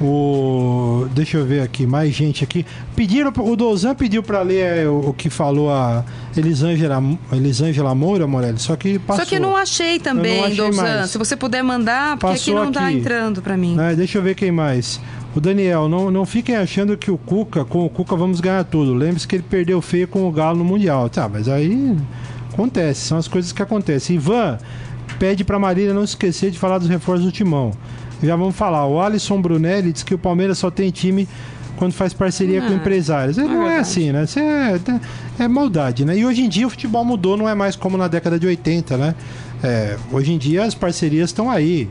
O... 0.00 1.06
Deixa 1.14 1.36
eu 1.36 1.44
ver 1.46 1.60
aqui, 1.62 1.86
mais 1.86 2.12
gente 2.12 2.42
aqui. 2.42 2.66
Pediram, 2.96 3.32
o 3.38 3.54
Dozan 3.56 3.94
pediu 3.94 4.20
pra 4.22 4.42
ler 4.42 4.78
é, 4.78 4.88
o, 4.88 5.10
o 5.10 5.14
que 5.14 5.30
falou 5.30 5.70
a 5.70 6.04
Elisângela, 6.36 7.00
Elisângela 7.32 7.94
Moura, 7.94 8.26
Morelli, 8.26 8.58
só 8.58 8.74
que 8.74 8.98
passou. 8.98 9.24
Só 9.24 9.28
que 9.28 9.36
eu 9.36 9.40
não 9.40 9.56
achei 9.56 10.00
também, 10.00 10.32
Eu 10.34 10.38
não 10.40 10.44
achei 10.46 10.56
Douzan. 10.56 10.82
mais. 10.82 11.10
Se 11.10 11.18
você 11.18 11.36
puder 11.36 11.62
mandar, 11.62 12.16
porque 12.16 12.34
Passou 12.34 12.56
aqui 12.56 12.64
não 12.64 12.72
tá 12.72 12.86
aqui. 12.88 12.96
entrando 12.98 13.40
para 13.42 13.56
mim. 13.56 13.76
Né, 13.76 13.94
deixa 13.94 14.18
eu 14.18 14.22
ver 14.22 14.34
quem 14.34 14.50
mais. 14.50 15.00
O 15.34 15.40
Daniel, 15.40 15.88
não, 15.88 16.10
não 16.10 16.26
fiquem 16.26 16.56
achando 16.56 16.96
que 16.96 17.10
o 17.10 17.16
Cuca, 17.16 17.64
com 17.64 17.86
o 17.86 17.88
Cuca 17.88 18.14
vamos 18.14 18.40
ganhar 18.40 18.64
tudo. 18.64 18.92
Lembre-se 18.92 19.26
que 19.26 19.36
ele 19.36 19.44
perdeu 19.48 19.80
feio 19.80 20.06
com 20.06 20.28
o 20.28 20.32
Galo 20.32 20.58
no 20.58 20.64
Mundial. 20.64 21.08
Tá, 21.08 21.26
mas 21.28 21.48
aí 21.48 21.96
acontece, 22.52 23.00
são 23.00 23.16
as 23.16 23.26
coisas 23.26 23.50
que 23.50 23.62
acontecem. 23.62 24.16
Ivan 24.16 24.58
pede 25.18 25.42
pra 25.42 25.58
Marília 25.58 25.94
não 25.94 26.04
esquecer 26.04 26.50
de 26.50 26.58
falar 26.58 26.78
dos 26.78 26.88
reforços 26.88 27.24
do 27.24 27.32
Timão. 27.32 27.72
Já 28.22 28.36
vamos 28.36 28.54
falar. 28.54 28.86
O 28.86 29.00
Alisson 29.00 29.40
Brunelli 29.40 29.92
diz 29.92 30.02
que 30.02 30.14
o 30.14 30.18
Palmeiras 30.18 30.58
só 30.58 30.70
tem 30.70 30.90
time 30.90 31.26
quando 31.76 31.92
faz 31.92 32.12
parceria 32.12 32.60
com 32.60 32.72
empresários. 32.74 33.38
É, 33.38 33.42
não 33.42 33.66
é 33.66 33.78
assim, 33.78 34.12
né? 34.12 34.24
Isso 34.24 34.38
é, 34.38 34.78
é 35.38 35.48
maldade, 35.48 36.04
né? 36.04 36.16
E 36.16 36.26
hoje 36.26 36.42
em 36.42 36.48
dia 36.48 36.66
o 36.66 36.70
futebol 36.70 37.04
mudou, 37.04 37.36
não 37.36 37.48
é 37.48 37.54
mais 37.54 37.74
como 37.74 37.96
na 37.96 38.06
década 38.06 38.38
de 38.38 38.46
80, 38.46 38.96
né? 38.96 39.14
É, 39.64 39.96
hoje 40.12 40.32
em 40.32 40.38
dia 40.38 40.64
as 40.64 40.74
parcerias 40.74 41.30
estão 41.30 41.50
aí. 41.50 41.88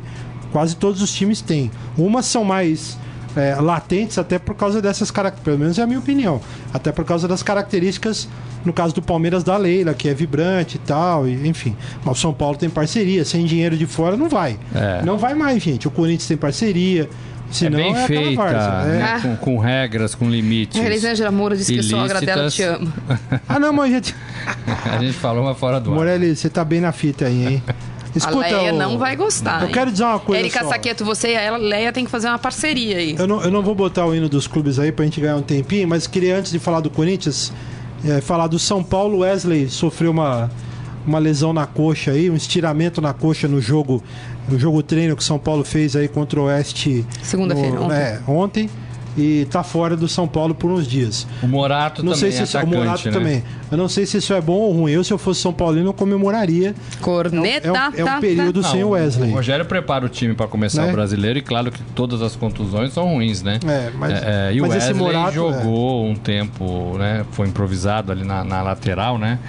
Quase 0.51 0.75
todos 0.75 1.01
os 1.01 1.11
times 1.11 1.41
têm. 1.41 1.71
Umas 1.97 2.25
são 2.25 2.43
mais 2.43 2.97
é, 3.35 3.55
latentes 3.55 4.17
até 4.17 4.37
por 4.37 4.55
causa 4.55 4.81
dessas 4.81 5.11
características, 5.11 5.43
pelo 5.45 5.59
menos 5.59 5.79
é 5.79 5.81
a 5.81 5.87
minha 5.87 5.99
opinião. 5.99 6.41
Até 6.73 6.91
por 6.91 7.05
causa 7.05 7.27
das 7.27 7.43
características, 7.43 8.27
no 8.65 8.73
caso 8.73 8.93
do 8.93 9.01
Palmeiras 9.01 9.43
da 9.43 9.57
Leila, 9.57 9.93
que 9.93 10.09
é 10.09 10.13
vibrante 10.13 10.75
e 10.75 10.79
tal, 10.79 11.27
e, 11.27 11.47
enfim. 11.47 11.75
Mas 12.03 12.17
o 12.17 12.21
São 12.21 12.33
Paulo 12.33 12.57
tem 12.57 12.69
parceria, 12.69 13.23
sem 13.25 13.45
dinheiro 13.45 13.77
de 13.77 13.85
fora 13.85 14.17
não 14.17 14.29
vai. 14.29 14.57
É. 14.73 15.01
Não 15.03 15.17
vai 15.17 15.33
mais, 15.33 15.61
gente. 15.61 15.87
O 15.87 15.91
Corinthians 15.91 16.27
tem 16.27 16.37
parceria. 16.37 17.03
É 17.03 17.53
Senão 17.53 17.77
bem 17.79 17.93
é, 17.93 18.03
aquela 18.03 18.21
feita, 18.21 18.41
várzea. 18.41 18.93
É. 18.93 18.97
né? 18.97 19.19
com, 19.21 19.35
com 19.35 19.57
regras, 19.57 20.15
com 20.15 20.29
limites. 20.29 20.79
A 20.79 20.85
Elisângela 20.85 21.31
Moura 21.31 21.55
disse 21.57 21.73
que 21.73 21.79
a 21.79 21.83
sogra 21.83 22.21
dela 22.21 22.49
te 22.49 22.61
ilícitas. 22.61 22.87
ama. 23.09 23.41
Ah, 23.47 23.59
não, 23.59 23.73
mas 23.73 23.91
gente. 23.91 24.15
A 24.89 24.97
gente 24.97 25.13
falou 25.13 25.43
uma 25.43 25.53
fora 25.53 25.79
do 25.79 25.91
ar. 25.91 25.95
Morelli, 25.95 26.35
você 26.35 26.49
tá 26.49 26.63
bem 26.63 26.79
na 26.79 26.91
fita 26.91 27.25
aí, 27.25 27.45
hein? 27.45 27.63
a 28.23 28.29
Leia 28.29 28.73
ô- 28.73 28.77
não 28.77 28.97
vai 28.97 29.15
gostar. 29.15 29.61
Eu 29.61 29.67
hein? 29.67 29.73
quero 29.73 29.91
dizer 29.91 30.03
uma 30.03 30.19
coisa. 30.19 30.49
Só. 30.49 30.69
Saqueto, 30.69 31.05
você 31.05 31.29
e 31.33 31.37
a 31.37 31.57
Leia 31.57 31.91
tem 31.93 32.05
que 32.05 32.11
fazer 32.11 32.27
uma 32.27 32.39
parceria 32.39 32.97
aí. 32.97 33.15
Eu 33.17 33.27
não, 33.27 33.41
eu 33.41 33.51
não 33.51 33.61
vou 33.61 33.73
botar 33.75 34.05
o 34.05 34.13
hino 34.15 34.27
dos 34.27 34.47
clubes 34.47 34.79
aí 34.79 34.91
pra 34.91 35.05
gente 35.05 35.19
ganhar 35.21 35.35
um 35.37 35.41
tempinho, 35.41 35.87
mas 35.87 36.07
queria, 36.07 36.37
antes 36.37 36.51
de 36.51 36.59
falar 36.59 36.79
do 36.81 36.89
Corinthians, 36.89 37.51
eh, 38.05 38.21
falar 38.21 38.47
do 38.47 38.59
São 38.59 38.83
Paulo. 38.83 39.19
Wesley 39.19 39.69
sofreu 39.69 40.11
uma, 40.11 40.49
uma 41.05 41.19
lesão 41.19 41.53
na 41.53 41.65
coxa 41.65 42.11
aí, 42.11 42.29
um 42.29 42.35
estiramento 42.35 43.01
na 43.01 43.13
coxa 43.13 43.47
no 43.47 43.61
jogo, 43.61 44.03
no 44.49 44.59
jogo 44.59 44.81
treino 44.83 45.15
que 45.15 45.21
o 45.21 45.25
São 45.25 45.39
Paulo 45.39 45.63
fez 45.63 45.95
aí 45.95 46.07
contra 46.07 46.39
o 46.39 46.43
Oeste. 46.45 47.05
Segunda-feira, 47.23 47.79
ontem. 47.81 47.95
É, 47.95 48.19
ontem. 48.27 48.69
E 49.17 49.45
tá 49.51 49.61
fora 49.61 49.97
do 49.97 50.07
São 50.07 50.25
Paulo 50.27 50.55
por 50.55 50.71
uns 50.71 50.87
dias. 50.87 51.27
O 51.43 51.47
Morato 51.47 52.01
Não 52.01 52.13
também 52.13 52.19
sei 52.19 52.31
se 52.31 52.39
é 52.39 52.43
isso, 52.43 52.55
o 52.55 52.59
atacante, 52.61 52.77
Morato 52.77 53.05
né? 53.07 53.11
também. 53.11 53.43
Eu 53.69 53.77
não 53.77 53.89
sei 53.89 54.05
se 54.05 54.17
isso 54.17 54.33
é 54.33 54.39
bom 54.39 54.53
ou 54.53 54.71
ruim. 54.71 54.91
Eu, 54.93 55.03
se 55.03 55.11
eu 55.11 55.17
fosse 55.17 55.41
São 55.41 55.51
Paulino, 55.51 55.89
eu 55.89 55.93
comemoraria. 55.93 56.73
Corneta, 57.01 57.67
É 57.67 57.71
um, 57.71 57.75
é 57.75 58.03
um 58.03 58.05
tá, 58.07 58.19
período 58.21 58.61
Não, 58.61 58.69
sem 58.71 58.83
o 58.83 58.89
Wesley. 58.89 59.31
O 59.31 59.33
Rogério 59.35 59.65
prepara 59.65 60.05
o 60.05 60.09
time 60.09 60.33
para 60.33 60.47
começar 60.47 60.83
Né? 60.85 60.89
o 60.89 60.93
brasileiro 60.93 61.39
e 61.39 61.41
claro 61.41 61.71
que 61.71 61.81
todas 61.93 62.21
as 62.21 62.35
contusões 62.37 62.93
são 62.93 63.05
ruins, 63.05 63.41
né? 63.43 63.59
É, 63.67 63.89
mas- 63.97 64.11
É, 64.23 64.49
é, 64.51 64.53
e 64.53 64.61
o 64.61 64.67
Wesley 64.67 64.93
Morato, 64.93 65.33
jogou 65.33 66.05
um 66.05 66.15
tempo, 66.15 66.95
né? 66.97 67.25
Foi 67.31 67.47
improvisado 67.47 68.11
ali 68.11 68.23
na, 68.23 68.43
na 68.45 68.61
lateral, 68.61 69.17
né? 69.17 69.39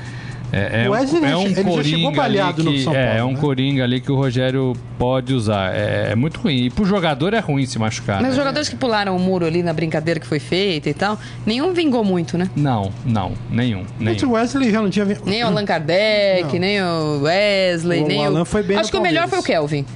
É, 0.55 0.85
é 0.85 0.88
O 0.88 0.93
Wesley, 0.93 1.23
um, 1.23 1.25
é 1.25 1.29
ele 1.31 1.37
um 1.37 1.45
já 1.49 1.55
chegou 1.55 1.73
coringa 1.77 2.11
baleado 2.11 2.61
ali 2.61 2.65
no 2.71 2.73
que, 2.77 2.85
São 2.85 2.95
É, 2.95 3.07
Paulo, 3.07 3.19
é 3.21 3.25
um 3.25 3.33
né? 3.33 3.38
coringa 3.41 3.85
ali 3.85 4.01
que 4.03 4.12
o 4.12 4.17
Rogério 4.17 4.75
pode 4.99 5.33
usar. 5.33 5.75
É, 5.75 6.09
é 6.12 6.15
muito 6.15 6.38
ruim. 6.41 6.65
E 6.67 6.71
pro 6.71 6.85
jogador 6.85 7.33
é 7.33 7.38
ruim 7.38 7.65
se 7.65 7.79
machucar. 7.79 8.17
Mas 8.17 8.25
né? 8.25 8.29
os 8.31 8.37
jogadores 8.37 8.69
que 8.69 8.77
pularam 8.77 9.17
o 9.17 9.19
muro 9.19 9.47
ali 9.47 9.62
na 9.62 9.73
brincadeira 9.73 10.21
que 10.21 10.27
foi 10.27 10.38
feita 10.38 10.91
e 10.91 10.95
tal, 10.95 11.19
nenhum 11.47 11.73
vingou 11.73 12.05
muito, 12.05 12.37
né? 12.37 12.51
Não, 12.55 12.93
não, 13.07 13.33
nenhum. 13.51 13.85
Nenhum. 13.99 14.29
o 14.29 14.33
Wesley 14.33 14.71
já 14.71 14.83
não 14.83 14.91
tinha. 14.91 15.07
vi- 15.07 15.17
Nem 15.25 15.43
o 15.43 15.47
Allan 15.47 15.65
Kardec, 15.65 16.45
Não. 16.53 16.59
nem 16.61 16.83
o 16.83 17.21
Wesley, 17.23 18.03
O 18.03 18.07
nem 18.07 18.27
Alan 18.27 18.43
o. 18.43 18.45
foi 18.45 18.62
bem 18.62 18.77
Acho 18.77 18.91
que 18.91 18.97
o 18.99 19.03
melhor 19.03 19.29
foi 19.29 19.38
o. 19.38 19.43
Kelvin. 19.43 19.87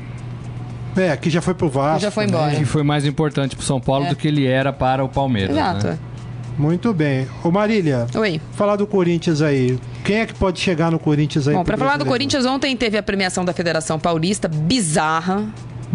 É, 0.96 1.14
que 1.18 1.28
já 1.28 1.42
foi 1.42 1.52
pro 1.52 1.68
Vasco. 1.68 1.98
Que 1.98 2.02
já 2.04 2.10
foi 2.10 2.24
embora. 2.24 2.54
Que 2.56 2.64
foi 2.64 2.82
mais 2.82 3.04
importante 3.04 3.54
pro 3.54 3.64
São 3.64 3.78
Paulo 3.78 4.06
É. 4.06 4.08
do 4.08 4.16
que 4.16 4.26
ele 4.26 4.46
era 4.46 4.72
para 4.72 5.04
o 5.04 5.08
Palmeiras. 5.10 5.54
Exato. 5.54 5.86
né? 5.88 5.98
Muito 6.58 6.92
bem. 6.94 7.26
Ô 7.44 7.50
Marília, 7.50 8.06
Oi. 8.14 8.40
falar 8.52 8.76
do 8.76 8.86
Corinthians 8.86 9.42
aí. 9.42 9.78
Quem 10.04 10.20
é 10.20 10.26
que 10.26 10.34
pode 10.34 10.58
chegar 10.58 10.90
no 10.90 10.98
Corinthians 10.98 11.46
aí? 11.48 11.54
Bom, 11.54 11.64
pro 11.64 11.76
pra 11.76 11.86
falar 11.86 11.96
do? 11.98 12.06
Corinthians, 12.06 12.46
ontem 12.46 12.76
teve 12.76 12.96
a 12.96 13.02
premiação 13.02 13.44
da 13.44 13.52
Federação 13.52 13.98
Paulista, 13.98 14.48
bizarra. 14.48 15.44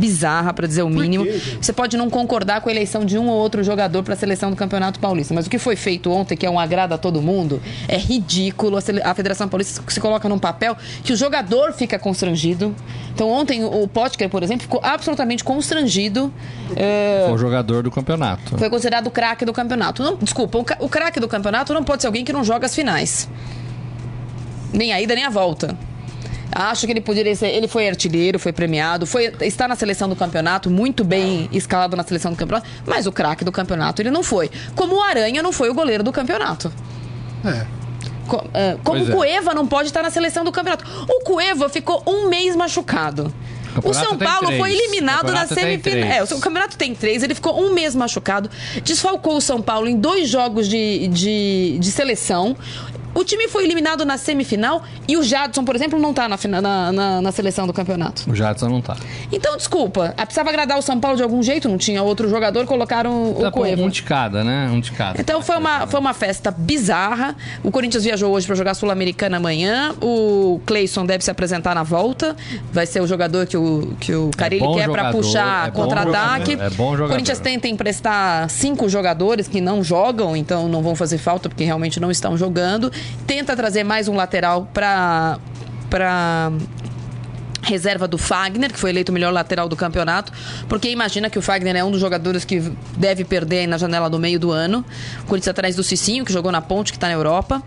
Bizarra, 0.01 0.51
pra 0.51 0.65
dizer 0.65 0.81
o 0.81 0.89
mínimo. 0.89 1.25
Você 1.61 1.71
pode 1.71 1.95
não 1.95 2.09
concordar 2.09 2.59
com 2.61 2.69
a 2.69 2.71
eleição 2.71 3.05
de 3.05 3.19
um 3.19 3.27
ou 3.29 3.37
outro 3.37 3.63
jogador 3.63 4.01
pra 4.01 4.15
seleção 4.15 4.49
do 4.49 4.55
Campeonato 4.55 4.99
Paulista, 4.99 5.31
mas 5.31 5.45
o 5.45 5.49
que 5.49 5.59
foi 5.59 5.75
feito 5.75 6.09
ontem, 6.11 6.35
que 6.35 6.43
é 6.43 6.49
um 6.49 6.59
agrado 6.59 6.93
a 6.93 6.97
todo 6.97 7.21
mundo, 7.21 7.61
é 7.87 7.97
ridículo. 7.97 8.77
A 8.77 9.11
A 9.11 9.13
Federação 9.13 9.47
Paulista 9.47 9.83
se 9.87 9.99
coloca 10.01 10.27
num 10.27 10.39
papel 10.39 10.75
que 11.03 11.13
o 11.13 11.15
jogador 11.15 11.71
fica 11.73 11.99
constrangido. 11.99 12.75
Então, 13.13 13.29
ontem, 13.29 13.63
o 13.63 13.87
Potker, 13.87 14.27
por 14.27 14.41
exemplo, 14.41 14.63
ficou 14.63 14.79
absolutamente 14.83 15.43
constrangido. 15.43 16.33
é, 16.75 17.23
Foi 17.25 17.35
o 17.35 17.37
jogador 17.37 17.83
do 17.83 17.91
campeonato. 17.91 18.57
foi 18.57 18.69
considerado 18.71 19.05
o 19.07 19.11
craque 19.11 19.45
do 19.45 19.53
campeonato. 19.53 20.01
Não, 20.01 20.15
desculpa, 20.15 20.57
o 20.79 20.89
craque 20.89 21.19
do 21.19 21.27
campeonato 21.27 21.73
não 21.75 21.83
pode 21.83 22.01
ser 22.01 22.07
alguém 22.07 22.25
que 22.25 22.33
não 22.33 22.43
joga 22.43 22.65
as 22.65 22.73
finais. 22.73 23.29
Nem 24.73 24.91
a 24.93 24.99
ida, 25.01 25.13
nem 25.13 25.25
a 25.25 25.29
volta. 25.29 25.77
Acho 26.51 26.85
que 26.85 26.91
ele 26.91 27.01
poderia 27.01 27.35
ser. 27.35 27.47
Ele 27.47 27.67
foi 27.67 27.87
artilheiro, 27.87 28.37
foi 28.37 28.51
premiado, 28.51 29.05
foi, 29.07 29.33
está 29.41 29.67
na 29.67 29.75
seleção 29.75 30.09
do 30.09 30.15
campeonato, 30.15 30.69
muito 30.69 31.03
bem 31.03 31.49
escalado 31.51 31.95
na 31.95 32.03
seleção 32.03 32.31
do 32.31 32.37
campeonato, 32.37 32.67
mas 32.85 33.07
o 33.07 33.11
craque 33.11 33.45
do 33.45 33.51
campeonato 33.51 34.01
ele 34.01 34.11
não 34.11 34.23
foi. 34.23 34.49
Como 34.75 34.95
o 34.97 35.01
Aranha 35.01 35.41
não 35.41 35.51
foi 35.51 35.69
o 35.69 35.73
goleiro 35.73 36.03
do 36.03 36.11
campeonato. 36.11 36.71
É. 37.45 37.65
Ah, 38.53 38.77
como 38.83 38.99
Pois 38.99 39.09
o 39.09 39.11
é. 39.11 39.15
Cueva 39.15 39.53
não 39.53 39.67
pode 39.67 39.87
estar 39.87 40.03
na 40.03 40.09
seleção 40.09 40.43
do 40.43 40.51
campeonato. 40.51 40.85
O 41.09 41.21
Cueva 41.23 41.67
ficou 41.69 42.03
um 42.07 42.29
mês 42.29 42.55
machucado. 42.55 43.33
O 43.71 43.75
campeonato 43.75 44.05
São 44.05 44.17
Paulo 44.17 44.47
três. 44.47 44.59
foi 44.59 44.71
eliminado 44.73 45.29
O 45.29 45.31
na 45.31 45.47
semifinal. 45.47 46.09
É, 46.09 46.23
o 46.23 46.25
o 46.25 46.39
campeonato 46.39 46.77
tem 46.77 46.93
três, 46.93 47.23
ele 47.23 47.33
ficou 47.33 47.57
um 47.57 47.73
mês 47.73 47.95
machucado. 47.95 48.49
Desfalcou 48.83 49.37
o 49.37 49.41
São 49.41 49.61
Paulo 49.61 49.87
em 49.87 49.97
dois 49.97 50.27
jogos 50.29 50.67
de, 50.67 51.07
de, 51.07 51.77
de 51.79 51.91
seleção. 51.91 52.55
O 53.13 53.23
time 53.23 53.47
foi 53.47 53.63
eliminado 53.65 54.05
na 54.05 54.17
semifinal 54.17 54.83
e 55.07 55.17
o 55.17 55.23
Jadson, 55.23 55.63
por 55.63 55.75
exemplo, 55.75 55.99
não 55.99 56.13
tá 56.13 56.29
na, 56.29 56.37
na, 56.61 56.91
na, 56.91 57.21
na 57.21 57.31
seleção 57.31 57.67
do 57.67 57.73
campeonato. 57.73 58.29
O 58.29 58.35
Jadson 58.35 58.69
não 58.69 58.81
tá. 58.81 58.95
Então, 59.31 59.57
desculpa, 59.57 60.13
ah, 60.17 60.25
precisava 60.25 60.49
agradar 60.49 60.77
o 60.77 60.81
São 60.81 60.99
Paulo 60.99 61.17
de 61.17 61.23
algum 61.23 61.43
jeito, 61.43 61.67
não 61.67 61.77
tinha 61.77 62.01
outro 62.03 62.29
jogador, 62.29 62.65
colocaram 62.65 63.31
o 63.31 63.51
Cueva. 63.51 63.81
um 63.81 63.89
de 63.89 64.03
cada, 64.03 64.43
né? 64.43 64.69
Um 64.71 64.79
de 64.79 64.91
cada. 64.91 65.19
Então 65.19 65.41
foi 65.41 65.57
uma, 65.57 65.87
foi 65.87 65.99
uma 65.99 66.13
festa 66.13 66.51
bizarra. 66.51 67.35
O 67.63 67.71
Corinthians 67.71 68.03
viajou 68.03 68.31
hoje 68.31 68.47
para 68.47 68.55
jogar 68.55 68.73
Sul-Americana 68.73 69.37
amanhã. 69.37 69.93
O 70.01 70.61
Cleison 70.65 71.05
deve 71.05 71.23
se 71.23 71.31
apresentar 71.31 71.75
na 71.75 71.83
volta. 71.83 72.35
Vai 72.71 72.85
ser 72.85 73.01
o 73.01 73.07
jogador 73.07 73.45
que 73.45 73.57
o, 73.57 73.93
que 73.99 74.15
o 74.15 74.31
Carilli 74.37 74.65
bom 74.65 74.75
quer 74.75 74.89
para 74.89 75.11
puxar 75.11 75.67
é 75.67 75.71
contra-ataque. 75.71 76.53
é 76.53 76.69
bom 76.69 76.91
jogador. 76.91 77.05
O 77.05 77.09
Corinthians 77.09 77.39
tenta 77.39 77.67
emprestar 77.67 78.49
cinco 78.49 78.87
jogadores 78.87 79.47
que 79.47 79.59
não 79.59 79.83
jogam, 79.83 80.35
então 80.35 80.67
não 80.67 80.81
vão 80.81 80.95
fazer 80.95 81.17
falta 81.17 81.49
porque 81.49 81.63
realmente 81.63 81.99
não 81.99 82.09
estão 82.09 82.37
jogando. 82.37 82.91
Tenta 83.25 83.55
trazer 83.55 83.83
mais 83.83 84.07
um 84.07 84.15
lateral 84.15 84.69
para 84.73 85.39
para 85.89 86.51
reserva 87.61 88.07
do 88.07 88.17
Fagner, 88.17 88.71
que 88.71 88.79
foi 88.79 88.89
eleito 88.89 89.11
o 89.11 89.13
melhor 89.13 89.31
lateral 89.31 89.69
do 89.69 89.75
campeonato, 89.75 90.31
porque 90.67 90.89
imagina 90.89 91.29
que 91.29 91.37
o 91.37 91.41
Fagner 91.41 91.75
é 91.75 91.83
um 91.83 91.91
dos 91.91 91.99
jogadores 91.99 92.43
que 92.43 92.59
deve 92.97 93.23
perder 93.23 93.59
aí 93.59 93.67
na 93.67 93.77
janela 93.77 94.09
do 94.09 94.17
meio 94.17 94.39
do 94.39 94.51
ano. 94.51 94.83
O 95.23 95.25
Corinthians 95.25 95.49
atrás 95.49 95.75
do 95.75 95.83
Cicinho, 95.83 96.25
que 96.25 96.33
jogou 96.33 96.51
na 96.51 96.61
Ponte, 96.61 96.91
que 96.91 96.97
está 96.97 97.07
na 97.07 97.13
Europa. 97.13 97.61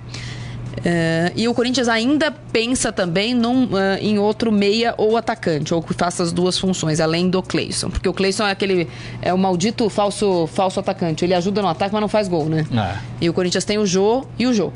É, 0.84 1.32
e 1.36 1.46
o 1.46 1.54
Corinthians 1.54 1.88
ainda 1.88 2.30
pensa 2.30 2.90
também 2.90 3.32
num, 3.34 3.68
ah, 3.76 3.98
em 4.00 4.18
outro 4.18 4.50
meia 4.50 4.94
ou 4.98 5.16
atacante, 5.16 5.72
ou 5.72 5.82
que 5.82 5.94
faça 5.94 6.22
as 6.22 6.32
duas 6.32 6.58
funções, 6.58 7.00
além 7.00 7.30
do 7.30 7.42
Cleison. 7.42 7.90
Porque 7.90 8.08
o 8.08 8.12
Cleison 8.12 8.44
é 8.46 8.50
aquele. 8.50 8.88
é 9.22 9.32
o 9.32 9.38
maldito 9.38 9.88
falso, 9.88 10.48
falso 10.48 10.80
atacante. 10.80 11.24
Ele 11.24 11.34
ajuda 11.34 11.62
no 11.62 11.68
ataque, 11.68 11.92
mas 11.92 12.00
não 12.00 12.08
faz 12.08 12.26
gol, 12.26 12.46
né? 12.46 12.66
É. 12.72 12.98
E 13.20 13.30
o 13.30 13.32
Corinthians 13.32 13.64
tem 13.64 13.78
o 13.78 13.86
Jô 13.86 14.26
e 14.38 14.46
o 14.46 14.52
Jô. 14.52 14.72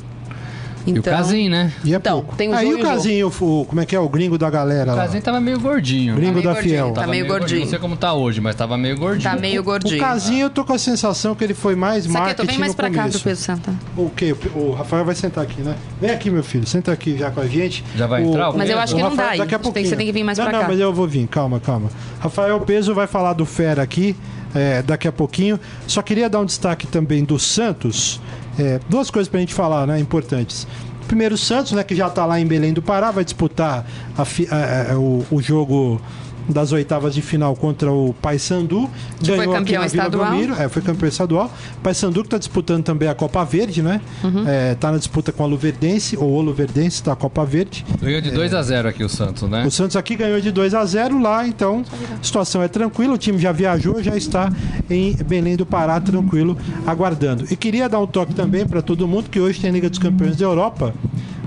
E 0.96 0.98
o 0.98 1.02
Casim, 1.02 1.48
né? 1.48 1.72
E 1.84 1.92
é 1.92 1.96
Então, 1.96 2.20
pouco. 2.20 2.36
tem 2.36 2.48
o 2.48 2.54
Aí 2.54 2.66
o 2.66 2.78
e 2.78 3.24
o 3.24 3.28
o, 3.28 3.64
como 3.66 3.80
é 3.80 3.86
que 3.86 3.94
é? 3.94 4.00
O 4.00 4.08
gringo 4.08 4.36
da 4.38 4.48
galera 4.50 4.92
O. 4.92 4.96
Casim 4.96 5.20
tava 5.20 5.40
meio 5.40 5.58
gordinho. 5.60 6.14
Gringo 6.16 6.32
Tá 6.34 6.40
meio 6.40 6.54
da 6.54 6.54
Fiel. 6.54 6.64
gordinho, 6.86 6.94
tá 6.94 7.00
Tava 7.00 7.10
meio 7.12 7.26
gordinho. 7.26 7.60
Não 7.60 7.68
sei 7.68 7.78
como 7.78 7.96
tá 7.96 8.12
hoje, 8.14 8.40
mas 8.40 8.54
tava 8.56 8.76
meio 8.78 8.96
gordinho. 8.96 9.30
Tá 9.30 9.36
meio 9.36 9.60
O 9.60 9.64
gordinho. 9.64 10.00
Casinho, 10.00 10.42
eu 10.46 10.50
tô 10.50 10.64
com 10.64 10.72
a 10.72 10.78
sensação 10.78 11.34
que 11.34 11.44
ele 11.44 11.54
foi 11.54 11.74
mais 11.74 12.04
Saqueto, 12.04 12.18
marketing 12.22 12.46
vem 12.46 12.58
mais 12.58 12.72
no 12.72 12.76
pra 12.76 12.90
cá 12.90 12.98
começo. 13.02 13.18
pro 13.18 13.24
Pedro 13.30 13.42
sentar. 13.42 13.74
O 13.96 14.10
quê? 14.10 14.34
O 14.54 14.72
Rafael 14.72 15.04
vai 15.04 15.14
sentar 15.14 15.44
aqui, 15.44 15.60
né? 15.62 15.74
Vem 16.00 16.10
aqui, 16.10 16.30
meu 16.30 16.42
filho. 16.42 16.66
Senta 16.66 16.92
aqui 16.92 17.16
já 17.18 17.30
com 17.30 17.40
a 17.40 17.46
gente. 17.46 17.84
Já 17.96 18.06
vai 18.06 18.22
entrar 18.22 18.50
o 18.50 18.56
Mas 18.58 18.70
eu 18.70 18.78
acho 18.78 18.94
que 18.94 19.00
o 19.00 19.04
não 19.08 19.14
dá 19.16 19.28
aí. 19.30 19.38
Daqui 19.38 19.54
a 19.54 19.58
Tem- 19.58 19.62
pouquinho. 19.64 19.86
você 19.88 19.96
tem 19.96 20.06
que 20.06 20.12
vir 20.12 20.24
mais 20.24 20.38
não, 20.38 20.44
pra 20.46 20.52
não, 20.52 20.60
cá. 20.62 20.68
mas 20.68 20.80
eu 20.80 20.92
vou 20.92 21.06
vir. 21.06 21.26
Calma, 21.28 21.60
calma. 21.60 21.88
Rafael 22.20 22.58
Peso 22.60 22.94
vai 22.94 23.06
falar 23.06 23.32
do 23.34 23.44
Fera 23.46 23.82
aqui 23.82 24.16
é, 24.54 24.82
daqui 24.82 25.06
a 25.08 25.12
pouquinho. 25.12 25.58
Só 25.86 26.00
queria 26.02 26.28
dar 26.28 26.40
um 26.40 26.44
destaque 26.46 26.86
também 26.86 27.22
do 27.24 27.38
Santos. 27.38 28.20
É, 28.58 28.80
duas 28.88 29.10
coisas 29.10 29.28
pra 29.30 29.40
gente 29.40 29.54
falar, 29.54 29.86
né? 29.86 29.98
Importantes. 30.00 30.66
Primeiro, 31.06 31.34
o 31.36 31.38
Santos, 31.38 31.72
né? 31.72 31.82
Que 31.84 31.94
já 31.94 32.10
tá 32.10 32.26
lá 32.26 32.38
em 32.40 32.46
Belém 32.46 32.72
do 32.72 32.82
Pará, 32.82 33.10
vai 33.10 33.24
disputar 33.24 33.86
a 34.16 34.22
a- 34.22 34.92
a- 34.92 34.98
o, 34.98 35.24
o 35.30 35.40
jogo 35.40 36.00
das 36.48 36.72
oitavas 36.72 37.14
de 37.14 37.22
final 37.22 37.54
contra 37.54 37.92
o 37.92 38.14
Paysandu. 38.14 38.88
Que 39.18 39.26
foi 39.26 39.36
Ganhou 39.36 39.54
aqui 39.54 39.64
campeão 39.64 39.82
na 39.82 39.88
Vila 39.88 40.04
estadual. 40.04 40.30
Belmiro. 40.30 40.54
É, 40.54 40.68
foi 40.68 40.82
campeão 40.82 41.08
estadual. 41.08 41.52
Paysandu 41.82 42.20
que 42.20 42.26
está 42.26 42.38
disputando 42.38 42.84
também 42.84 43.08
a 43.08 43.14
Copa 43.14 43.44
Verde, 43.44 43.82
né? 43.82 44.00
Uhum. 44.24 44.44
É, 44.46 44.74
tá 44.74 44.90
na 44.90 44.98
disputa 44.98 45.32
com 45.32 45.42
a 45.42 45.46
Luverdense, 45.46 46.16
ou 46.16 46.32
o 46.32 46.40
Luverdense 46.40 47.02
da 47.02 47.14
Copa 47.14 47.44
Verde. 47.44 47.84
Ganhou 48.00 48.20
de 48.20 48.30
2 48.30 48.54
a 48.54 48.62
0 48.62 48.88
aqui 48.88 49.04
o 49.04 49.08
Santos, 49.08 49.48
né? 49.48 49.64
O 49.66 49.70
Santos 49.70 49.96
aqui 49.96 50.16
ganhou 50.16 50.40
de 50.40 50.50
2 50.50 50.74
a 50.74 50.84
0 50.84 51.20
lá, 51.20 51.46
então 51.46 51.84
a 52.20 52.24
situação 52.24 52.62
é 52.62 52.68
tranquila. 52.68 53.14
O 53.14 53.18
time 53.18 53.38
já 53.38 53.52
viajou, 53.52 54.02
já 54.02 54.16
está 54.16 54.52
em 54.88 55.14
Belém 55.16 55.56
do 55.56 55.66
Pará, 55.66 56.00
tranquilo, 56.00 56.56
aguardando. 56.86 57.44
E 57.50 57.56
queria 57.56 57.88
dar 57.88 58.00
um 58.00 58.06
toque 58.06 58.34
também 58.34 58.66
para 58.66 58.82
todo 58.82 59.06
mundo 59.06 59.28
que 59.30 59.40
hoje 59.40 59.60
tem 59.60 59.70
Liga 59.70 59.88
dos 59.88 59.98
Campeões 59.98 60.36
da 60.36 60.44
Europa. 60.44 60.94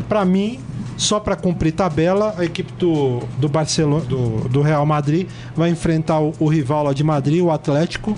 Para 0.07 0.25
mim, 0.25 0.59
só 1.01 1.19
para 1.19 1.35
cumprir 1.35 1.71
tabela, 1.71 2.35
a 2.37 2.45
equipe 2.45 2.71
do, 2.77 3.23
do 3.39 3.49
Barcelona, 3.49 4.05
do, 4.05 4.47
do 4.47 4.61
Real 4.61 4.85
Madrid, 4.85 5.27
vai 5.55 5.69
enfrentar 5.71 6.19
o, 6.19 6.31
o 6.39 6.47
rival 6.47 6.83
lá 6.83 6.93
de 6.93 7.03
Madrid, 7.03 7.41
o 7.41 7.49
Atlético. 7.49 8.15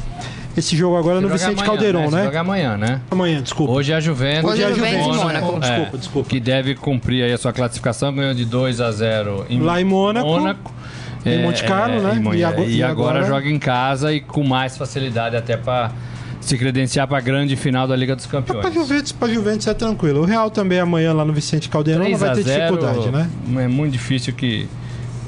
Esse 0.56 0.76
jogo 0.76 0.98
agora 0.98 1.18
é 1.18 1.22
no 1.22 1.30
Joga 1.30 1.34
Vicente 1.40 1.54
amanhã, 1.54 1.66
Caldeirão, 1.66 2.04
Esse 2.06 2.16
né? 2.16 2.24
Joga 2.26 2.40
amanhã, 2.42 2.78
né? 2.78 3.02
Amanhã, 3.10 3.42
desculpa. 3.42 3.72
Hoje 3.74 3.92
é 3.92 3.96
a 3.96 4.00
Juventus. 4.02 4.52
Hoje 4.52 4.62
é 4.62 4.66
a 4.66 4.70
Juventus 4.72 5.00
e 5.00 5.04
Juventus, 5.04 5.24
Mônaco. 5.24 5.52
né? 5.54 5.60
Desculpa, 5.70 5.98
desculpa. 5.98 6.30
Que 6.30 6.40
deve 6.40 6.76
cumprir 6.76 7.24
aí 7.24 7.32
a 7.32 7.38
sua 7.38 7.54
classificação, 7.54 8.14
ganhou 8.14 8.34
de 8.34 8.44
2 8.46 8.82
a 8.82 8.92
0 8.92 9.46
em 9.50 9.62
Lá 9.62 9.80
em 9.80 9.86
Mônaco. 9.86 10.28
Em 11.26 11.42
Monte 11.42 11.64
Carlo, 11.64 12.02
né? 12.02 12.22
em 12.22 12.34
E 12.34 12.36
e, 12.36 12.76
e 12.78 12.84
agora, 12.84 13.20
agora- 13.20 13.24
joga 13.24 13.48
em 13.50 13.58
casa 13.58 14.14
e 14.14 14.20
com 14.20 14.44
mais 14.44 14.78
facilidade 14.78 15.38
até 15.38 15.56
para 15.56 15.92
se 16.44 16.58
credenciar 16.58 17.08
para 17.08 17.18
a 17.18 17.22
grande 17.22 17.56
final 17.56 17.88
da 17.88 17.96
Liga 17.96 18.16
dos 18.16 18.26
Campeões. 18.26 18.74
Juventus, 18.74 19.12
pra 19.12 19.28
Juventus 19.28 19.68
é 19.68 19.74
tranquilo. 19.74 20.22
O 20.22 20.26
Real 20.26 20.50
também 20.50 20.80
amanhã 20.80 21.14
lá 21.14 21.24
no 21.24 21.34
Vicente 21.34 21.70
Caldeirão 21.70 22.02
não 22.02 22.18
3 22.18 22.20
vai 22.20 22.36
ter 22.36 22.44
0 22.44 22.78
dificuldade, 22.78 23.12
né? 23.12 23.30
É 23.64 23.68
muito 23.68 23.94
difícil 23.94 24.34
que, 24.34 24.68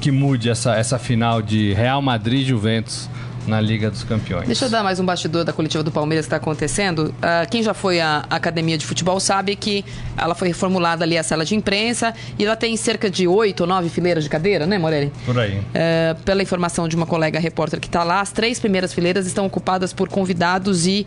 que 0.00 0.10
mude 0.10 0.50
essa, 0.50 0.74
essa 0.74 0.98
final 0.98 1.40
de 1.40 1.72
Real 1.72 2.02
Madrid 2.02 2.42
e 2.42 2.44
Juventus 2.44 3.08
na 3.46 3.60
Liga 3.60 3.90
dos 3.90 4.02
Campeões. 4.02 4.46
Deixa 4.46 4.66
eu 4.66 4.70
dar 4.70 4.82
mais 4.82 4.98
um 5.00 5.04
bastidor 5.04 5.44
da 5.44 5.52
coletiva 5.52 5.82
do 5.82 5.90
Palmeiras 5.90 6.26
que 6.26 6.28
está 6.28 6.36
acontecendo. 6.36 7.14
Ah, 7.22 7.46
quem 7.48 7.62
já 7.62 7.72
foi 7.72 8.00
à 8.00 8.24
academia 8.28 8.76
de 8.76 8.84
futebol 8.84 9.18
sabe 9.20 9.56
que 9.56 9.84
ela 10.16 10.34
foi 10.34 10.48
reformulada 10.48 11.04
ali 11.04 11.16
a 11.16 11.22
sala 11.22 11.44
de 11.44 11.54
imprensa 11.54 12.14
e 12.38 12.44
ela 12.44 12.56
tem 12.56 12.76
cerca 12.76 13.08
de 13.08 13.26
oito 13.26 13.60
ou 13.60 13.66
nove 13.66 13.88
fileiras 13.88 14.24
de 14.24 14.30
cadeira, 14.30 14.66
né, 14.66 14.78
Morelli? 14.78 15.12
Por 15.24 15.38
aí. 15.38 15.60
É, 15.72 16.14
pela 16.24 16.42
informação 16.42 16.88
de 16.88 16.96
uma 16.96 17.06
colega 17.06 17.38
repórter 17.38 17.80
que 17.80 17.86
está 17.86 18.02
lá, 18.02 18.20
as 18.20 18.32
três 18.32 18.58
primeiras 18.58 18.92
fileiras 18.92 19.26
estão 19.26 19.46
ocupadas 19.46 19.92
por 19.92 20.08
convidados 20.08 20.86
e 20.86 21.06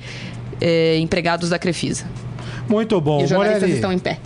é, 0.62 0.98
empregados 0.98 1.50
da 1.50 1.60
Crefisa. 1.60 2.06
Muito 2.68 3.00
bom. 3.02 3.22
e 3.22 3.24
os 3.24 3.30
jornalistas 3.30 3.62
Morelli, 3.62 3.76
estão 3.76 3.92
em 3.92 4.00
pé. 4.00 4.20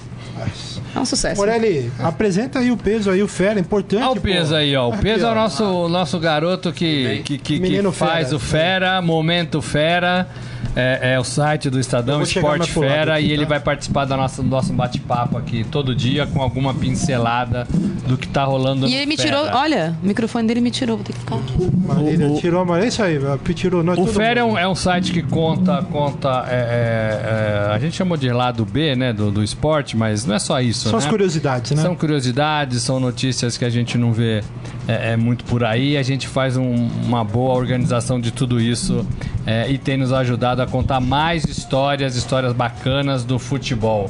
É 0.95 0.99
um 0.99 1.05
sucesso. 1.05 1.39
Morelli, 1.39 1.91
apresenta 1.99 2.59
aí 2.59 2.71
o 2.71 2.77
peso 2.77 3.09
aí, 3.09 3.23
o 3.23 3.27
fera, 3.27 3.59
importante. 3.59 4.03
Olha 4.03 4.11
o 4.11 4.15
pô. 4.15 4.21
peso 4.21 4.55
aí, 4.55 4.75
ó. 4.75 4.89
O 4.89 4.93
Aqui, 4.93 5.01
peso 5.03 5.25
é 5.25 5.31
o 5.31 5.35
nosso, 5.35 5.89
nosso 5.89 6.19
garoto 6.19 6.71
que, 6.71 7.21
que, 7.25 7.37
que, 7.37 7.59
que 7.59 7.91
faz 7.91 8.27
fera. 8.27 8.35
o 8.35 8.39
fera, 8.39 9.01
momento 9.01 9.61
fera. 9.61 10.27
É, 10.75 11.13
é 11.13 11.19
o 11.19 11.23
site 11.23 11.69
do 11.69 11.79
Estadão 11.79 12.21
Esporte 12.21 12.71
Fera 12.71 13.15
aqui, 13.17 13.25
e 13.27 13.31
ele 13.31 13.43
tá? 13.43 13.49
vai 13.49 13.59
participar 13.59 14.05
do 14.05 14.15
nosso, 14.17 14.41
do 14.43 14.49
nosso 14.49 14.73
bate-papo 14.73 15.37
aqui 15.37 15.63
todo 15.63 15.95
dia 15.95 16.25
com 16.27 16.41
alguma 16.41 16.73
pincelada 16.73 17.67
do 18.07 18.17
que 18.17 18.27
tá 18.27 18.43
rolando 18.43 18.87
E 18.87 18.89
no 18.91 18.95
ele 18.95 19.05
me 19.05 19.17
Fera. 19.17 19.29
tirou, 19.43 19.45
olha, 19.59 19.95
o 20.03 20.07
microfone 20.07 20.47
dele 20.47 20.61
me 20.61 20.71
tirou, 20.71 20.97
vou 20.97 21.05
ter 21.05 21.13
que 21.13 21.19
ficar 21.19 21.35
aqui. 21.35 21.69
Marília 21.85 22.27
O- 22.29 22.39
tirou, 22.39 22.65
mas 22.65 22.83
é 22.83 22.87
isso 22.87 23.03
aí, 23.03 23.19
tirou 23.53 23.83
nós 23.83 23.97
O 23.99 24.05
Fera 24.07 24.39
é 24.39 24.43
um, 24.43 24.57
é 24.57 24.67
um 24.67 24.75
site 24.75 25.11
que 25.11 25.21
conta, 25.21 25.83
conta 25.91 26.45
é, 26.49 26.55
é, 26.55 27.69
é, 27.69 27.73
a 27.75 27.79
gente 27.79 27.95
chamou 27.95 28.17
de 28.17 28.29
lado 28.31 28.65
B, 28.65 28.95
né, 28.95 29.13
do, 29.13 29.31
do 29.31 29.43
esporte, 29.43 29.95
mas 29.95 30.25
não 30.25 30.35
é 30.35 30.39
só 30.39 30.59
isso, 30.61 30.89
São 30.89 30.93
né? 30.93 30.97
as 30.97 31.05
curiosidades, 31.05 31.71
né? 31.71 31.81
São 31.81 31.95
curiosidades, 31.95 32.81
são 32.81 32.99
notícias 32.99 33.57
que 33.57 33.65
a 33.65 33.69
gente 33.69 33.97
não 33.97 34.11
vê 34.11 34.43
é, 34.87 35.11
é, 35.13 35.17
muito 35.17 35.43
por 35.45 35.63
aí. 35.63 35.95
A 35.97 36.03
gente 36.03 36.27
faz 36.27 36.57
um- 36.57 36.89
uma 37.05 37.23
boa 37.23 37.53
organização 37.55 38.19
de 38.19 38.31
tudo 38.31 38.59
isso 38.59 39.05
é, 39.45 39.69
e 39.69 39.77
tem 39.77 39.97
nos 39.97 40.11
ajudado 40.11 40.52
a 40.61 40.67
contar 40.67 40.99
mais 40.99 41.43
histórias, 41.45 42.15
histórias 42.15 42.53
bacanas 42.53 43.23
do 43.23 43.39
futebol. 43.39 44.09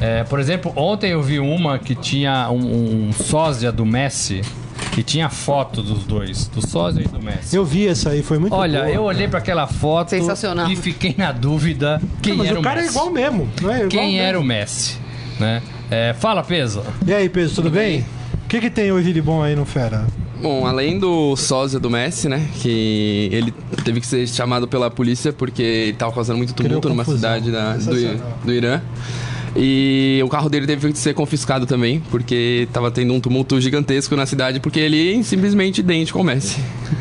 É, 0.00 0.24
por 0.24 0.40
exemplo, 0.40 0.72
ontem 0.74 1.12
eu 1.12 1.22
vi 1.22 1.38
uma 1.38 1.78
que 1.78 1.94
tinha 1.94 2.50
um, 2.50 3.08
um 3.08 3.12
sósia 3.12 3.70
do 3.70 3.86
Messi 3.86 4.40
que 4.92 5.02
tinha 5.02 5.28
foto 5.28 5.82
dos 5.82 6.04
dois, 6.04 6.46
do 6.48 6.64
sósia 6.66 7.02
e 7.02 7.08
do 7.08 7.20
Messi. 7.22 7.56
Eu 7.56 7.64
vi 7.64 7.88
essa 7.88 8.10
aí, 8.10 8.22
foi 8.22 8.38
muito 8.38 8.54
Olha, 8.54 8.80
boa. 8.80 8.90
eu 8.90 9.02
olhei 9.02 9.26
para 9.26 9.38
aquela 9.38 9.66
foto 9.66 10.10
Sensacional. 10.10 10.70
e 10.70 10.76
fiquei 10.76 11.14
na 11.18 11.32
dúvida 11.32 12.00
quem 12.22 12.36
Mas 12.36 12.48
era 12.48 12.56
o 12.56 12.60
o 12.60 12.62
cara 12.62 12.80
Messi. 12.80 12.88
é 12.88 12.92
igual 13.00 13.10
mesmo, 13.12 13.48
não 13.60 13.70
é? 13.70 13.76
Igual 13.76 13.88
Quem 13.88 14.12
mesmo. 14.12 14.22
era 14.26 14.40
o 14.40 14.44
Messi, 14.44 14.98
né? 15.40 15.62
É, 15.90 16.14
fala, 16.18 16.42
peso. 16.42 16.82
E 17.06 17.12
aí, 17.12 17.28
Pedro, 17.28 17.54
tudo 17.54 17.70
bem? 17.70 18.04
O 18.44 18.48
que, 18.48 18.60
que 18.60 18.70
tem 18.70 18.92
hoje 18.92 19.12
de 19.12 19.20
bom 19.22 19.42
aí 19.42 19.56
no 19.56 19.64
Fera? 19.64 20.06
Bom, 20.40 20.66
além 20.66 20.98
do 20.98 21.34
sósia 21.36 21.78
do 21.80 21.88
Messi, 21.90 22.28
né? 22.28 22.46
Que 22.60 23.28
ele 23.32 23.54
teve 23.84 24.00
que 24.00 24.06
ser 24.06 24.26
chamado 24.28 24.68
pela 24.68 24.90
polícia 24.90 25.32
porque 25.32 25.62
ele 25.62 25.92
tava 25.94 26.12
causando 26.12 26.36
muito 26.38 26.52
tumulto 26.54 26.88
numa 26.88 27.04
cidade 27.04 27.50
da- 27.50 27.76
do, 27.76 28.44
do 28.44 28.52
Irã. 28.52 28.80
E 29.56 30.20
o 30.24 30.28
carro 30.28 30.48
dele 30.48 30.66
teve 30.66 30.92
que 30.92 30.98
ser 30.98 31.14
confiscado 31.14 31.64
também, 31.64 32.02
porque 32.10 32.66
tava 32.72 32.90
tendo 32.90 33.14
um 33.14 33.20
tumulto 33.20 33.60
gigantesco 33.60 34.16
na 34.16 34.26
cidade, 34.26 34.58
porque 34.58 34.80
ele 34.80 35.16
é 35.16 35.22
simplesmente 35.22 35.78
idêntico 35.78 36.18
ao 36.18 36.24
Messi. 36.24 36.58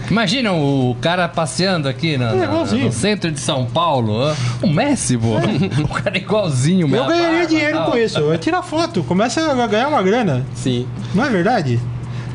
Imagina 0.09 0.53
o 0.53 0.95
cara 1.01 1.27
passeando 1.27 1.89
aqui 1.89 2.15
na- 2.15 2.35
igualzinho. 2.35 2.85
no 2.85 2.91
centro 2.91 3.31
de 3.31 3.39
São 3.39 3.65
Paulo. 3.65 4.31
O 4.61 4.67
Messi, 4.69 5.17
pô. 5.17 5.33
O 5.83 5.87
cara 5.87 6.15
é 6.15 6.19
igualzinho, 6.21 6.85
Eu 6.95 7.05
ganharia 7.07 7.47
dinheiro 7.47 7.83
com 7.85 7.97
isso. 7.97 8.19
Eu 8.19 8.31
foto, 8.61 9.01
começa 9.03 9.41
a 9.51 9.67
ganhar 9.67 9.87
uma 9.87 10.03
grana. 10.03 10.45
Sim. 10.53 10.85
Não 11.15 11.25
é 11.25 11.29
verdade? 11.29 11.79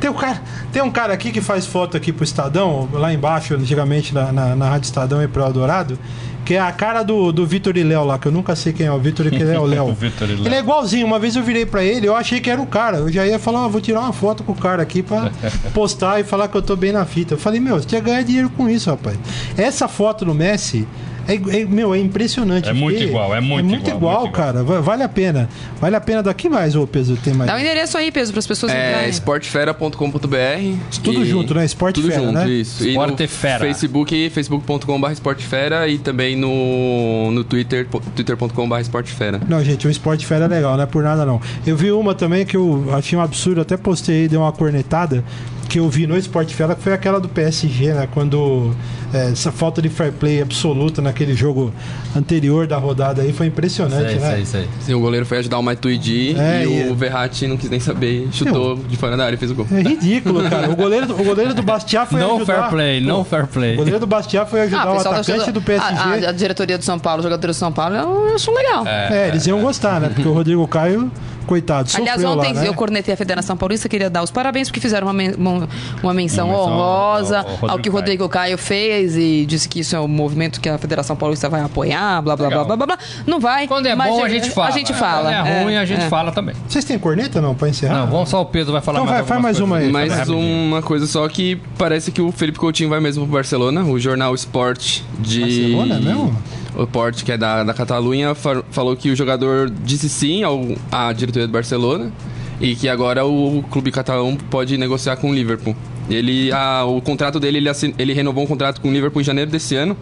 Tem 0.01 0.09
um, 0.09 0.15
cara, 0.15 0.43
tem 0.73 0.83
um 0.83 0.91
cara 0.91 1.13
aqui 1.13 1.31
que 1.33 1.41
faz 1.41 1.67
foto 1.67 1.97
aqui 1.97 2.13
pro 2.13 2.25
Estadão, 2.25 2.89
lá 2.93 3.13
embaixo, 3.13 3.55
antigamente 3.55 4.15
na, 4.15 4.33
na, 4.33 4.55
na 4.55 4.69
Rádio 4.71 4.87
Estadão 4.87 5.23
e 5.23 5.27
pro 5.27 5.43
Eldorado, 5.43 5.99
que 6.45 6.55
é 6.55 6.61
a 6.61 6.71
cara 6.73 7.03
do, 7.03 7.33
do 7.33 7.45
Vitor 7.45 7.77
e 7.77 7.83
Léo 7.83 8.05
lá, 8.05 8.19
que 8.19 8.27
eu 8.27 8.33
nunca 8.33 8.55
sei 8.57 8.73
quem 8.73 8.87
é 8.87 8.93
o 8.93 8.99
Vitor 8.99 9.27
e 9.27 9.31
quem 9.31 9.43
é 9.43 9.59
o 9.59 9.65
Léo. 9.65 9.95
Ele 10.47 10.55
é 10.55 10.59
igualzinho, 10.61 11.07
uma 11.07 11.19
vez 11.19 11.37
eu 11.37 11.43
virei 11.43 11.67
pra 11.67 11.83
ele, 11.83 12.07
eu 12.07 12.17
achei 12.17 12.41
que 12.41 12.49
era 12.49 12.61
o 12.61 12.67
cara. 12.67 12.99
Eu 12.99 13.13
já 13.13 13.27
ia 13.27 13.39
falar, 13.39 13.65
ah, 13.65 13.69
vou 13.69 13.81
tirar 13.81 14.01
uma 14.01 14.13
foto 14.13 14.43
com 14.43 14.53
o 14.53 14.57
cara 14.57 14.83
aqui 14.83 15.03
pra 15.03 15.31
postar 15.75 16.21
e 16.21 16.25
falar 16.25 16.49
que 16.49 16.57
eu 16.57 16.63
tô 16.63 16.77
bem 16.77 16.93
na 16.93 17.05
fita. 17.05 17.35
Eu 17.35 17.39
falei, 17.39 17.61
meu, 17.61 17.77
você 17.77 17.87
tinha 17.87 18.01
ganhar 18.01 18.23
dinheiro 18.23 18.49
com 18.51 18.69
isso, 18.69 18.89
rapaz. 18.89 19.19
Essa 19.57 19.89
foto 19.89 20.25
do 20.25 20.35
Messi. 20.35 20.87
É, 21.29 21.35
é- 21.35 21.65
meu, 21.67 21.95
é 21.95 21.99
impressionante. 21.99 22.69
É 22.69 22.73
muito 22.73 23.03
igual, 23.03 23.35
é 23.35 23.41
muito 23.41 23.67
igual, 23.67 23.77
igual, 23.97 24.21
muito 24.21 24.29
igual. 24.29 24.31
cara. 24.33 24.63
Va- 24.65 24.81
Vale 24.81 25.03
a 25.03 25.09
pena. 25.09 25.49
Vale 25.81 25.95
a 25.95 26.01
pena 26.01 26.23
daqui 26.23 26.49
mais, 26.49 26.75
ô 26.75 26.87
peso, 26.87 27.17
tem 27.23 27.35
mais. 27.35 27.51
Dá 27.51 27.57
o 27.57 27.61
endereço 27.61 27.97
aí, 27.99 28.11
peso, 28.11 28.33
para 28.33 28.39
as 28.41 28.47
pessoas 28.47 28.73
É 28.73 29.07
esportefera.com.br. 29.09 30.99
Tudo 31.03 31.23
E- 31.23 31.27
junto, 31.29 31.55
né? 31.55 31.65
Esporte 31.65 31.97
Tudo 31.97 32.09
Fera, 32.09 32.21
junto, 32.23 32.33
né? 32.33 32.49
isso. 32.49 32.85
E 32.85 32.89
Esportefera. 32.91 33.59
no 33.59 33.65
Facebook, 33.67 34.31
facebook.com.br 34.31 35.11
esportefera 35.13 35.89
e 35.89 35.99
também 35.99 36.37
no, 36.37 37.31
no 37.31 37.45
Twitter, 37.45 37.87
twitter.com.br 38.15 38.81
esportefera. 38.81 39.41
Não, 39.49 39.63
gente, 39.63 39.87
o 39.87 39.91
Esporte 39.91 40.25
Fera 40.27 40.47
é 40.47 40.49
legal, 40.49 40.77
não 40.77 40.83
é 40.85 40.87
por 40.87 41.03
nada 41.03 41.25
não. 41.25 41.41
Eu 41.67 41.77
vi 41.77 41.91
uma 41.93 42.15
também 42.15 42.47
que 42.47 42.57
eu 42.57 42.87
achei 42.95 43.19
um 43.19 43.23
absurdo, 43.23 43.61
até 43.61 43.77
postei 43.77 44.23
aí, 44.23 44.29
dei 44.29 44.39
uma 44.39 44.53
cornetada, 44.53 45.23
que 45.69 45.79
eu 45.79 45.89
vi 45.89 46.07
no 46.07 46.17
Esporte 46.17 46.55
Fera, 46.55 46.75
que 46.75 46.83
foi 46.83 46.93
aquela 46.95 47.21
do 47.21 47.29
PSG, 47.29 47.93
né? 47.93 48.09
Quando 48.13 48.75
é, 49.13 49.31
essa 49.31 49.51
falta 49.53 49.81
de 49.81 49.89
fair 49.89 50.13
play 50.13 50.43
absoluta 50.43 51.01
naquele 51.01 51.35
jogo 51.35 51.73
anterior 52.17 52.67
da 52.67 52.77
rodada 52.77 53.23
aí 53.23 53.33
foi 53.33 53.47
impressionante, 53.47 54.11
Sei, 54.11 54.19
né? 54.19 54.31
sei, 54.37 54.45
sei. 54.45 54.69
Sim, 54.81 54.95
o 54.95 55.01
goleiro 55.01 55.25
foi 55.27 55.39
ajudar 55.39 55.59
o 55.59 55.63
Matuidi 55.63 56.35
É, 56.39 56.65
e, 56.65 56.87
e- 56.87 56.91
o 56.91 56.95
Verratti 56.95 57.47
não 57.47 57.57
quis 57.57 57.71
nem 57.71 57.81
saber, 57.81 58.29
chutou 58.33 58.77
de 58.77 58.97
fora 58.97 59.17
da 59.17 59.25
área 59.25 59.37
e 59.37 59.39
fez 59.39 59.51
o 59.51 59.55
gol. 59.55 59.67
É 59.73 59.81
ridículo, 59.83 60.43
cara. 60.49 60.69
O 60.71 60.77
goleiro, 60.77 61.07
do- 61.07 61.15
o 61.21 61.25
goleiro 61.25 61.55
do 61.55 61.63
Bastiat 61.63 62.09
foi 62.11 62.21
No 62.21 62.37
ajudar... 62.37 62.55
fair 62.61 62.71
play, 62.71 63.01
no 63.01 63.25
fair 63.25 63.47
play. 63.47 63.75
O 63.75 63.77
goleiro 63.79 64.01
do 64.01 64.07
Bastiat 64.07 64.49
foi 64.51 64.63
ajudar 64.63 64.83
Ah, 64.87 64.93
o 64.93 65.03
da 65.03 65.11
atacante 65.11 65.53
do 65.53 65.63
PSG. 65.63 65.95
A, 65.95 66.05
a- 66.27 66.29
a 66.31 66.33
diretoria 66.33 66.77
do 66.79 66.85
São 66.85 66.99
Paulo, 66.99 67.21
o 67.21 67.23
jogador 67.23 67.47
do 67.47 67.55
São 67.55 67.73
Paulo, 67.73 67.95
eu 67.97 68.35
acho 68.35 68.53
legal. 68.53 68.87
É, 68.87 69.29
eles 69.29 69.47
iam 69.47 69.61
gostar, 69.61 70.01
né? 70.01 70.09
Porque 70.15 70.29
o 70.29 70.33
Rodrigo 70.33 70.67
Caio, 70.69 71.11
coitado, 71.49 71.89
sofreu 71.89 72.05
Aliás, 72.05 72.25
ontem 72.25 72.53
lá, 72.55 72.61
né? 72.61 72.69
eu 72.69 72.75
cornetei 72.75 73.15
a 73.15 73.17
Federação 73.17 73.57
Paulista, 73.57 73.89
queria 73.89 74.09
dar 74.11 74.23
os 74.23 74.31
parabéns 74.31 74.69
porque 74.69 74.81
fizeram 74.81 75.07
uma, 75.07 75.13
men- 75.13 75.35
uma, 75.37 75.69
uma 76.03 76.15
menção 76.15 76.51
honrosa 76.51 77.39
ao- 77.41 77.59
ao 77.63 77.71
ao 77.71 77.79
que 77.79 77.89
o 77.89 77.93
Rodrigo 77.93 78.29
Caio 78.29 78.59
fez 78.59 79.17
e 79.17 79.45
disse 79.47 79.69
que 79.69 79.81
isso 79.81 79.97
é 79.97 80.01
um 80.01 80.07
movimento 80.07 80.61
que 80.61 80.69
a 80.69 80.77
Federação 80.79 81.17
Paulista 81.17 81.49
vai 81.49 81.61
apoiar, 81.63 82.21
blá 82.23 82.37
blá 82.37 82.49
blá 82.49 82.65
blá 82.65 82.77
blá 82.77 82.87
blá. 82.87 82.99
Não 83.27 83.41
vai. 83.41 83.67
Quando 83.67 83.87
é 83.87 83.95
mas 83.95 84.11
bom, 84.11 84.23
a 84.25 84.29
gente 84.29 84.51
fala. 84.51 84.69
A 84.69 84.71
gente 84.71 84.93
fala. 84.93 85.33
Quando 85.33 85.47
é 85.47 85.63
ruim, 85.65 85.77
a 85.77 85.85
gente 85.85 86.03
é. 86.05 86.09
fala 86.09 86.31
também. 86.31 86.55
Vocês 86.69 86.85
têm 86.85 86.99
corneta 86.99 87.41
não, 87.41 87.55
pra 87.55 87.69
encerrar? 87.69 88.01
Não, 88.01 88.07
vamos 88.09 88.29
só 88.29 88.41
o 88.43 88.47
Pedro 88.47 88.73
vai 88.73 88.83
falar 88.83 88.99
Então 88.99 89.07
mais 89.11 89.19
vai, 89.21 89.29
faz 89.29 89.43
mais 89.43 89.61
uma 89.61 89.77
aí. 89.79 89.91
Mais 89.91 90.13
Rapidinho. 90.13 90.39
uma 90.39 90.83
coisa 90.83 91.07
só 91.07 91.27
que 91.29 91.59
parece 91.79 92.13
que 92.13 92.21
o 92.21 92.31
Felipe 92.31 92.59
Coutinho 92.59 92.89
vai 92.91 93.01
mesmo 93.01 93.25
pro 93.25 93.35
Barcelona. 93.35 93.83
O 93.85 93.99
jornal 93.99 94.35
Sport 94.35 95.01
de. 95.19 95.41
Barcelona 95.41 95.95
é 95.97 96.01
mesmo? 96.01 96.37
O 96.77 96.83
Sport, 96.85 97.23
que 97.25 97.33
é 97.33 97.37
da, 97.39 97.65
da 97.65 97.75
Catalunha, 97.75 98.35
fa- 98.35 98.63
falou 98.71 98.97
que 98.97 99.11
o 99.11 99.17
jogador 99.17 99.71
disse 99.85 100.09
sim 100.09 100.43
ao, 100.43 100.65
à 100.93 101.13
diretoria 101.13 101.47
do 101.47 101.53
Barcelona 101.53 102.13
e 102.61 102.75
que 102.77 102.89
agora 102.89 103.25
o 103.25 103.65
clube 103.71 103.91
catalão 103.91 104.37
pode 104.51 104.77
negociar 104.77 105.17
com 105.17 105.31
o 105.31 105.35
Liverpool. 105.35 105.75
Ele, 106.11 106.53
a- 106.53 106.85
o 106.85 107.01
contrato 107.01 107.39
dele, 107.41 107.59
ele, 107.59 107.69
assin- 107.69 107.95
ele 107.99 108.13
renovou 108.13 108.45
um 108.45 108.47
contrato 108.47 108.81
com 108.81 108.89
o 108.89 108.93
Liverpool 108.93 109.21
em 109.21 109.25
janeiro 109.25 109.51
desse 109.51 109.75
ano 109.75 109.97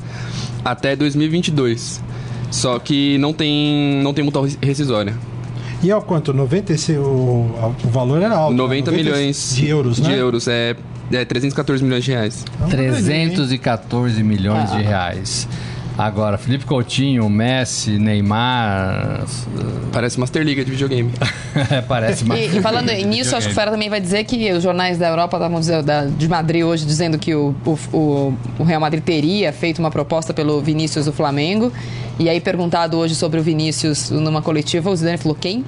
até 0.64 0.94
2022. 0.96 2.02
Só 2.50 2.78
que 2.78 3.18
não 3.18 3.32
tem, 3.32 4.00
não 4.02 4.12
tem 4.14 4.22
multa 4.24 4.40
rescisória. 4.62 5.14
E 5.82 5.90
é 5.90 5.96
o 5.96 6.00
quanto? 6.00 6.32
96, 6.32 6.98
o, 6.98 7.02
o 7.02 7.74
valor 7.90 8.22
era 8.22 8.34
alto. 8.36 8.52
né? 8.52 8.56
90 8.56 8.90
milhões 8.92 9.54
de 9.56 9.68
euros, 9.68 9.98
né? 9.98 10.08
De 10.08 10.14
euros, 10.14 10.48
é, 10.48 10.74
é 11.12 11.24
314 11.24 11.82
milhões 11.84 12.02
de 12.04 12.10
reais. 12.12 12.44
É 12.60 12.64
uma 12.64 12.68
graninha, 12.70 13.16
hein? 13.16 13.28
314 13.30 14.22
milhões 14.22 14.70
Ah. 14.72 14.76
de 14.76 14.82
reais. 14.82 15.48
Agora, 15.98 16.36
Felipe 16.36 16.66
Coutinho, 16.66 17.28
Messi, 17.30 17.92
Neymar. 17.98 19.24
Parece 19.92 20.20
Master 20.20 20.42
Liga 20.42 20.62
de 20.64 20.70
videogame. 20.70 21.10
Parece 21.88 22.22
mais. 22.24 22.52
E, 22.52 22.58
e 22.58 22.60
falando 22.60 22.92
nisso, 22.92 23.34
acho 23.34 23.46
que 23.46 23.52
o 23.52 23.54
Fera 23.54 23.70
também 23.70 23.88
vai 23.88 23.98
dizer 24.00 24.24
que 24.24 24.52
os 24.52 24.62
jornais 24.62 24.98
da 24.98 25.08
Europa 25.08 25.38
estavam 25.38 25.60
de 26.18 26.28
Madrid 26.28 26.62
hoje 26.64 26.84
dizendo 26.84 27.18
que 27.18 27.34
o, 27.34 27.54
o, 27.64 27.78
o- 27.96 28.34
o 28.58 28.62
Real 28.64 28.80
Madrid 28.80 29.02
teria 29.02 29.52
feito 29.54 29.78
uma 29.78 29.90
proposta 29.90 30.34
pelo 30.34 30.60
Vinícius 30.60 31.06
do 31.06 31.12
Flamengo. 31.14 31.72
E 32.18 32.28
aí, 32.28 32.40
perguntado 32.40 32.98
hoje 32.98 33.14
sobre 33.14 33.40
o 33.40 33.42
Vinícius 33.42 34.10
numa 34.10 34.42
coletiva, 34.42 34.90
o 34.90 34.96
Zidane 34.96 35.16
falou: 35.16 35.36
quem? 35.40 35.64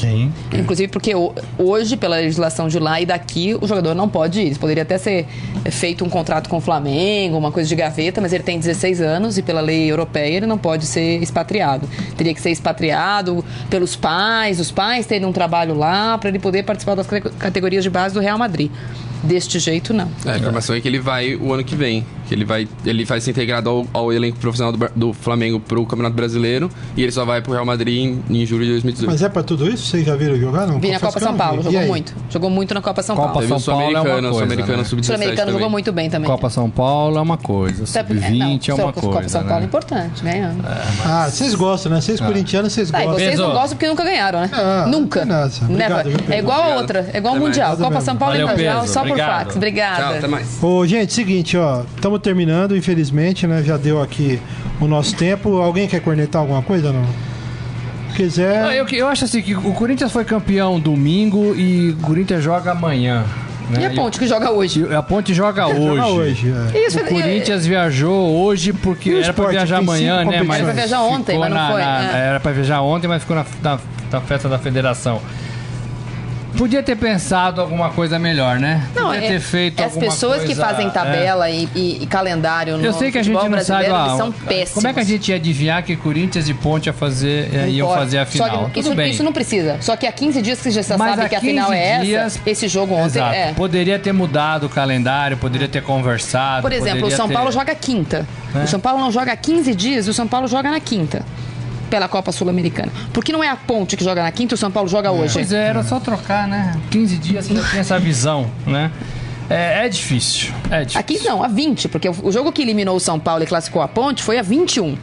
Quem? 0.00 0.32
Inclusive 0.52 0.90
porque 0.90 1.14
ho- 1.14 1.34
hoje, 1.58 1.96
pela 1.96 2.16
legislação 2.16 2.68
de 2.68 2.78
lá 2.78 3.00
e 3.00 3.06
daqui, 3.06 3.54
o 3.60 3.66
jogador 3.66 3.94
não 3.94 4.08
pode 4.08 4.40
ir. 4.40 4.58
Poderia 4.58 4.82
até 4.82 4.96
ser 4.98 5.26
feito 5.70 6.04
um 6.04 6.08
contrato 6.08 6.48
com 6.48 6.56
o 6.56 6.60
Flamengo, 6.60 7.36
uma 7.36 7.52
coisa 7.52 7.68
de 7.68 7.74
gaveta, 7.76 8.20
mas 8.20 8.32
ele 8.32 8.42
tem 8.42 8.58
16 8.58 9.00
anos 9.00 9.36
e 9.38 9.42
pela 9.42 9.60
lei 9.60 9.90
europeia 9.90 10.36
ele 10.38 10.46
não 10.46 10.56
pode 10.58 10.86
ser 10.86 11.22
expatriado. 11.22 11.88
Teria 12.16 12.32
que 12.34 12.40
ser 12.40 12.50
expatriado 12.50 13.44
pelos 13.68 13.94
pais, 13.96 14.58
os 14.58 14.70
pais 14.70 15.06
terem 15.06 15.26
um 15.26 15.32
trabalho 15.32 15.74
lá 15.74 16.16
para 16.18 16.28
ele 16.30 16.38
poder 16.38 16.62
participar 16.62 16.94
das 16.94 17.06
cate- 17.06 17.30
categorias 17.38 17.84
de 17.84 17.90
base 17.90 18.14
do 18.14 18.20
Real 18.20 18.38
Madrid. 18.38 18.70
Deste 19.22 19.58
jeito, 19.58 19.92
não. 19.92 20.08
É, 20.24 20.30
a 20.32 20.38
informação 20.38 20.74
é 20.74 20.80
que 20.80 20.88
ele 20.88 20.98
vai 20.98 21.34
o 21.36 21.52
ano 21.52 21.62
que 21.62 21.76
vem. 21.76 22.06
Que 22.30 22.34
ele 22.36 22.44
vai, 22.44 22.68
ele 22.86 23.04
vai 23.04 23.20
ser 23.20 23.32
integrado 23.32 23.68
ao, 23.68 23.86
ao 23.92 24.12
elenco 24.12 24.38
profissional 24.38 24.72
do, 24.72 24.88
do 24.94 25.12
Flamengo 25.12 25.58
pro 25.58 25.84
Campeonato 25.84 26.14
Brasileiro 26.14 26.70
e 26.96 27.02
ele 27.02 27.10
só 27.10 27.24
vai 27.24 27.42
pro 27.42 27.52
Real 27.52 27.66
Madrid 27.66 27.98
em, 27.98 28.22
em 28.30 28.46
julho 28.46 28.64
de 28.66 28.70
2018. 28.70 29.10
Mas 29.10 29.20
é 29.20 29.28
pra 29.28 29.42
tudo 29.42 29.68
isso? 29.68 29.86
Vocês 29.88 30.06
já 30.06 30.14
viram 30.14 30.36
jogar? 30.36 30.64
Não? 30.64 30.78
Vi 30.78 30.92
na 30.92 31.00
Copa 31.00 31.18
São 31.18 31.36
Paulo, 31.36 31.60
jogou 31.60 31.82
muito. 31.82 32.14
Jogou 32.30 32.48
muito 32.48 32.72
na 32.72 32.80
Copa 32.80 33.02
São 33.02 33.16
Copa 33.16 33.32
Paulo. 33.32 33.48
Teve 33.48 33.60
São 33.60 33.74
o 33.74 33.78
Paulo 33.80 33.96
é 33.96 34.00
uma 34.00 34.10
coisa, 34.10 34.28
Sul-Americano 34.30 34.76
né? 34.76 34.82
O 34.82 34.84
Sub-17 34.86 35.04
Sul-Americano 35.06 35.38
também. 35.38 35.54
jogou 35.54 35.70
muito 35.70 35.92
bem 35.92 36.08
também. 36.08 36.30
Copa 36.30 36.50
São 36.50 36.70
Paulo 36.70 37.18
é 37.18 37.20
uma 37.20 37.36
coisa. 37.36 37.82
Até 37.82 38.02
porque- 38.04 38.20
Sub-20 38.22 38.68
é 38.68 38.70
não, 38.70 38.76
uma 38.84 38.92
Copa 38.92 39.08
coisa. 39.08 39.28
São 39.28 39.40
Paulo 39.40 39.56
é 39.56 39.60
né? 39.60 39.66
importante, 39.66 40.22
ganhando. 40.22 40.64
Ah, 41.04 41.28
vocês 41.28 41.52
gostam, 41.56 41.90
né? 41.90 42.00
Vocês 42.00 42.20
corintianos, 42.20 42.72
vocês 42.72 42.94
Ah, 42.94 42.98
gostam. 42.98 43.14
vocês 43.14 43.38
não 43.40 43.50
gostam 43.50 43.70
porque 43.70 43.88
nunca 43.88 44.04
ganharam, 44.04 44.40
né? 44.42 44.50
Ah, 44.52 44.86
nunca. 44.86 45.22
Obrigado? 45.68 46.10
É 46.28 46.38
igual 46.38 46.62
a 46.62 46.76
outra, 46.76 47.10
é 47.12 47.18
igual 47.18 47.34
o. 47.34 47.40
Mundial. 47.40 47.76
Copa. 47.76 48.00
São 48.00 48.16
Paulo 48.16 48.36
e 48.36 48.44
Mundial, 48.44 48.86
só 48.86 49.04
por 49.04 49.18
fax. 49.18 49.56
Obrigada. 49.56 50.02
Tchau, 50.02 50.14
até 50.14 50.28
mais. 50.28 50.62
Ô, 50.62 50.86
gente, 50.86 51.12
seguinte, 51.12 51.56
ó. 51.56 51.82
Estamos 51.96 52.19
terminando, 52.20 52.76
infelizmente, 52.76 53.46
né? 53.46 53.62
Já 53.64 53.76
deu 53.76 54.00
aqui 54.00 54.40
o 54.80 54.86
nosso 54.86 55.14
tempo. 55.16 55.56
Alguém 55.60 55.88
quer 55.88 56.00
cornetar 56.00 56.40
alguma 56.42 56.62
coisa 56.62 56.92
não? 56.92 57.04
Quiser. 58.14 58.64
Ah, 58.64 58.74
Eu, 58.74 58.86
eu 58.88 59.08
acho 59.08 59.24
assim 59.24 59.40
que 59.40 59.54
o 59.54 59.72
Corinthians 59.72 60.12
foi 60.12 60.24
campeão 60.24 60.78
domingo 60.80 61.54
e 61.54 61.90
o 61.90 61.96
Corinthians 62.02 62.42
joga 62.42 62.72
amanhã. 62.72 63.24
Né? 63.70 63.82
E 63.82 63.86
a 63.86 63.90
Ponte 63.90 64.18
que 64.18 64.26
joga 64.26 64.50
hoje? 64.50 64.84
E 64.90 64.94
a 64.94 65.00
Ponte 65.02 65.32
joga 65.32 65.68
hoje. 65.68 65.78
Joga 65.86 66.06
hoje, 66.08 66.54
é. 66.74 66.86
Isso, 66.86 66.98
O 66.98 67.04
Corinthians 67.04 67.64
viajou 67.64 68.36
hoje 68.42 68.72
porque 68.72 69.10
era 69.10 69.20
pra 69.20 69.30
esporte? 69.30 69.50
viajar 69.52 69.76
amanhã, 69.78 70.24
né? 70.24 70.42
Mas. 70.42 70.56
Era 70.58 70.64
pra 70.66 70.74
viajar 70.74 71.02
ontem, 71.02 71.32
ficou 71.34 71.40
mas 71.40 71.50
não 71.50 71.56
na- 71.56 71.70
foi, 71.70 71.80
na- 71.80 72.18
é. 72.18 72.26
Era 72.30 72.40
pra 72.40 72.50
viajar 72.52 72.80
ontem, 72.82 73.06
mas 73.06 73.22
ficou 73.22 73.36
na, 73.36 73.46
na- 73.62 73.78
na 74.10 74.20
festa 74.20 74.48
da 74.48 74.58
federação. 74.58 75.20
Podia 76.56 76.82
ter 76.82 76.96
pensado 76.96 77.60
alguma 77.60 77.90
coisa 77.90 78.18
melhor, 78.18 78.58
né? 78.58 78.86
Não, 78.94 79.06
Podia 79.06 79.24
é, 79.24 79.28
ter 79.28 79.40
feito 79.40 79.80
é 79.80 79.84
as 79.86 79.96
pessoas 79.96 80.40
que 80.40 80.46
coisa, 80.46 80.64
fazem 80.64 80.86
é. 80.88 80.90
tabela 80.90 81.48
e, 81.48 81.68
e- 81.74 82.02
e 82.02 82.06
calendário 82.06 82.76
no 82.76 82.84
Eu 82.84 82.92
sei 82.92 83.10
que 83.10 83.18
a 83.18 83.22
gente 83.22 83.34
não 83.48 83.60
sabe. 83.62 83.88
ó, 83.90 84.16
são 84.16 84.32
péssimos. 84.32 84.74
como 84.74 84.88
é 84.88 84.92
que 84.92 85.00
a 85.00 85.04
gente 85.04 85.28
ia 85.30 85.36
adivinhar 85.36 85.82
que 85.82 85.96
Corinthians 85.96 86.48
e 86.48 86.54
Ponte 86.54 86.86
ia 86.86 86.92
fazer, 86.92 87.48
eh, 87.54 87.58
Não 87.62 87.68
iam 87.68 87.88
fazer 87.94 88.18
a 88.18 88.26
final? 88.26 88.68
que 88.70 88.80
isso, 88.80 89.00
isso 89.02 89.22
não 89.22 89.32
precisa. 89.32 89.78
Só 89.80 89.96
que 89.96 90.06
há 90.06 90.12
15 90.12 90.42
dias 90.42 90.58
que 90.58 90.64
você 90.64 90.82
já 90.82 90.96
Mas 90.98 91.16
sabe 91.16 91.28
que 91.28 91.34
a 91.36 91.40
final 91.40 91.68
15 91.70 91.78
é 91.80 91.88
essa, 91.88 92.04
dias- 92.04 92.40
esse 92.46 92.68
jogo 92.68 92.94
ontem 92.94 93.18
Exato. 93.18 93.34
é. 93.34 93.52
Poderia 93.52 93.98
ter 93.98 94.12
mudado 94.12 94.66
o 94.66 94.68
calendário, 94.68 95.36
poderia 95.36 95.68
ter 95.68 95.82
conversado. 95.82 96.62
Por 96.62 96.72
exemplo, 96.72 97.06
o 97.06 97.10
São 97.10 97.28
ter- 97.28 97.34
Paulo 97.34 97.50
joga 97.52 97.74
quinta. 97.74 98.26
É. 98.54 98.64
O 98.64 98.66
São 98.68 98.80
Paulo 98.80 99.00
não 99.00 99.10
joga 99.12 99.32
há 99.32 99.36
15 99.36 99.74
dias, 99.74 100.08
o 100.08 100.12
São 100.14 100.26
Paulo 100.26 100.46
joga 100.48 100.70
na 100.70 100.80
quinta. 100.80 101.24
Pela 101.90 102.08
Copa 102.08 102.32
Sul-Americana. 102.32 102.90
Porque 103.12 103.32
não 103.32 103.42
é 103.42 103.48
a 103.48 103.56
Ponte 103.56 103.96
que 103.96 104.04
joga 104.04 104.22
na 104.22 104.30
quinta, 104.30 104.54
o 104.54 104.58
São 104.58 104.70
Paulo 104.70 104.88
joga 104.88 105.10
hoje. 105.10 105.34
Pois 105.34 105.52
é, 105.52 105.66
era 105.66 105.82
só 105.82 105.98
trocar, 106.00 106.48
né? 106.48 106.80
15 106.90 107.16
dias 107.18 107.44
você 107.46 107.54
já 107.54 107.68
tinha 107.68 107.80
essa 107.80 107.98
visão, 107.98 108.50
né? 108.66 108.90
É, 109.50 109.86
é 109.86 109.88
difícil. 109.88 110.52
É 110.70 110.84
difícil. 110.84 111.00
Aqui 111.00 111.18
não, 111.24 111.42
a 111.42 111.48
20, 111.48 111.88
porque 111.88 112.08
o 112.08 112.30
jogo 112.30 112.52
que 112.52 112.62
eliminou 112.62 112.96
o 112.96 113.00
São 113.00 113.18
Paulo 113.18 113.42
e 113.42 113.46
classificou 113.46 113.82
a 113.82 113.88
Ponte 113.88 114.22
foi 114.22 114.38
a 114.38 114.42
21. 114.42 114.96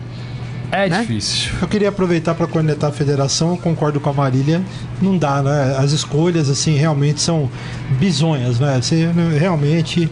É 0.71 0.89
né? 0.89 1.01
difícil. 1.01 1.51
Eu 1.61 1.67
queria 1.67 1.89
aproveitar 1.89 2.35
para 2.35 2.47
cornetar 2.47 2.89
a 2.89 2.93
federação, 2.93 3.51
eu 3.51 3.57
concordo 3.57 3.99
com 3.99 4.09
a 4.09 4.13
Marília. 4.13 4.61
Não 5.01 5.17
dá, 5.17 5.41
né? 5.41 5.77
As 5.77 5.91
escolhas, 5.91 6.49
assim, 6.49 6.75
realmente 6.75 7.21
são 7.21 7.49
bizonhas, 7.91 8.59
né? 8.59 8.79
Você 8.81 9.07
né, 9.07 9.37
realmente 9.37 10.09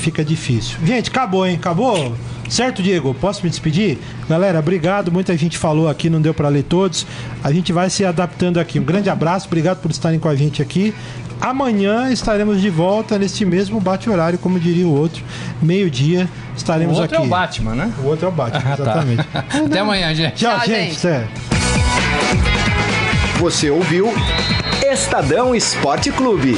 fica 0.00 0.24
difícil. 0.24 0.78
Gente, 0.84 1.08
acabou, 1.10 1.46
hein? 1.46 1.56
Acabou? 1.56 2.14
Certo, 2.48 2.82
Diego? 2.82 3.14
Posso 3.14 3.44
me 3.44 3.50
despedir? 3.50 3.98
Galera, 4.28 4.58
obrigado. 4.58 5.12
Muita 5.12 5.36
gente 5.36 5.56
falou 5.56 5.88
aqui, 5.88 6.10
não 6.10 6.20
deu 6.20 6.34
para 6.34 6.48
ler 6.48 6.64
todos. 6.64 7.06
A 7.44 7.52
gente 7.52 7.72
vai 7.72 7.88
se 7.88 8.04
adaptando 8.04 8.58
aqui. 8.58 8.80
Um 8.80 8.84
grande 8.84 9.08
abraço, 9.08 9.46
obrigado 9.46 9.78
por 9.80 9.90
estarem 9.90 10.18
com 10.18 10.28
a 10.28 10.34
gente 10.34 10.60
aqui. 10.60 10.92
Amanhã 11.40 12.10
estaremos 12.10 12.60
de 12.60 12.68
volta 12.68 13.18
neste 13.18 13.44
mesmo 13.46 13.80
bate-horário, 13.80 14.38
como 14.38 14.58
diria 14.60 14.86
o 14.86 14.92
outro. 14.94 15.22
Meio-dia 15.62 16.28
O 16.52 16.56
estaremos 16.56 16.98
outro 16.98 17.16
aqui. 17.16 17.24
é 17.24 17.26
o 17.26 17.30
Batman, 17.30 17.74
né? 17.74 17.92
O 18.02 18.06
outro 18.08 18.26
é 18.26 18.28
o 18.28 18.32
Batman, 18.32 18.60
Ah, 18.72 18.76
tá. 18.76 18.82
exatamente. 18.82 19.24
Até 19.66 19.78
amanhã, 19.78 20.14
gente. 20.14 20.34
Tchau, 20.34 20.56
Tchau, 20.58 20.66
gente. 20.66 21.00
gente. 21.00 21.28
Você 23.40 23.70
ouviu 23.70 24.12
Estadão 24.92 25.54
Esporte 25.54 26.10
Clube. 26.12 26.56